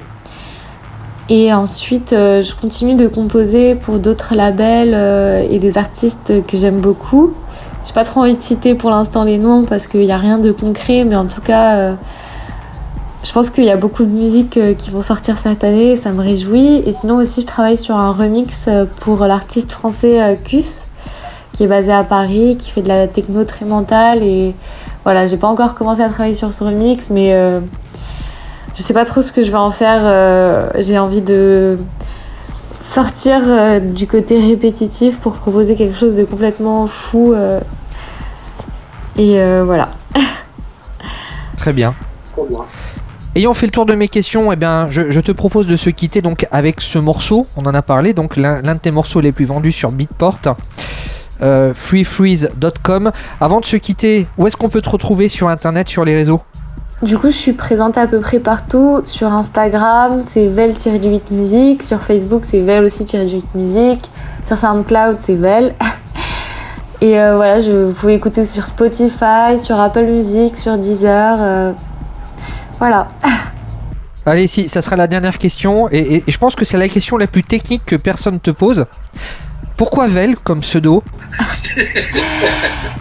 Et 1.33 1.53
ensuite, 1.53 2.13
euh, 2.13 2.43
je 2.43 2.57
continue 2.57 2.97
de 2.97 3.07
composer 3.07 3.77
pour 3.77 4.01
d'autres 4.01 4.35
labels 4.35 4.95
euh, 4.95 5.47
et 5.49 5.61
des 5.61 5.79
artistes 5.79 6.45
que 6.45 6.57
j'aime 6.57 6.81
beaucoup. 6.81 7.35
J'ai 7.87 7.93
pas 7.93 8.03
trop 8.03 8.23
envie 8.23 8.35
de 8.35 8.43
citer 8.43 8.75
pour 8.75 8.91
l'instant 8.91 9.23
les 9.23 9.39
noms 9.39 9.65
parce 9.65 9.87
qu'il 9.87 10.01
n'y 10.01 10.11
a 10.11 10.17
rien 10.17 10.39
de 10.39 10.51
concret, 10.51 11.05
mais 11.05 11.15
en 11.15 11.27
tout 11.27 11.41
cas, 11.41 11.79
euh, 11.79 11.95
je 13.23 13.31
pense 13.31 13.51
qu'il 13.51 13.63
y 13.63 13.71
a 13.71 13.77
beaucoup 13.77 14.05
de 14.05 14.11
musiques 14.11 14.59
qui 14.77 14.91
vont 14.91 15.03
sortir 15.03 15.39
cette 15.39 15.63
année, 15.63 15.97
ça 15.97 16.11
me 16.11 16.21
réjouit. 16.21 16.83
Et 16.85 16.93
sinon 16.93 17.19
aussi, 17.19 17.43
je 17.43 17.47
travaille 17.47 17.77
sur 17.77 17.95
un 17.95 18.11
remix 18.11 18.69
pour 19.01 19.25
l'artiste 19.25 19.71
français 19.71 20.37
Cus, 20.45 20.87
qui 21.53 21.63
est 21.63 21.69
basé 21.69 21.93
à 21.93 22.03
Paris, 22.03 22.57
qui 22.59 22.71
fait 22.71 22.83
de 22.83 22.89
la 22.89 23.07
techno 23.07 23.45
très 23.45 23.67
mentale. 23.67 24.25
Et 24.25 24.53
voilà, 25.05 25.27
j'ai 25.27 25.37
pas 25.37 25.49
encore 25.49 25.77
commencé 25.77 26.03
à 26.03 26.09
travailler 26.09 26.35
sur 26.35 26.53
ce 26.53 26.65
remix, 26.65 27.09
mais 27.09 27.61
je 28.75 28.83
sais 28.83 28.95
pas 28.95 29.05
trop 29.05 29.21
ce 29.21 29.33
que 29.33 29.43
je 29.43 29.51
vais 29.51 29.59
en 29.59 29.71
faire. 29.71 30.01
Euh, 30.03 30.71
j'ai 30.79 30.99
envie 30.99 31.21
de 31.21 31.77
sortir 32.81 33.41
euh, 33.45 33.79
du 33.79 34.07
côté 34.07 34.41
répétitif 34.41 35.19
pour 35.19 35.33
proposer 35.33 35.75
quelque 35.75 35.97
chose 35.97 36.15
de 36.15 36.25
complètement 36.25 36.87
fou. 36.87 37.33
Euh, 37.33 37.61
et 39.17 39.39
voilà. 39.65 39.91
Très 41.59 41.73
bien. 41.73 41.95
Ayant 43.35 43.53
fait 43.53 43.67
le 43.67 43.73
tour 43.73 43.85
de 43.85 43.95
mes 43.95 44.09
questions, 44.09 44.51
eh 44.51 44.57
bien, 44.57 44.89
je, 44.89 45.21
te 45.21 45.31
propose 45.31 45.67
de 45.67 45.77
se 45.77 45.91
quitter 45.91 46.23
donc 46.23 46.47
avec 46.51 46.81
ce 46.81 46.99
morceau. 46.99 47.47
On 47.57 47.67
en 47.67 47.75
a 47.75 47.83
parlé, 47.83 48.15
donc 48.15 48.37
l'un 48.37 48.63
de 48.63 48.81
tes 48.81 48.91
morceaux 48.91 49.21
les 49.21 49.33
plus 49.33 49.45
vendus 49.45 49.73
sur 49.73 49.93
Beatport. 49.93 50.39
freefreeze.com. 51.75 53.13
Avant 53.41 53.61
de 53.61 53.67
se 53.67 53.77
quitter, 53.77 54.27
où 54.39 54.47
est-ce 54.47 54.57
qu'on 54.57 54.71
peut 54.71 54.81
te 54.81 54.89
retrouver 54.89 55.29
sur 55.29 55.49
internet, 55.49 55.89
sur 55.89 56.07
les 56.07 56.17
réseaux? 56.17 56.41
Du 57.03 57.17
coup, 57.17 57.31
je 57.31 57.37
suis 57.37 57.53
présente 57.55 57.97
à 57.97 58.07
peu 58.07 58.21
près 58.21 58.41
partout. 58.41 59.01
Sur 59.05 59.33
Instagram, 59.33 60.23
c'est 60.27 60.47
vel-8 60.47 61.21
musique. 61.31 61.83
Sur 61.83 62.03
Facebook, 62.03 62.43
c'est 62.45 62.61
vel 62.61 62.85
aussi-8 62.85 63.43
musique. 63.55 64.11
Sur 64.47 64.59
SoundCloud, 64.59 65.17
c'est 65.21 65.35
vel. 65.35 65.75
Et 67.01 67.19
euh, 67.19 67.37
voilà, 67.37 67.61
je, 67.61 67.71
vous 67.71 67.93
pouvez 67.95 68.15
écouter 68.15 68.45
sur 68.45 68.67
Spotify, 68.67 69.59
sur 69.59 69.81
Apple 69.81 70.05
Music, 70.05 70.59
sur 70.59 70.77
Deezer. 70.77 71.39
Euh, 71.41 71.73
voilà. 72.79 73.09
Allez, 74.27 74.47
si, 74.47 74.69
ça 74.69 74.83
sera 74.83 74.97
la 74.97 75.07
dernière 75.07 75.39
question. 75.39 75.89
et 75.91 76.23
je 76.29 76.39
pense 76.39 76.55
que 76.55 76.67
c'est 76.67 76.77
la 76.77 76.91
question 76.91 77.17
la 77.17 77.27
plus 77.27 77.43
technique 77.43 77.87
que 77.87 77.97
personne 77.97 78.39
te 78.39 78.51
pose. 78.51 78.85
Pourquoi 79.81 80.09
Vel 80.09 80.37
comme 80.37 80.61
pseudo 80.61 81.03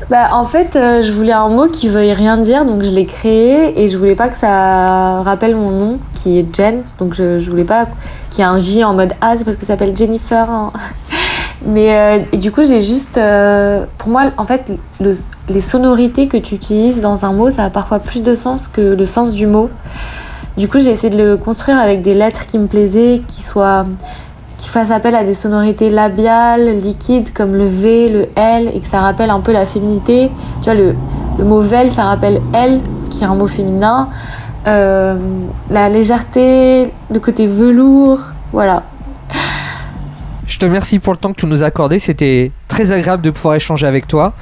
bah, 0.10 0.30
En 0.32 0.46
fait, 0.46 0.78
euh, 0.78 1.04
je 1.04 1.12
voulais 1.12 1.34
un 1.34 1.50
mot 1.50 1.68
qui 1.68 1.90
veuille 1.90 2.14
rien 2.14 2.38
dire, 2.38 2.64
donc 2.64 2.84
je 2.84 2.90
l'ai 2.90 3.04
créé 3.04 3.84
et 3.84 3.90
je 3.90 3.98
voulais 3.98 4.16
pas 4.16 4.30
que 4.30 4.38
ça 4.38 5.22
rappelle 5.24 5.58
mon 5.58 5.72
nom 5.72 6.00
qui 6.14 6.40
est 6.40 6.56
Jen, 6.56 6.84
donc 6.98 7.16
je, 7.16 7.42
je 7.42 7.50
voulais 7.50 7.66
pas 7.66 7.86
qu'il 8.30 8.40
y 8.40 8.42
ait 8.44 8.46
un 8.46 8.56
J 8.56 8.86
en 8.86 8.94
mode 8.94 9.12
A, 9.20 9.36
c'est 9.36 9.44
parce 9.44 9.58
que 9.58 9.66
ça 9.66 9.74
s'appelle 9.74 9.94
Jennifer. 9.94 10.50
Hein. 10.50 10.72
Mais 11.66 11.94
euh, 11.94 12.38
du 12.38 12.50
coup, 12.50 12.64
j'ai 12.64 12.82
juste. 12.82 13.18
Euh, 13.18 13.84
pour 13.98 14.08
moi, 14.08 14.32
en 14.38 14.46
fait, 14.46 14.64
les 15.50 15.62
sonorités 15.62 16.30
que 16.30 16.38
tu 16.38 16.56
utilises 16.56 17.02
dans 17.02 17.26
un 17.26 17.34
mot, 17.34 17.52
ça 17.52 17.66
a 17.66 17.70
parfois 17.70 18.00
plus 18.00 18.24
de 18.24 18.34
sens 18.34 18.70
que 18.70 18.96
le 18.96 19.06
sens 19.06 19.32
du 19.32 19.48
mot. 19.48 19.70
Du 20.56 20.70
coup, 20.70 20.80
j'ai 20.80 20.92
essayé 20.92 21.10
de 21.10 21.22
le 21.22 21.36
construire 21.36 21.78
avec 21.78 22.04
des 22.04 22.14
lettres 22.14 22.46
qui 22.46 22.58
me 22.58 22.68
plaisaient, 22.68 23.22
qui 23.28 23.46
soient 23.46 23.86
qui 24.60 24.68
fasse 24.68 24.92
appel 24.92 25.16
à 25.16 25.24
des 25.24 25.34
sonorités 25.34 25.90
labiales, 25.90 26.80
liquides, 26.80 27.32
comme 27.34 27.56
le 27.56 27.68
V, 27.68 28.10
le 28.10 28.28
L, 28.36 28.70
et 28.74 28.82
que 28.82 28.88
ça 28.88 29.00
rappelle 29.00 29.30
un 29.30 29.40
peu 29.40 29.54
la 29.54 29.66
féminité. 29.66 30.30
Tu 30.60 30.66
vois, 30.66 30.74
le, 30.74 30.96
mot 31.40 31.62
vel, 31.62 31.90
ça 31.90 32.04
rappelle 32.04 32.42
L, 32.54 32.82
qui 33.10 33.24
est 33.24 33.26
un 33.26 33.36
mot 33.36 33.48
féminin. 33.48 34.10
Euh, 34.68 35.18
la 35.72 35.88
légèreté, 35.88 36.92
le 37.10 37.22
côté 37.22 37.48
velours, 37.48 38.20
voilà. 38.52 38.84
Je 40.46 40.60
te 40.60 40.66
remercie 40.66 41.00
pour 41.00 41.14
le 41.14 41.20
temps 41.20 41.32
que 41.32 41.40
tu 41.40 41.46
nous 41.46 41.64
as 41.64 41.68
accordé. 41.68 42.00
C'était 42.00 42.52
très 42.68 42.92
agréable 42.92 43.24
de 43.24 43.32
pouvoir 43.32 43.56
échanger 43.56 43.88
avec 43.88 44.08
toi. 44.08 44.34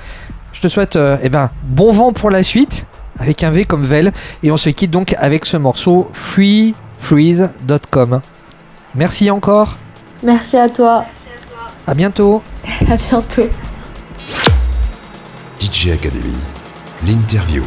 Je 0.51 0.61
te 0.61 0.67
souhaite 0.67 0.95
euh, 0.95 1.17
eh 1.21 1.29
ben, 1.29 1.51
bon 1.63 1.91
vent 1.91 2.11
pour 2.11 2.31
la 2.31 2.41
suite, 2.41 2.87
avec 3.19 3.43
un 3.43 3.51
V 3.51 3.65
comme 3.65 3.83
Vel. 3.83 4.13
Et 4.41 4.49
on 4.49 4.57
se 4.57 4.71
quitte 4.71 4.89
donc 4.89 5.15
avec 5.19 5.45
ce 5.45 5.57
morceau 5.57 6.09
freefreeze.com. 6.11 8.21
Merci 8.95 9.29
encore. 9.29 9.77
Merci 10.23 10.57
à 10.57 10.69
toi. 10.69 11.05
À 11.85 11.93
bientôt. 11.93 12.41
À 12.89 12.97
bientôt. 12.97 13.49
DJ 15.59 15.91
Academy, 15.91 16.35
l'interview. 17.05 17.63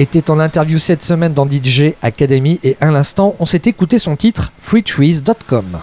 Était 0.00 0.28
en 0.28 0.40
interview 0.40 0.80
cette 0.80 1.04
semaine 1.04 1.34
dans 1.34 1.48
DJ 1.48 1.92
Academy 2.02 2.58
et 2.64 2.76
à 2.80 2.90
l'instant, 2.90 3.36
on 3.38 3.46
s'est 3.46 3.62
écouté 3.66 3.98
son 3.98 4.16
titre 4.16 4.52
freetrees.com. 4.58 5.78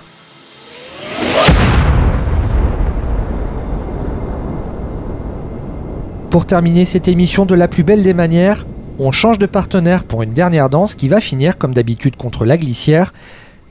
Pour 6.29 6.45
terminer 6.45 6.83
cette 6.83 7.07
émission 7.07 7.45
de 7.45 7.55
la 7.55 7.69
plus 7.69 7.83
belle 7.83 8.03
des 8.03 8.13
manières, 8.13 8.67
on 8.99 9.11
change 9.11 9.39
de 9.39 9.45
partenaire 9.45 10.03
pour 10.03 10.23
une 10.23 10.33
dernière 10.33 10.69
danse 10.69 10.93
qui 10.93 11.07
va 11.07 11.21
finir 11.21 11.57
comme 11.57 11.73
d'habitude 11.73 12.17
contre 12.17 12.43
la 12.43 12.57
glissière. 12.57 13.13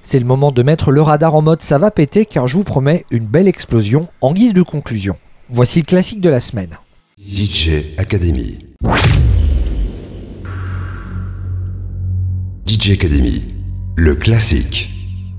C'est 0.02 0.18
le 0.18 0.24
moment 0.24 0.52
de 0.52 0.62
mettre 0.62 0.90
le 0.90 1.02
radar 1.02 1.34
en 1.34 1.42
mode 1.42 1.60
ça 1.60 1.76
va 1.76 1.90
péter 1.90 2.24
car 2.24 2.46
je 2.46 2.56
vous 2.56 2.64
promets 2.64 3.04
une 3.10 3.26
belle 3.26 3.46
explosion 3.46 4.08
en 4.22 4.32
guise 4.32 4.54
de 4.54 4.62
conclusion. 4.62 5.16
Voici 5.50 5.80
le 5.80 5.84
classique 5.84 6.22
de 6.22 6.30
la 6.30 6.40
semaine. 6.40 6.78
DJ 7.20 7.98
Academy. 7.98 8.58
DJ 12.68 12.90
Academy, 12.90 13.46
le 13.96 14.14
classique. 14.14 14.90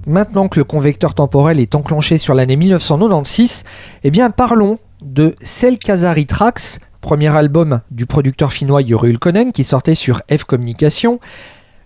Maintenant 0.08 0.48
que 0.48 0.60
le 0.60 0.64
convecteur 0.64 1.14
temporel 1.14 1.60
est 1.60 1.76
enclenché 1.76 2.18
sur 2.18 2.34
l'année 2.34 2.56
1996, 2.56 3.66
eh 4.04 4.10
bien 4.10 4.32
parlons 4.32 4.80
de 5.04 5.36
Cell 5.44 5.78
Kazari 5.78 6.26
Tracks, 6.26 6.80
premier 7.02 7.28
album 7.28 7.82
du 7.92 8.08
producteur 8.08 8.52
finnois 8.52 8.82
Yoru 8.82 9.12
Ulkonen 9.12 9.52
qui 9.52 9.64
sortait 9.64 9.94
sur 9.94 10.24
F 10.36 10.44
Communication. 10.44 11.20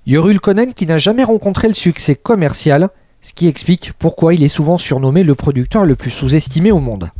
Yoru 0.07 0.32
Ulkonen 0.32 0.74
qui 0.74 0.86
n'a 0.86 0.98
jamais 0.98 1.26
rencontré 1.26 1.68
le 1.68 1.74
succès 1.74 2.15
commercial, 2.15 2.88
ce 3.22 3.34
qui 3.34 3.49
explique 3.49 3.91
pourquoi 3.99 4.34
il 4.34 4.44
est 4.44 4.48
souvent 4.48 4.78
surnommé 4.78 5.26
le 5.26 5.36
producteur 5.36 5.84
le 5.84 5.98
plus 5.98 6.11
sous-estimé 6.11 6.72
au 6.72 6.80
monde. 6.80 7.11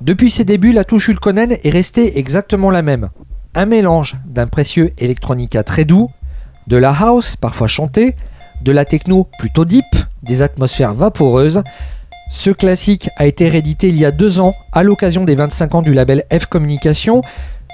Depuis 0.00 0.30
ses 0.30 0.44
débuts, 0.44 0.72
la 0.72 0.84
touche 0.84 1.08
Ulkonen 1.08 1.58
est 1.62 1.70
restée 1.70 2.18
exactement 2.18 2.70
la 2.70 2.80
même. 2.80 3.10
Un 3.54 3.66
mélange 3.66 4.16
d'un 4.24 4.46
précieux 4.46 4.94
electronica 4.96 5.62
très 5.64 5.84
doux, 5.84 6.08
de 6.66 6.76
la 6.76 6.92
house 6.92 7.36
parfois 7.36 7.68
chantée, 7.68 8.16
de 8.62 8.72
la 8.72 8.84
techno 8.84 9.28
plutôt 9.38 9.64
deep, 9.64 9.84
des 10.22 10.42
atmosphères 10.42 10.94
vaporeuses, 10.94 11.62
ce 12.30 12.50
classique 12.50 13.10
a 13.18 13.26
été 13.26 13.48
réédité 13.48 13.88
il 13.88 13.98
y 13.98 14.06
a 14.06 14.10
deux 14.10 14.40
ans 14.40 14.54
à 14.72 14.82
l'occasion 14.82 15.24
des 15.24 15.34
25 15.34 15.74
ans 15.74 15.82
du 15.82 15.92
label 15.92 16.24
F 16.32 16.46
Communication. 16.46 17.20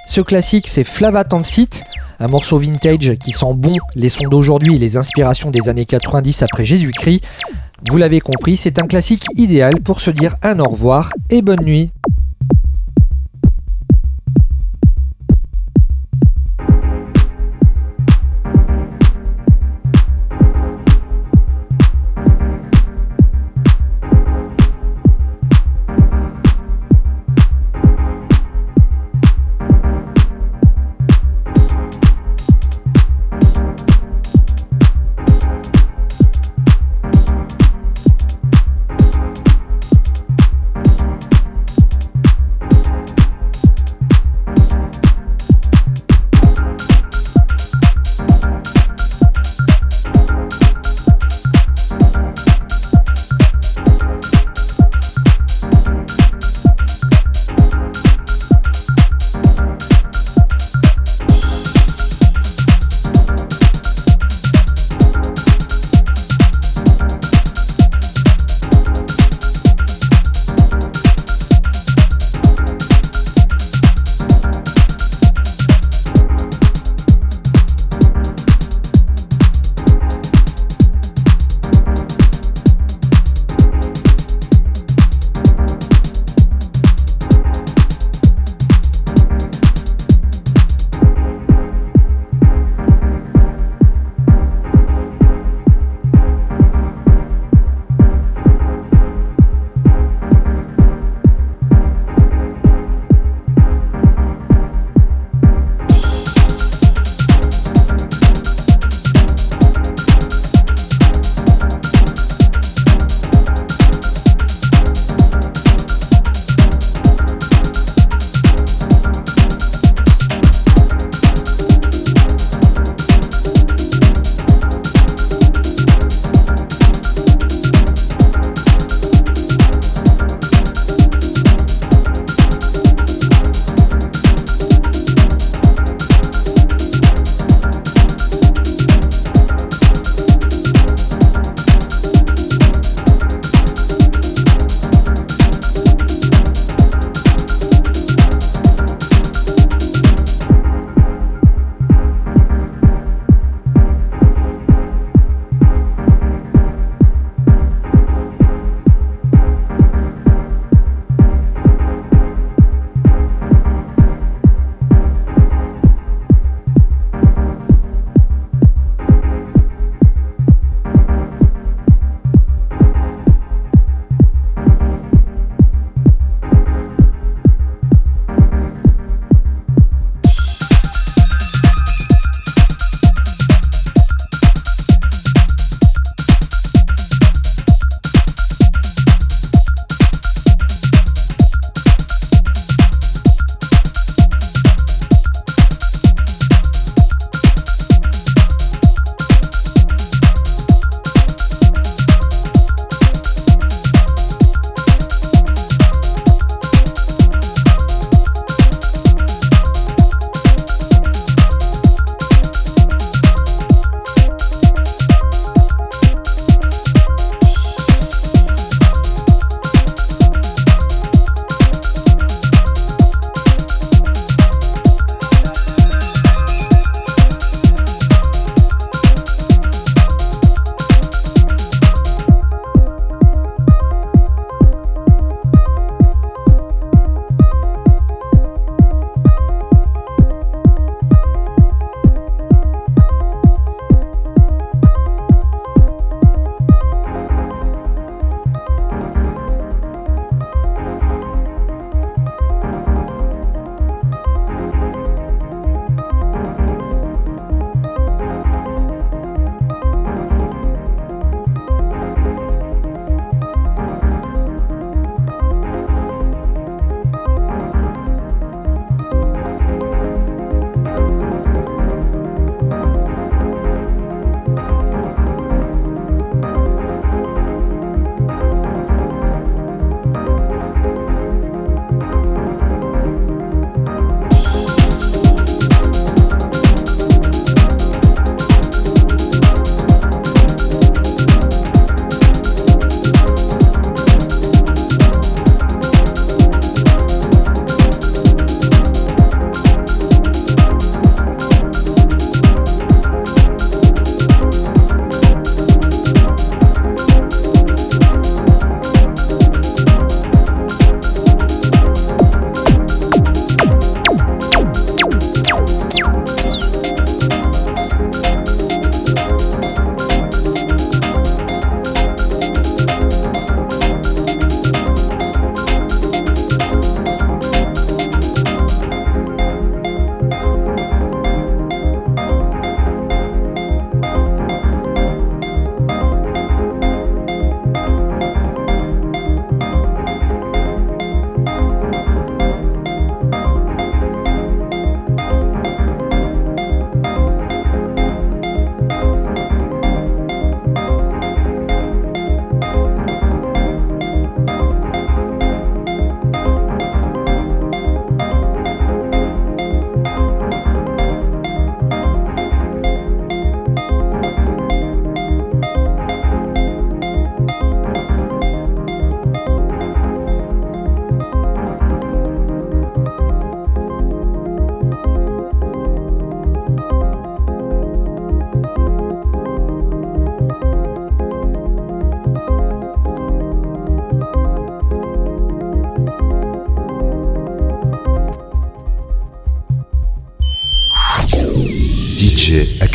Ce 0.09 0.21
classique, 0.21 0.67
c'est 0.67 0.85
Flava 0.85 1.23
Tansit, 1.23 1.85
un 2.19 2.27
morceau 2.27 2.59
vintage 2.59 3.15
qui 3.25 3.33
sent 3.33 3.55
bon 3.55 3.71
les 3.95 4.09
sons 4.09 4.29
d'aujourd'hui 4.29 4.75
et 4.75 4.79
les 4.79 4.97
inspirations 4.97 5.51
des 5.51 5.69
années 5.69 5.87
90 5.87 6.43
après 6.43 6.65
Jésus-Christ. 6.65 7.23
Vous 7.89 7.97
l'avez 7.97 8.21
compris, 8.21 8.57
c'est 8.57 8.81
un 8.81 8.87
classique 8.89 9.25
idéal 9.37 9.81
pour 9.81 10.01
se 10.01 10.11
dire 10.11 10.35
un 10.43 10.59
au 10.59 10.69
revoir 10.69 11.13
et 11.31 11.41
bonne 11.41 11.63
nuit. 11.63 11.93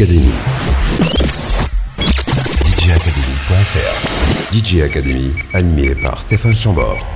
Academy. 0.03 0.34
DJacademy.fr 2.77 4.51
DJ 4.51 4.81
Academy, 4.81 5.34
animé 5.53 5.95
par 5.95 6.19
Stéphane 6.19 6.53
Chambord. 6.53 7.07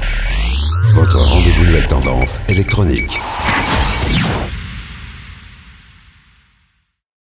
Votre 0.93 1.17
rendez-vous 1.17 1.65
nouvelle 1.65 1.87
tendance 1.87 2.39
électronique. 2.47 3.11